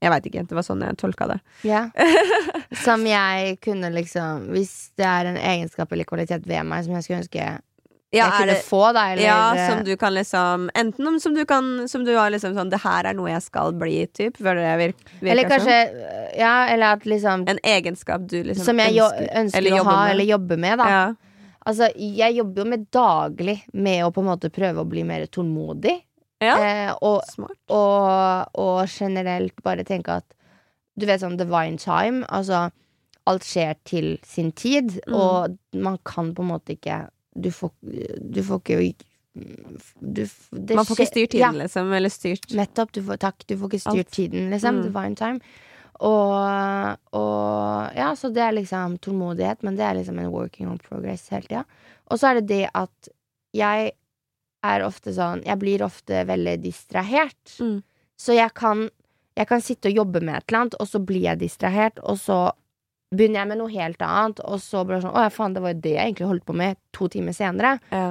Jeg 0.01 0.13
veit 0.13 0.27
ikke, 0.29 0.43
det 0.45 0.57
var 0.57 0.65
sånn 0.65 0.83
jeg 0.85 0.97
tolka 1.01 1.27
det. 1.31 1.39
Ja. 1.65 1.87
Som 2.85 3.07
jeg 3.09 3.55
kunne 3.65 3.89
liksom 3.95 4.51
Hvis 4.53 4.91
det 5.01 5.07
er 5.09 5.31
en 5.31 5.39
egenskap 5.41 5.93
eller 5.93 6.05
kvalitet 6.05 6.45
ved 6.45 6.67
meg 6.69 6.85
som 6.85 6.93
jeg 6.93 7.07
skulle 7.07 7.21
ønske 7.23 7.47
Ja, 8.15 8.29
jeg 8.29 8.33
kunne 8.39 8.53
det, 8.55 8.63
få, 8.65 8.81
da, 8.95 9.03
eller 9.13 9.23
ja 9.27 9.69
som 9.69 9.81
du 9.85 9.97
kan 9.99 10.15
liksom 10.15 10.69
Enten 10.79 11.09
om 11.11 11.17
som 11.21 11.35
du 11.35 11.41
kan 11.45 11.89
Som 11.91 12.05
du 12.07 12.13
har 12.15 12.31
liksom 12.31 12.55
sånn 12.55 12.71
Det 12.71 12.79
her 12.85 13.05
er 13.11 13.17
noe 13.19 13.33
jeg 13.33 13.43
skal 13.43 13.73
bli, 13.75 14.07
typ. 14.15 14.37
Føler 14.39 14.63
det 14.63 14.77
virk, 14.79 15.01
virker 15.19 15.31
Eller 15.33 15.49
kanskje 15.51 15.79
sånn. 15.89 16.39
Ja, 16.39 16.53
eller 16.71 16.95
at 16.95 17.05
liksom 17.05 17.43
En 17.51 17.59
egenskap 17.67 18.29
du 18.31 18.37
liksom 18.47 18.65
Som 18.65 18.79
jeg 18.79 18.95
ønsker, 18.95 19.27
ønsker 19.43 19.59
eller 19.59 19.81
å 19.81 19.85
ha 19.85 19.97
med. 20.05 20.11
eller 20.15 20.25
jobbe 20.31 20.57
med, 20.57 20.79
da. 20.79 20.87
Ja. 20.95 21.05
Altså, 21.67 21.89
jeg 21.99 22.37
jobber 22.39 22.63
jo 22.63 22.69
med 22.71 22.87
daglig 22.95 23.57
med 23.75 24.05
å 24.07 24.13
på 24.15 24.23
en 24.23 24.29
måte 24.31 24.53
prøve 24.55 24.85
å 24.85 24.87
bli 24.87 25.03
mer 25.03 25.27
tålmodig. 25.27 25.97
Ja. 26.39 26.55
Eh, 26.63 26.93
og, 27.03 27.25
Smart. 27.27 27.59
og, 27.75 28.55
og 28.55 28.87
generelt 28.93 29.59
bare 29.67 29.83
tenke 29.89 30.21
at 30.23 30.29
Du 30.97 31.07
vet 31.11 31.21
sånn 31.21 31.35
divine 31.37 31.77
time. 31.77 32.23
Altså, 32.31 32.69
alt 33.27 33.43
skjer 33.43 33.75
til 33.85 34.13
sin 34.23 34.53
tid, 34.53 34.95
Mm. 35.09 35.15
og 35.19 35.59
man 35.75 35.99
kan 36.07 36.31
på 36.35 36.43
en 36.47 36.53
måte 36.55 36.77
ikke 36.79 37.09
Du 37.37 37.51
får, 37.53 37.73
du 37.83 38.41
får 38.43 38.63
ikke 38.63 38.81
du, 40.01 40.23
Man 40.75 40.87
får 40.87 40.97
ikke 40.97 41.07
styrt 41.11 41.11
styrt 41.11 41.35
Ja, 41.37 41.51
tiden, 41.51 41.59
liksom. 41.61 41.93
Eller 41.93 42.13
styrt 42.13 42.53
Nettopp. 42.57 42.93
Du 42.97 43.03
får, 43.05 43.21
takk. 43.21 43.45
Du 43.47 43.57
får 43.61 43.73
ikke 43.73 43.83
styrt 43.83 44.07
Alt. 44.07 44.15
tiden, 44.17 44.51
liksom. 44.51 44.81
Mm. 44.81 44.87
Divine 44.89 45.19
time. 45.21 45.41
Og, 46.07 46.97
og 47.17 47.97
Ja, 47.97 48.11
så 48.17 48.31
det 48.33 48.45
er 48.45 48.57
liksom 48.57 48.97
tålmodighet, 49.05 49.63
men 49.67 49.77
det 49.77 49.85
er 49.85 49.99
liksom 49.99 50.19
en 50.21 50.33
working 50.33 50.71
on 50.73 50.81
progress 50.81 51.29
hele 51.33 51.49
tida. 51.49 51.65
Og 52.11 52.21
så 52.21 52.31
er 52.31 52.41
det 52.41 52.49
det 52.53 52.65
at 52.77 53.13
jeg 53.57 53.93
er 54.67 54.83
ofte 54.83 55.13
sånn 55.15 55.45
Jeg 55.47 55.61
blir 55.61 55.85
ofte 55.85 56.25
veldig 56.29 56.57
distrahert. 56.65 57.57
Mm. 57.61 57.81
Så 58.17 58.37
jeg 58.37 58.53
kan, 58.57 58.87
jeg 59.37 59.49
kan 59.51 59.61
sitte 59.65 59.93
og 59.93 60.01
jobbe 60.01 60.23
med 60.25 60.39
et 60.39 60.49
eller 60.49 60.65
annet, 60.65 60.79
og 60.81 60.89
så 60.89 61.01
blir 61.05 61.27
jeg 61.29 61.43
distrahert, 61.45 62.01
og 62.01 62.17
så 62.21 62.39
begynner 63.17 63.43
jeg 63.43 63.51
med 63.51 63.61
noe 63.63 63.73
helt 63.73 64.05
annet, 64.05 64.45
og 64.45 64.63
så 64.63 64.85
blir 64.85 64.99
det 64.99 65.07
sånn 65.07 65.17
Å 65.17 65.27
ja, 65.27 65.33
faen, 65.33 65.57
det 65.57 65.65
var 65.65 65.75
jo 65.75 65.83
det 65.89 65.97
jeg 65.97 66.13
egentlig 66.13 66.31
holdt 66.31 66.47
på 66.47 66.57
med 66.57 66.79
to 66.97 67.11
timer 67.13 67.37
senere. 67.37 67.77
ja. 67.91 68.07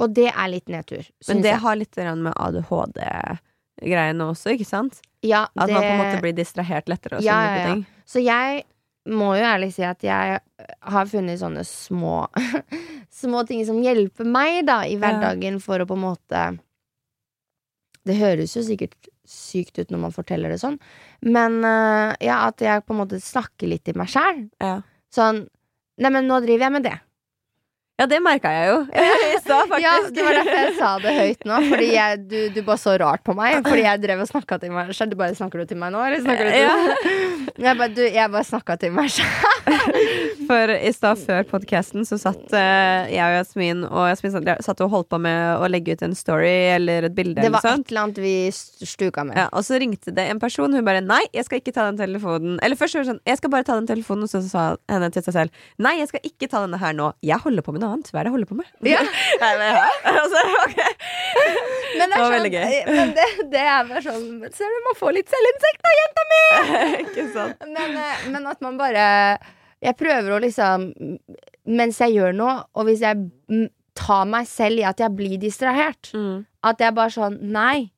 Og 0.00 0.14
det 0.16 0.30
er 0.30 0.46
litt 0.48 0.70
nedtur. 0.72 1.04
Men 1.28 1.42
det 1.44 1.50
jeg. 1.50 1.60
har 1.60 1.74
litt 1.76 1.98
med 2.00 2.32
ADHD-greiene 2.32 4.28
også, 4.32 4.54
ikke 4.54 4.64
sant? 4.64 5.02
ja, 5.20 5.44
At 5.54 5.70
man 5.70 5.82
på 5.82 5.88
en 5.88 5.98
måte 6.00 6.20
blir 6.24 6.36
distrahert 6.36 6.88
lettere 6.88 7.18
og 7.18 7.24
sånne 7.24 7.58
ja. 7.58 7.66
ting. 7.68 7.82
Så 8.08 8.22
jeg 8.24 8.64
må 9.10 9.34
jo 9.38 9.44
ærlig 9.44 9.70
si 9.74 9.84
at 9.86 10.02
jeg 10.04 10.40
har 10.94 11.10
funnet 11.10 11.40
sånne 11.40 11.64
små 11.66 12.26
Små 13.20 13.42
ting 13.44 13.64
som 13.66 13.80
hjelper 13.82 14.28
meg 14.28 14.62
da 14.68 14.84
i 14.86 14.94
hverdagen 15.00 15.58
for 15.60 15.82
å 15.82 15.86
på 15.88 15.96
en 15.98 16.04
måte 16.04 16.42
Det 18.06 18.16
høres 18.20 18.54
jo 18.56 18.62
sikkert 18.64 19.09
sykt 19.30 19.78
ut 19.80 19.92
når 19.92 20.04
man 20.06 20.14
forteller 20.14 20.52
det 20.52 20.60
sånn, 20.62 20.78
men 21.26 21.60
eh, 21.66 22.14
ja, 22.26 22.42
at 22.48 22.62
jeg 22.64 22.84
på 22.86 22.96
en 22.96 23.02
måte 23.02 23.20
snakker 23.22 23.70
litt 23.70 23.86
til 23.86 23.98
meg 24.00 24.10
sjæl. 24.12 24.44
Ja. 24.62 24.80
Sånn 25.14 25.46
Neimen, 26.00 26.24
nå 26.30 26.38
driver 26.40 26.64
jeg 26.64 26.72
med 26.72 26.86
det. 26.86 26.94
Ja, 28.00 28.06
det 28.08 28.18
merka 28.24 28.48
jeg 28.54 28.70
jo 28.70 28.76
i 29.34 29.38
stad, 29.44 29.68
faktisk. 29.68 29.84
Ja, 29.84 29.94
det 30.16 30.24
var 30.24 30.38
derfor 30.38 30.56
jeg 30.60 30.74
sa 30.78 30.90
det 31.04 31.12
høyt 31.18 31.44
nå. 31.50 31.58
Fordi 31.70 31.88
jeg, 31.92 32.20
du, 32.30 32.38
du 32.56 32.60
bare 32.64 32.80
så 32.80 32.94
rart 33.02 33.22
på 33.26 33.34
meg. 33.36 33.58
Fordi 33.66 33.84
jeg 33.84 34.00
drev 34.06 34.22
og 34.24 34.30
snakka 34.30 34.58
til 34.62 34.72
meg 34.72 34.94
sjøl. 34.96 35.10
Du 35.12 35.16
bare 35.20 35.36
snakker 35.36 35.60
du 35.62 35.68
til 35.74 35.80
meg 35.82 35.92
nå, 35.92 36.00
eller 36.08 36.24
snakker 36.24 36.48
du 36.48 36.52
til 36.54 36.64
Ja. 36.64 36.76
Jeg 37.60 37.76
bare, 37.76 37.92
du, 37.92 38.00
jeg 38.08 38.30
bare 38.32 38.46
snakka 38.48 38.76
til 38.80 38.94
meg 38.96 39.10
sjøl. 39.12 39.28
For 40.50 40.72
i 40.74 40.90
stad 40.96 41.20
før 41.20 41.44
podkasten 41.50 42.06
så 42.08 42.16
satt 42.20 42.54
eh, 42.56 43.10
jeg 43.12 43.20
og 43.22 43.34
Jasmin 43.36 43.84
og 43.86 44.06
Jasmin 44.10 44.32
satt- 44.34 44.64
satt 44.66 44.80
og 44.84 44.90
holdt 44.94 45.08
på 45.12 45.20
med 45.22 45.60
å 45.62 45.68
legge 45.70 45.94
ut 45.94 46.02
en 46.06 46.16
story 46.18 46.54
eller 46.74 47.06
et 47.10 47.14
bilde 47.14 47.36
Det 47.44 47.52
var 47.52 47.62
noe 47.66 47.76
et 47.84 47.92
eller 47.92 48.02
annet 48.06 48.20
vi 48.22 48.32
st- 48.54 48.88
stuka 48.88 49.24
med. 49.28 49.36
Ja, 49.38 49.46
og 49.52 49.62
så 49.66 49.78
ringte 49.80 50.14
det 50.16 50.24
en 50.32 50.40
person, 50.42 50.72
hun 50.74 50.84
bare 50.86 51.00
'nei, 51.04 51.20
jeg 51.36 51.44
skal 51.46 51.60
ikke 51.60 51.74
ta 51.76 51.86
den 51.90 52.00
telefonen'. 52.00 52.58
Eller 52.64 52.76
først 52.80 52.94
var 52.96 53.04
det 53.04 53.10
sånn 53.12 53.20
'jeg 53.26 53.36
skal 53.38 53.50
bare 53.54 53.64
ta 53.68 53.76
den 53.78 53.86
telefonen', 53.92 54.24
og 54.26 54.30
så 54.32 54.42
sa 54.48 54.64
henne 54.88 55.10
til 55.12 55.22
seg 55.22 55.34
selv 55.34 55.50
'nei, 55.78 55.98
jeg 56.00 56.08
skal 56.08 56.20
ikke 56.24 56.48
ta 56.50 56.64
denne 56.66 56.78
her 56.80 56.92
nå, 56.96 57.12
jeg 57.22 57.38
holder 57.38 57.62
på 57.62 57.72
med 57.76 57.80
noe 57.84 57.89
annet'. 57.94 58.10
Hva 58.12 58.20
er 58.20 58.24
det 58.26 58.30
jeg 58.30 58.34
holder 58.36 58.50
på 58.50 58.58
med? 58.60 58.68
Ja. 58.86 59.00
Altså, 60.20 60.42
okay. 60.64 60.92
Men 61.98 62.10
det 62.10 62.16
Det 62.16 62.22
var 62.22 62.34
veldig 62.34 62.50
sånn, 62.52 62.58
gøy. 62.58 62.96
Men 62.96 63.12
det, 63.16 63.26
det 63.52 63.62
er 63.66 63.88
bare 63.88 64.02
sånn 64.04 64.26
Ser 64.56 64.72
du, 64.72 64.78
man 64.86 64.96
får 64.98 65.14
litt 65.16 65.32
selvinnsikt 65.32 65.82
da, 65.86 65.92
jenta 66.00 66.24
mi! 66.30 66.40
ikke 67.04 67.26
sant? 67.34 67.66
Men, 67.74 67.96
eh, 68.04 68.24
men 68.34 68.46
at 68.50 68.60
man 68.64 68.78
bare 68.80 69.04
Jeg 69.82 69.96
prøver 70.00 70.36
å 70.36 70.40
liksom 70.42 70.88
Mens 71.70 72.00
jeg 72.02 72.16
gjør 72.16 72.32
noe, 72.36 72.54
og 72.74 72.86
hvis 72.88 73.02
jeg 73.04 73.18
mm, 73.50 73.66
tar 73.98 74.24
meg 74.30 74.46
selv 74.48 74.80
i 74.80 74.86
at 74.88 75.00
jeg 75.02 75.14
blir 75.18 75.36
distrahert 75.42 76.12
Mm, 76.16 76.44
At 76.66 76.80
jeg 76.82 76.94
bare 76.96 77.12
sånn 77.14 77.38
Nei, 77.54 77.90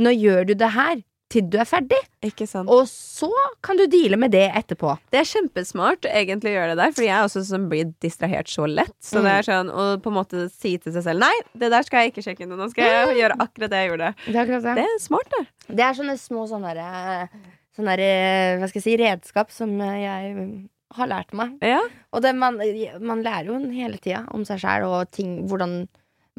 nå 0.00 0.12
gjør 0.14 0.50
du 0.50 0.54
det 0.60 0.72
her 0.76 1.00
til 1.30 1.46
du 1.50 1.56
er 1.62 1.68
ferdig. 1.68 1.98
ikke 2.26 2.46
sant. 2.50 2.68
Og 2.68 2.88
så 2.90 3.30
kan 3.62 3.78
du 3.78 3.84
deale 3.86 4.18
med 4.18 4.32
det 4.34 4.48
etterpå. 4.58 4.96
Det 5.14 5.20
er 5.20 5.28
kjempesmart 5.30 6.08
egentlig 6.10 6.50
å 6.50 6.56
gjøre 6.58 6.72
det 6.74 6.80
der, 6.82 6.94
Fordi 6.96 7.06
jeg 7.06 7.16
er 7.16 7.28
også 7.28 7.42
som 7.46 7.68
blir 7.70 7.92
distrahert 8.02 8.50
så 8.50 8.66
lett. 8.68 8.96
Så 9.00 9.20
Mm. 9.20 9.24
det 9.28 9.32
er 9.38 9.46
sånn 9.48 9.70
å 9.70 9.84
på 10.02 10.10
en 10.10 10.16
måte 10.18 10.50
si 10.50 10.76
til 10.78 10.92
seg 10.92 11.02
selv 11.06 11.20
Nei, 11.20 11.32
det 11.54 11.70
der 11.70 11.82
skal 11.86 12.02
jeg 12.04 12.12
ikke 12.12 12.24
sjekke 12.26 12.42
inn. 12.44 12.56
Nå 12.58 12.68
skal 12.72 12.84
jeg 12.84 13.16
gjøre 13.22 13.38
akkurat 13.38 13.70
det 13.70 13.80
jeg 13.84 13.90
gjorde. 13.92 14.10
Det 14.26 14.34
er 14.34 14.42
akkurat 14.42 14.76
Det 14.76 14.84
er 14.84 14.98
smart, 15.00 15.30
det. 15.38 15.46
Det 15.76 15.84
er 15.86 15.94
sånne 15.94 16.18
små 16.18 16.44
sånne 16.50 17.28
sånne 17.76 17.94
hva 18.60 18.68
skal 18.68 18.80
jeg 18.80 18.84
si, 18.84 18.96
redskap 18.98 19.50
som 19.54 19.78
jeg 19.78 20.68
har 20.98 21.06
lært 21.06 21.32
meg. 21.32 21.54
Ja. 21.62 21.80
Og 22.12 22.22
det, 22.24 22.34
man, 22.34 22.58
man 23.00 23.22
lærer 23.22 23.46
jo 23.52 23.58
hele 23.70 23.98
tida 24.02 24.24
om 24.34 24.42
seg 24.44 24.58
sjæl 24.58 24.88
og 24.88 25.10
ting 25.14 25.46
hvordan 25.46 25.84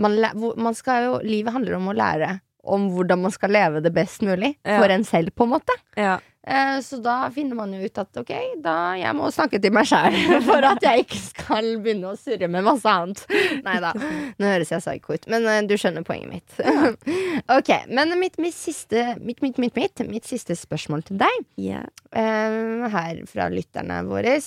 man, 0.01 0.17
man 0.57 0.73
skal 0.75 1.03
jo, 1.05 1.13
Livet 1.23 1.53
handler 1.53 1.77
om 1.77 1.87
å 1.91 1.95
lære 1.95 2.41
om 2.63 2.89
hvordan 2.93 3.23
man 3.23 3.33
skal 3.33 3.53
leve 3.53 3.81
det 3.81 3.93
best 3.95 4.21
mulig 4.25 4.55
Ja. 4.65 4.79
for 4.81 4.89
en 4.93 5.03
selv, 5.07 5.33
på 5.35 5.43
en 5.47 5.55
måte. 5.55 5.75
Ja. 5.97 6.19
Eh, 6.41 6.79
så 6.81 6.97
da 6.97 7.29
finner 7.29 7.53
man 7.55 7.73
jo 7.73 7.85
ut 7.85 7.99
at 8.01 8.17
ok, 8.17 8.31
da 8.63 8.95
jeg 8.97 9.13
må 9.13 9.27
snakke 9.29 9.59
til 9.61 9.73
meg 9.75 9.85
sjæl 9.85 10.15
for 10.47 10.65
at 10.65 10.81
jeg 10.81 11.03
ikke 11.03 11.19
skal 11.21 11.67
begynne 11.83 12.09
å 12.09 12.17
surre 12.17 12.49
med 12.49 12.65
masse 12.65 12.89
annet. 12.89 13.21
Nei 13.65 13.75
da, 13.83 13.91
nå 13.93 14.49
høres 14.49 14.73
jeg 14.73 14.81
psycho 14.81 15.19
ut, 15.19 15.27
men 15.29 15.45
eh, 15.45 15.61
du 15.69 15.75
skjønner 15.77 16.05
poenget 16.07 16.33
mitt. 16.33 16.57
ok, 17.57 17.71
men 17.93 18.15
mitt, 18.21 18.39
mitt, 18.41 18.57
siste, 18.57 19.11
mitt, 19.21 19.43
mitt, 19.45 19.61
mitt, 19.61 19.77
mitt, 19.77 20.05
mitt 20.09 20.29
siste 20.29 20.57
spørsmål 20.57 21.05
til 21.11 21.21
deg 21.21 21.45
eh, 21.61 22.89
her 22.97 23.21
fra 23.29 23.49
lytterne 23.53 24.01
våre 24.09 24.39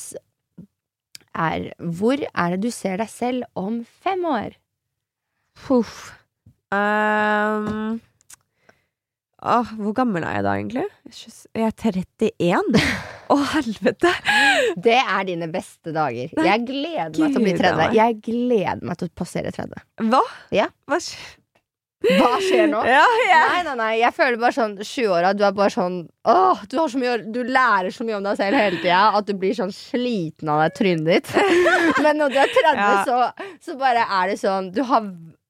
er 1.34 1.72
Hvor 1.78 2.18
er 2.18 2.54
det 2.54 2.60
du 2.62 2.70
ser 2.74 2.98
deg 3.02 3.10
selv 3.10 3.46
om 3.58 3.82
fem 4.02 4.22
år? 4.26 4.58
Puff. 5.54 6.12
Um, 6.74 8.00
åh, 9.44 9.72
hvor 9.78 9.94
gammel 9.96 10.24
er 10.26 10.38
jeg 10.38 10.46
da, 10.46 10.54
egentlig? 10.58 10.86
Jeg 11.54 11.68
er 11.68 11.76
31. 11.92 12.80
Å, 13.34 13.36
helvete! 13.54 14.10
Det 14.84 14.98
er 14.98 15.22
dine 15.28 15.48
beste 15.52 15.94
dager. 15.94 16.34
Jeg 16.34 16.66
gleder 16.68 17.14
meg 17.14 17.32
til 17.36 17.40
å 17.40 17.44
bli 17.46 17.54
30. 17.56 17.94
Jeg 17.96 18.18
gleder 18.26 18.84
meg 18.84 19.00
til 19.00 19.08
å 19.08 19.16
passere 19.22 19.54
30. 19.54 19.86
Hva? 20.10 20.20
Ja. 20.54 20.68
Hva 20.90 21.00
skjer? 21.02 21.32
Hva 22.04 22.34
skjer 22.42 22.66
nå? 22.68 22.82
Ja, 22.94 23.04
yeah. 23.24 23.44
Nei, 23.54 23.60
nei, 23.64 23.74
nei, 23.78 23.92
jeg 24.02 24.12
føler 24.12 24.36
bare 24.40 24.52
sånn 24.52 24.74
20-åra, 24.76 25.30
du 25.32 25.40
er 25.46 25.54
bare 25.56 25.72
sånn 25.72 25.94
Åh, 26.28 26.64
du, 26.68 26.76
har 26.76 26.90
så 26.92 27.00
mye, 27.00 27.14
du 27.32 27.38
lærer 27.48 27.94
så 27.96 28.04
mye 28.04 28.18
om 28.18 28.26
deg 28.26 28.36
selv 28.40 28.60
hele 28.60 28.80
tida 28.82 28.98
at 29.16 29.28
du 29.28 29.32
blir 29.40 29.56
sånn 29.56 29.72
sliten 29.72 30.50
av 30.52 30.66
det 30.66 30.74
trynet 30.76 31.08
ditt. 31.08 31.32
Men 32.04 32.20
når 32.20 32.34
du 32.34 32.38
er 32.42 32.52
30, 32.58 32.82
Ja. 32.82 32.90
så, 33.08 33.48
så 33.64 33.78
bare 33.80 34.04
er 34.04 34.34
det 34.34 34.36
sånn 34.42 34.68
Du 34.76 34.82
har 34.88 35.08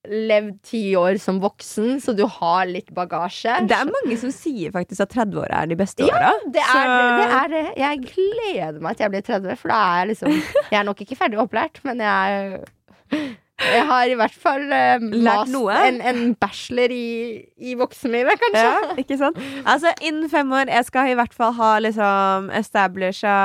levd 0.08 0.56
ti 0.66 0.82
år 0.98 1.18
som 1.22 1.38
voksen, 1.42 2.00
så 2.02 2.12
du 2.16 2.24
har 2.28 2.66
litt 2.68 2.90
bagasje. 2.96 3.56
Det 3.68 3.76
er 3.76 3.90
mange 3.90 4.18
som 4.20 4.32
sier 4.34 4.74
faktisk 4.74 5.04
at 5.06 5.14
30-åra 5.14 5.62
er 5.62 5.70
de 5.70 5.78
beste 5.80 6.08
Ja, 6.08 6.34
det 6.44 6.64
er, 6.64 6.90
det, 6.90 7.06
det 7.20 7.38
er 7.38 7.54
det. 7.54 7.64
Jeg 7.80 8.02
gleder 8.10 8.82
meg 8.84 8.98
til 8.98 9.06
jeg 9.06 9.14
blir 9.14 9.24
30, 9.30 9.56
for 9.62 9.72
da 9.72 9.78
er 9.86 10.02
jeg 10.02 10.12
liksom 10.14 10.36
Jeg 10.74 10.78
er 10.80 10.90
nok 10.90 11.00
ikke 11.06 11.18
ferdig 11.20 11.40
opplært, 11.44 11.80
men 11.86 12.04
jeg 12.04 12.60
jeg 13.62 13.84
har 13.86 14.10
i 14.10 14.16
hvert 14.18 14.34
fall 14.34 14.64
eh, 14.74 15.02
Lært 15.14 15.50
noe. 15.52 15.74
En, 15.86 16.00
en 16.02 16.22
bachelor 16.40 16.90
i, 16.92 17.38
i 17.62 17.76
voksenlivet, 17.78 18.40
kanskje. 18.40 18.64
Ja, 18.66 18.96
ikke 18.98 19.18
sant? 19.20 19.38
Altså, 19.62 19.92
innen 20.02 20.26
fem 20.32 20.50
år 20.52 20.72
Jeg 20.72 20.88
skal 20.88 21.12
i 21.12 21.16
hvert 21.18 21.36
fall 21.36 21.54
ha 21.60 21.70
liksom 21.84 22.50
establisha 22.58 23.36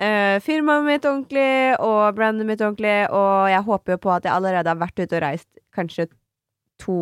eh, 0.00 0.36
firmaet 0.44 0.86
mitt 0.86 1.04
ordentlig 1.08 1.76
og 1.84 2.16
brandet 2.16 2.48
mitt 2.48 2.62
ordentlig, 2.64 2.96
og 3.12 3.50
jeg 3.52 3.66
håper 3.68 3.96
jo 3.96 4.02
på 4.06 4.14
at 4.14 4.26
jeg 4.26 4.34
allerede 4.34 4.72
har 4.72 4.80
vært 4.80 5.02
ute 5.02 5.18
og 5.18 5.24
reist 5.26 5.48
kanskje 5.76 6.08
to 6.80 6.98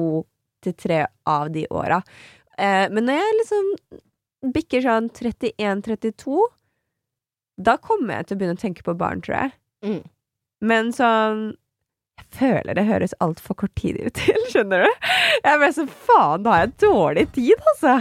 til 0.65 0.75
tre 0.75 1.05
av 1.31 1.53
de 1.55 1.65
åra. 1.71 2.01
Uh, 2.59 2.91
men 2.91 3.07
når 3.07 3.21
jeg 3.21 3.37
liksom 3.39 3.69
bikker 4.55 4.83
sånn 4.83 5.07
31-32, 5.15 6.41
da 7.59 7.77
kommer 7.83 8.19
jeg 8.19 8.27
til 8.29 8.37
å 8.37 8.41
begynne 8.41 8.59
å 8.59 8.63
tenke 8.63 8.85
på 8.87 8.95
barn, 8.99 9.23
tror 9.23 9.37
jeg. 9.39 9.55
Mm. 9.87 10.03
Men 10.67 10.93
sånn 10.95 11.43
jeg 12.19 12.27
føler 12.35 12.75
det 12.75 12.83
høres 12.89 13.15
altfor 13.23 13.55
kort 13.63 13.75
tid 13.79 14.01
ut 14.03 14.17
til, 14.19 14.39
skjønner 14.51 14.83
du? 14.87 15.07
Jeg 15.45 15.61
ble 15.63 15.71
så 15.77 15.87
faen, 15.87 16.43
da 16.43 16.57
har 16.57 16.65
jeg 16.67 16.75
dårlig 16.83 17.27
tid, 17.37 17.55
altså! 17.73 17.95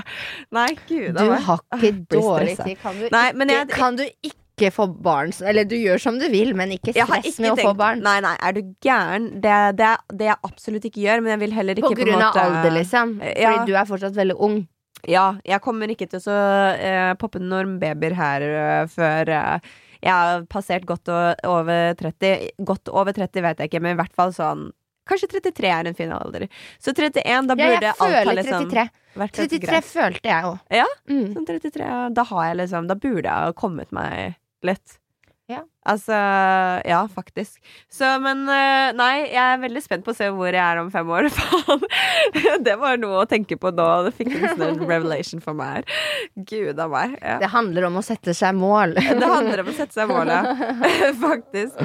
Nei, 0.58 0.68
gud 0.90 1.20
Du 1.20 1.24
har 1.30 1.62
ikke 1.78 1.94
dårlig 2.18 2.58
tid. 2.58 2.76
Kan 2.82 2.98
du, 2.98 3.08
Nei, 3.14 3.28
ikke, 3.30 3.50
jeg- 3.54 3.72
kan 3.76 4.00
du 4.00 4.06
ikke 4.08 4.36
få 4.74 4.88
barn? 5.06 5.34
Eller 5.46 5.68
du 5.70 5.76
gjør 5.78 6.02
som 6.02 6.18
du 6.20 6.26
vil, 6.34 6.54
men 6.58 6.74
ikke 6.76 6.94
stress 6.96 7.28
ikke 7.30 7.44
med 7.46 7.54
å 7.54 7.68
få 7.70 7.74
barn. 7.78 8.02
Nei, 8.06 8.18
nei, 8.26 8.36
er 8.42 8.56
du 8.58 8.62
gæren? 8.84 9.30
Det, 9.44 9.58
det, 9.80 9.92
det 10.18 10.30
jeg 10.32 10.40
absolutt 10.50 10.88
ikke 10.90 11.04
gjør, 11.04 11.22
men 11.24 11.36
jeg 11.36 11.44
vil 11.46 11.58
heller 11.58 11.82
ikke 11.82 11.94
På 11.94 12.00
grunn 12.02 12.26
av 12.26 12.40
alder, 12.42 12.74
liksom. 12.80 13.20
Ja. 13.22 13.54
Fordi 13.54 13.72
du 13.72 13.78
er 13.78 13.90
fortsatt 13.90 14.18
veldig 14.18 14.38
ung. 14.48 14.58
Ja, 15.08 15.28
jeg 15.46 15.62
kommer 15.62 15.92
ikke 15.94 16.08
til 16.10 16.24
å 16.34 16.40
eh, 16.74 17.12
poppe 17.22 17.40
noen 17.40 17.78
babyer 17.82 18.16
her 18.18 18.48
uh, 18.50 18.88
før 18.90 19.30
uh, 19.30 19.76
jeg 20.02 20.14
har 20.14 20.44
passert 20.50 20.88
godt 20.90 21.10
over 21.10 21.94
30. 22.00 22.50
Godt 22.66 22.90
over 22.90 23.14
30 23.14 23.46
vet 23.46 23.62
jeg 23.62 23.72
ikke, 23.72 23.82
men 23.86 23.96
i 23.96 24.02
hvert 24.02 24.18
fall 24.18 24.34
sånn 24.36 24.70
Kanskje 25.08 25.30
33 25.38 25.70
er 25.72 25.88
en 25.88 25.96
fin 25.96 26.10
alder. 26.12 26.50
Så 26.84 26.92
31, 26.92 27.46
da 27.48 27.56
burde 27.56 27.94
alt 27.94 28.28
ha 28.28 28.34
liksom 28.36 28.66
33. 28.68 28.82
vært 29.16 29.38
ganske 29.38 29.46
33 29.54 29.70
greit. 29.70 29.86
følte 29.88 30.28
jeg 30.28 30.50
òg. 30.50 30.58
Ja, 30.82 30.88
Mm. 31.08 31.30
sånn 31.32 31.46
33, 31.48 31.88
da 32.12 32.24
har 32.28 32.44
jeg 32.50 32.58
liksom 32.58 32.88
Da 32.90 32.96
burde 32.96 33.24
jeg 33.24 33.48
ha 33.48 33.54
kommet 33.56 33.94
meg 33.96 34.36
litt. 34.66 34.98
Ja. 35.48 35.62
Altså, 35.88 36.12
ja, 36.84 37.08
faktisk. 37.08 37.62
Så, 37.88 38.08
men 38.20 38.42
eh, 38.52 38.90
nei, 38.98 39.30
jeg 39.32 39.40
er 39.40 39.62
veldig 39.62 39.84
spent 39.86 40.04
på 40.04 40.12
å 40.12 40.18
se 40.18 40.28
hvor 40.36 40.52
jeg 40.52 40.60
er 40.60 40.82
om 40.82 40.90
fem 40.92 41.08
år. 41.08 41.30
Faen. 41.38 41.86
Det 42.66 42.76
var 42.82 43.00
noe 43.00 43.22
å 43.22 43.30
tenke 43.30 43.56
på 43.60 43.72
nå. 43.72 43.88
Det 44.10 44.12
fikk 44.18 44.34
en 44.36 44.66
en 44.68 44.84
revelation 44.92 45.44
for 45.44 45.56
meg 45.56 45.78
her. 45.78 46.04
Gud 46.52 46.84
a 46.84 46.90
meg. 46.92 47.16
Ja. 47.22 47.38
Det 47.40 47.52
handler 47.56 47.88
om 47.88 48.02
å 48.02 48.04
sette 48.04 48.36
seg 48.36 48.60
mål. 48.60 48.98
Det 49.24 49.32
handler 49.32 49.64
om 49.64 49.72
å 49.72 49.78
sette 49.78 49.96
seg 49.96 50.12
mål, 50.12 50.34
ja. 50.36 50.44
faktisk. 51.24 51.80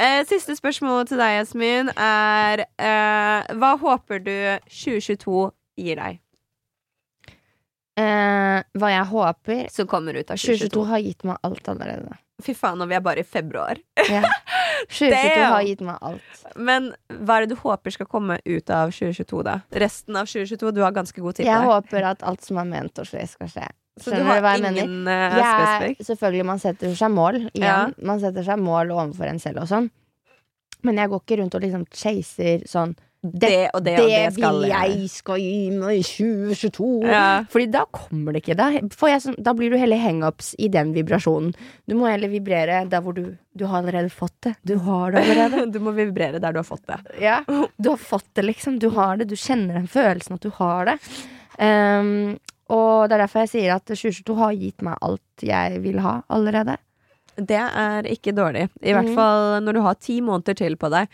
Eh, 0.00 0.24
siste 0.26 0.56
spørsmål 0.56 1.04
til 1.12 1.20
deg, 1.20 1.36
Jasmin, 1.42 1.92
er 2.00 2.64
eh, 2.64 3.52
Hva 3.60 3.76
håper 3.84 4.24
du 4.24 4.34
2022 4.72 5.50
gir 5.84 6.00
deg? 6.00 6.23
Eh, 7.96 8.58
hva 8.74 8.88
jeg 8.90 9.06
håper 9.06 9.68
Som 9.70 9.86
kommer 9.86 10.16
ut 10.18 10.30
av 10.32 10.36
2022 10.40 10.66
2022. 10.66 10.86
har 10.90 10.98
gitt 11.04 11.24
meg 11.28 11.36
alt 11.46 11.68
allerede. 11.70 12.16
Fy 12.42 12.50
faen, 12.58 12.80
og 12.82 12.88
vi 12.90 12.96
er 12.98 13.02
bare 13.04 13.22
i 13.22 13.26
februar. 13.28 13.78
Ja. 14.10 14.24
2022 14.90 15.10
Damn. 15.14 15.52
har 15.52 15.62
gitt 15.68 15.84
meg 15.86 16.02
alt. 16.02 16.40
Men 16.58 16.88
hva 17.08 17.36
er 17.38 17.44
det 17.46 17.54
du 17.54 17.60
håper 17.62 17.94
skal 17.94 18.08
komme 18.10 18.40
ut 18.44 18.72
av 18.74 18.90
2022, 18.90 19.44
da? 19.46 19.60
Resten 19.84 20.18
av 20.18 20.26
2022? 20.26 20.72
Du 20.74 20.82
har 20.82 20.92
ganske 20.96 21.22
god 21.22 21.38
tid 21.38 21.46
Jeg 21.46 21.54
der. 21.54 21.70
håper 21.70 22.08
at 22.10 22.26
alt 22.26 22.42
som 22.44 22.58
er 22.60 22.66
ment 22.68 22.98
å 22.98 23.06
skje, 23.06 23.22
skal 23.30 23.52
skje. 23.54 23.68
Så 24.02 24.10
Skjønner 24.10 24.24
du 24.24 24.30
har 24.32 24.40
hva 24.42 24.52
jeg 24.58 24.64
ingen 24.74 24.96
mener? 25.06 25.38
Jeg, 25.38 25.96
selvfølgelig, 26.02 26.44
man 26.50 26.58
setter 26.58 26.94
seg 26.98 27.12
mål. 27.14 27.38
Igjen. 27.54 27.62
Ja. 27.62 27.78
Man 28.10 28.18
setter 28.20 28.42
seg 28.42 28.58
mål 28.58 28.90
overfor 28.90 29.30
en 29.30 29.38
selv 29.38 29.62
og 29.62 29.70
sånn. 29.70 29.86
Men 30.84 30.98
jeg 30.98 31.12
går 31.14 31.22
ikke 31.22 31.38
rundt 31.40 31.54
og 31.54 31.62
liksom 31.62 31.84
chaser 31.94 32.66
sånn 32.68 32.96
Det 33.24 33.70
og 33.72 33.80
det 33.86 33.94
og 34.02 34.08
det 34.10 34.32
skal 34.34 34.58
vil 34.60 34.68
jeg 34.68 35.08
skal 35.08 35.38
gi 35.40 35.70
meg 35.72 35.96
i 35.96 36.02
2022. 36.04 36.88
Ja. 37.08 37.22
Fordi 37.48 37.66
da 37.72 37.84
kommer 37.88 38.34
det 38.36 38.42
ikke. 38.42 38.56
Da, 38.58 38.66
får 38.92 39.08
jeg 39.14 39.34
da 39.46 39.54
blir 39.56 39.72
du 39.72 39.78
heller 39.80 39.96
hangups 40.02 40.50
i 40.60 40.68
den 40.68 40.92
vibrasjonen. 40.92 41.54
Du 41.88 41.94
må 41.96 42.10
heller 42.12 42.28
vibrere 42.28 42.82
der 42.92 43.00
hvor 43.00 43.16
du 43.16 43.24
Du 43.56 43.64
har 43.70 43.78
allerede 43.80 44.10
fått 44.10 44.34
det. 44.42 44.54
Du 44.66 44.74
har 44.82 45.12
det 45.14 45.22
allerede. 45.24 45.66
Du 45.72 45.78
må 45.80 45.92
vibrere 45.96 46.40
der 46.42 46.52
du 46.52 46.58
har 46.58 46.66
fått 46.68 46.84
det. 46.90 46.98
Ja, 47.22 47.38
du 47.48 47.88
har 47.94 47.96
fått 48.02 48.28
det, 48.34 48.42
liksom. 48.44 48.78
Du 48.82 48.90
har 48.90 49.16
det. 49.16 49.28
Du 49.30 49.36
kjenner 49.36 49.74
den 49.78 49.86
følelsen 49.88 50.34
at 50.34 50.42
du 50.42 50.50
har 50.58 50.84
det. 50.90 50.98
Um, 51.58 52.36
og 52.74 53.08
det 53.08 53.14
er 53.16 53.22
derfor 53.26 53.44
jeg 53.44 53.52
sier 53.54 53.74
at 53.76 53.86
2022 53.86 54.36
har 54.40 54.52
gitt 54.58 54.82
meg 54.82 54.98
alt 55.04 55.44
jeg 55.46 55.78
vil 55.84 56.00
ha 56.02 56.16
allerede. 56.32 56.76
Det 57.36 57.58
er 57.58 58.06
ikke 58.10 58.34
dårlig. 58.34 58.68
I 58.82 58.92
hvert 58.94 59.08
Mhm. 59.10 59.14
fall 59.14 59.62
når 59.62 59.72
du 59.74 59.80
har 59.82 59.94
ti 59.94 60.20
måneder 60.20 60.54
til 60.56 60.76
på 60.76 60.90
deg. 60.90 61.08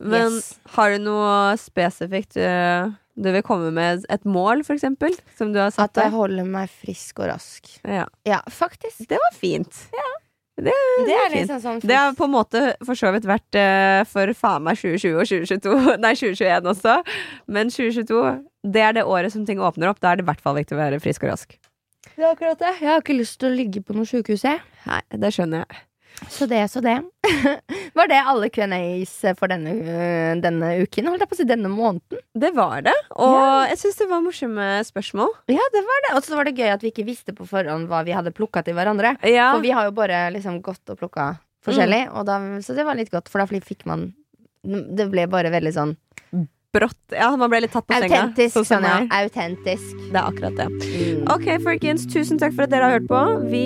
Men 0.00 0.32
Yes. 0.36 0.58
har 0.76 0.90
du 0.92 0.98
noe 1.06 1.56
spesifikt 1.60 2.36
uh, 2.36 2.90
du 3.16 3.30
vil 3.32 3.42
komme 3.46 3.70
med? 3.72 4.04
Et 4.12 4.24
mål, 4.28 4.60
for 4.66 4.76
eksempel? 4.76 5.14
Som 5.38 5.54
du 5.54 5.58
har 5.62 5.70
satt 5.72 5.96
At 5.96 6.04
jeg 6.04 6.12
holder 6.12 6.44
meg 6.44 6.68
frisk 6.68 7.22
og 7.24 7.30
rask. 7.32 7.70
Ja. 7.88 8.04
Ja, 8.28 8.42
faktisk. 8.52 9.06
Det 9.08 9.16
var 9.22 9.32
fint. 9.38 9.86
Det, 10.56 10.72
Det 11.04 11.12
er 11.12 11.28
fint. 11.28 11.34
liksom 11.50 11.60
sånn 11.60 11.80
Det 11.84 11.96
har 11.96 12.14
på 12.16 12.24
en 12.24 12.32
måte 12.32 12.60
for 12.84 12.96
så 12.96 13.10
vidt 13.12 13.26
vært 13.28 13.56
eh, 13.60 14.04
for 14.08 14.30
faen 14.32 14.62
meg 14.64 14.78
2020 14.80 15.18
og 15.20 15.26
2022 15.28 15.96
Nei, 16.04 16.12
2021 16.16 16.70
også. 16.72 16.94
Men 17.52 17.68
2022, 17.72 18.22
det 18.72 18.84
er 18.86 18.92
det 18.96 19.04
året 19.04 19.32
som 19.32 19.44
ting 19.48 19.60
åpner 19.60 19.90
opp. 19.92 20.00
Da 20.00 20.12
er 20.14 20.16
det 20.20 20.24
i 20.24 20.30
hvert 20.30 20.40
fall 20.44 20.56
viktig 20.56 20.76
å 20.76 20.80
være 20.80 21.00
frisk 21.04 21.24
og 21.28 21.34
rask. 21.34 21.56
Det 22.16 22.24
er 22.24 22.30
akkurat 22.32 22.56
det. 22.62 22.72
Jeg 22.80 22.88
har 22.88 23.02
ikke 23.04 23.16
lyst 23.18 23.36
til 23.40 23.50
å 23.50 23.56
ligge 23.56 23.82
på 23.84 23.92
noe 23.96 24.08
sjukehus, 24.08 24.44
jeg. 24.48 24.60
Nei, 24.88 25.02
det 25.20 25.32
skjønner 25.36 25.64
jeg. 25.66 25.82
Så 26.32 26.46
det, 26.50 26.62
så 26.72 26.80
det. 26.84 26.96
Var 27.98 28.08
det 28.10 28.18
alle 28.28 28.48
Q&As 28.52 29.12
for 29.38 29.52
denne, 29.52 29.72
denne 30.42 30.70
uken? 30.82 31.10
Holdt 31.10 31.24
jeg 31.24 31.30
på 31.30 31.36
å 31.36 31.40
si 31.40 31.46
denne 31.48 31.70
måneden? 31.72 32.20
Det 32.36 32.50
var 32.56 32.84
det. 32.86 32.94
Og 33.20 33.68
jeg 33.70 33.80
syns 33.82 34.00
det 34.00 34.08
var 34.10 34.24
morsomme 34.24 34.68
spørsmål. 34.88 35.32
Ja, 35.52 35.66
det 35.74 35.82
var 35.86 36.04
det. 36.06 36.14
Og 36.18 36.26
så 36.26 36.38
var 36.38 36.48
det 36.48 36.56
gøy 36.58 36.72
at 36.74 36.84
vi 36.84 36.92
ikke 36.92 37.06
visste 37.08 37.36
på 37.36 37.48
forhånd 37.48 37.90
hva 37.90 38.02
vi 38.06 38.16
hadde 38.16 38.34
plukka 38.36 38.64
til 38.66 38.76
hverandre. 38.78 39.16
Ja. 39.28 39.52
For 39.54 39.64
vi 39.64 39.74
har 39.76 39.88
jo 39.88 39.96
bare 39.96 40.26
liksom 40.34 40.60
gått 40.64 40.92
og 40.92 41.00
plukka 41.00 41.34
forskjellig, 41.66 42.04
og 42.14 42.26
da, 42.28 42.40
så 42.62 42.76
det 42.76 42.84
var 42.86 42.98
litt 42.98 43.10
godt, 43.10 43.30
for 43.32 43.42
da 43.42 43.48
fikk 43.50 43.86
man 43.90 44.12
Det 44.66 45.06
ble 45.10 45.28
bare 45.30 45.50
veldig 45.54 45.72
sånn 45.74 45.96
Brått. 46.76 46.98
Ja, 47.16 47.30
man 47.40 47.48
ble 47.52 47.62
litt 47.64 47.72
tatt 47.72 47.86
på 47.88 47.96
senga. 47.96 48.20
autentisk. 48.26 48.56
sånn 48.58 48.66
Sånn, 48.68 48.84
ja. 48.88 48.96
Autentisk. 49.22 49.94
Det 50.12 50.18
er 50.20 50.26
akkurat 50.28 50.56
det. 50.58 50.66
Mm. 50.68 51.22
Ok, 51.32 51.46
folkens. 51.64 52.04
Tusen 52.12 52.40
takk 52.42 52.52
for 52.56 52.66
at 52.66 52.74
dere 52.74 52.90
har 52.90 52.98
hørt 52.98 53.08
på. 53.10 53.22
Vi 53.50 53.64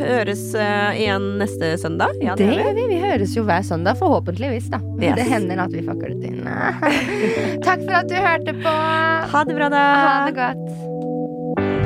høres 0.00 0.42
uh, 0.58 0.90
igjen 0.98 1.26
neste 1.40 1.72
søndag. 1.80 2.14
Ja, 2.24 2.34
Det 2.36 2.46
gjør 2.50 2.56
vi. 2.56 2.62
gjør 2.64 2.74
vi. 2.80 2.86
Vi 2.94 3.00
høres 3.06 3.36
jo 3.38 3.46
hver 3.48 3.64
søndag, 3.66 3.96
forhåpentligvis, 4.02 4.68
da. 4.74 4.82
Yes. 5.00 5.16
Det 5.20 5.26
hender 5.30 5.64
at 5.64 5.72
vi 5.74 5.82
fucker 5.88 6.14
det 6.20 6.34
inn. 6.34 6.44
Takk 7.68 7.86
for 7.86 7.98
at 8.02 8.08
du 8.12 8.16
hørte 8.20 8.56
på. 8.60 8.76
Ha 9.34 9.44
det 9.48 9.56
bra, 9.58 9.72
da. 9.72 9.84
Ha 10.04 10.14
det 10.28 10.36
godt. 10.38 11.80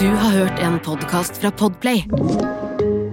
Du 0.00 0.06
har 0.08 0.30
hørt 0.30 0.58
en 0.58 0.78
podkast 0.80 1.36
fra 1.36 1.50
Podplay. 1.50 2.04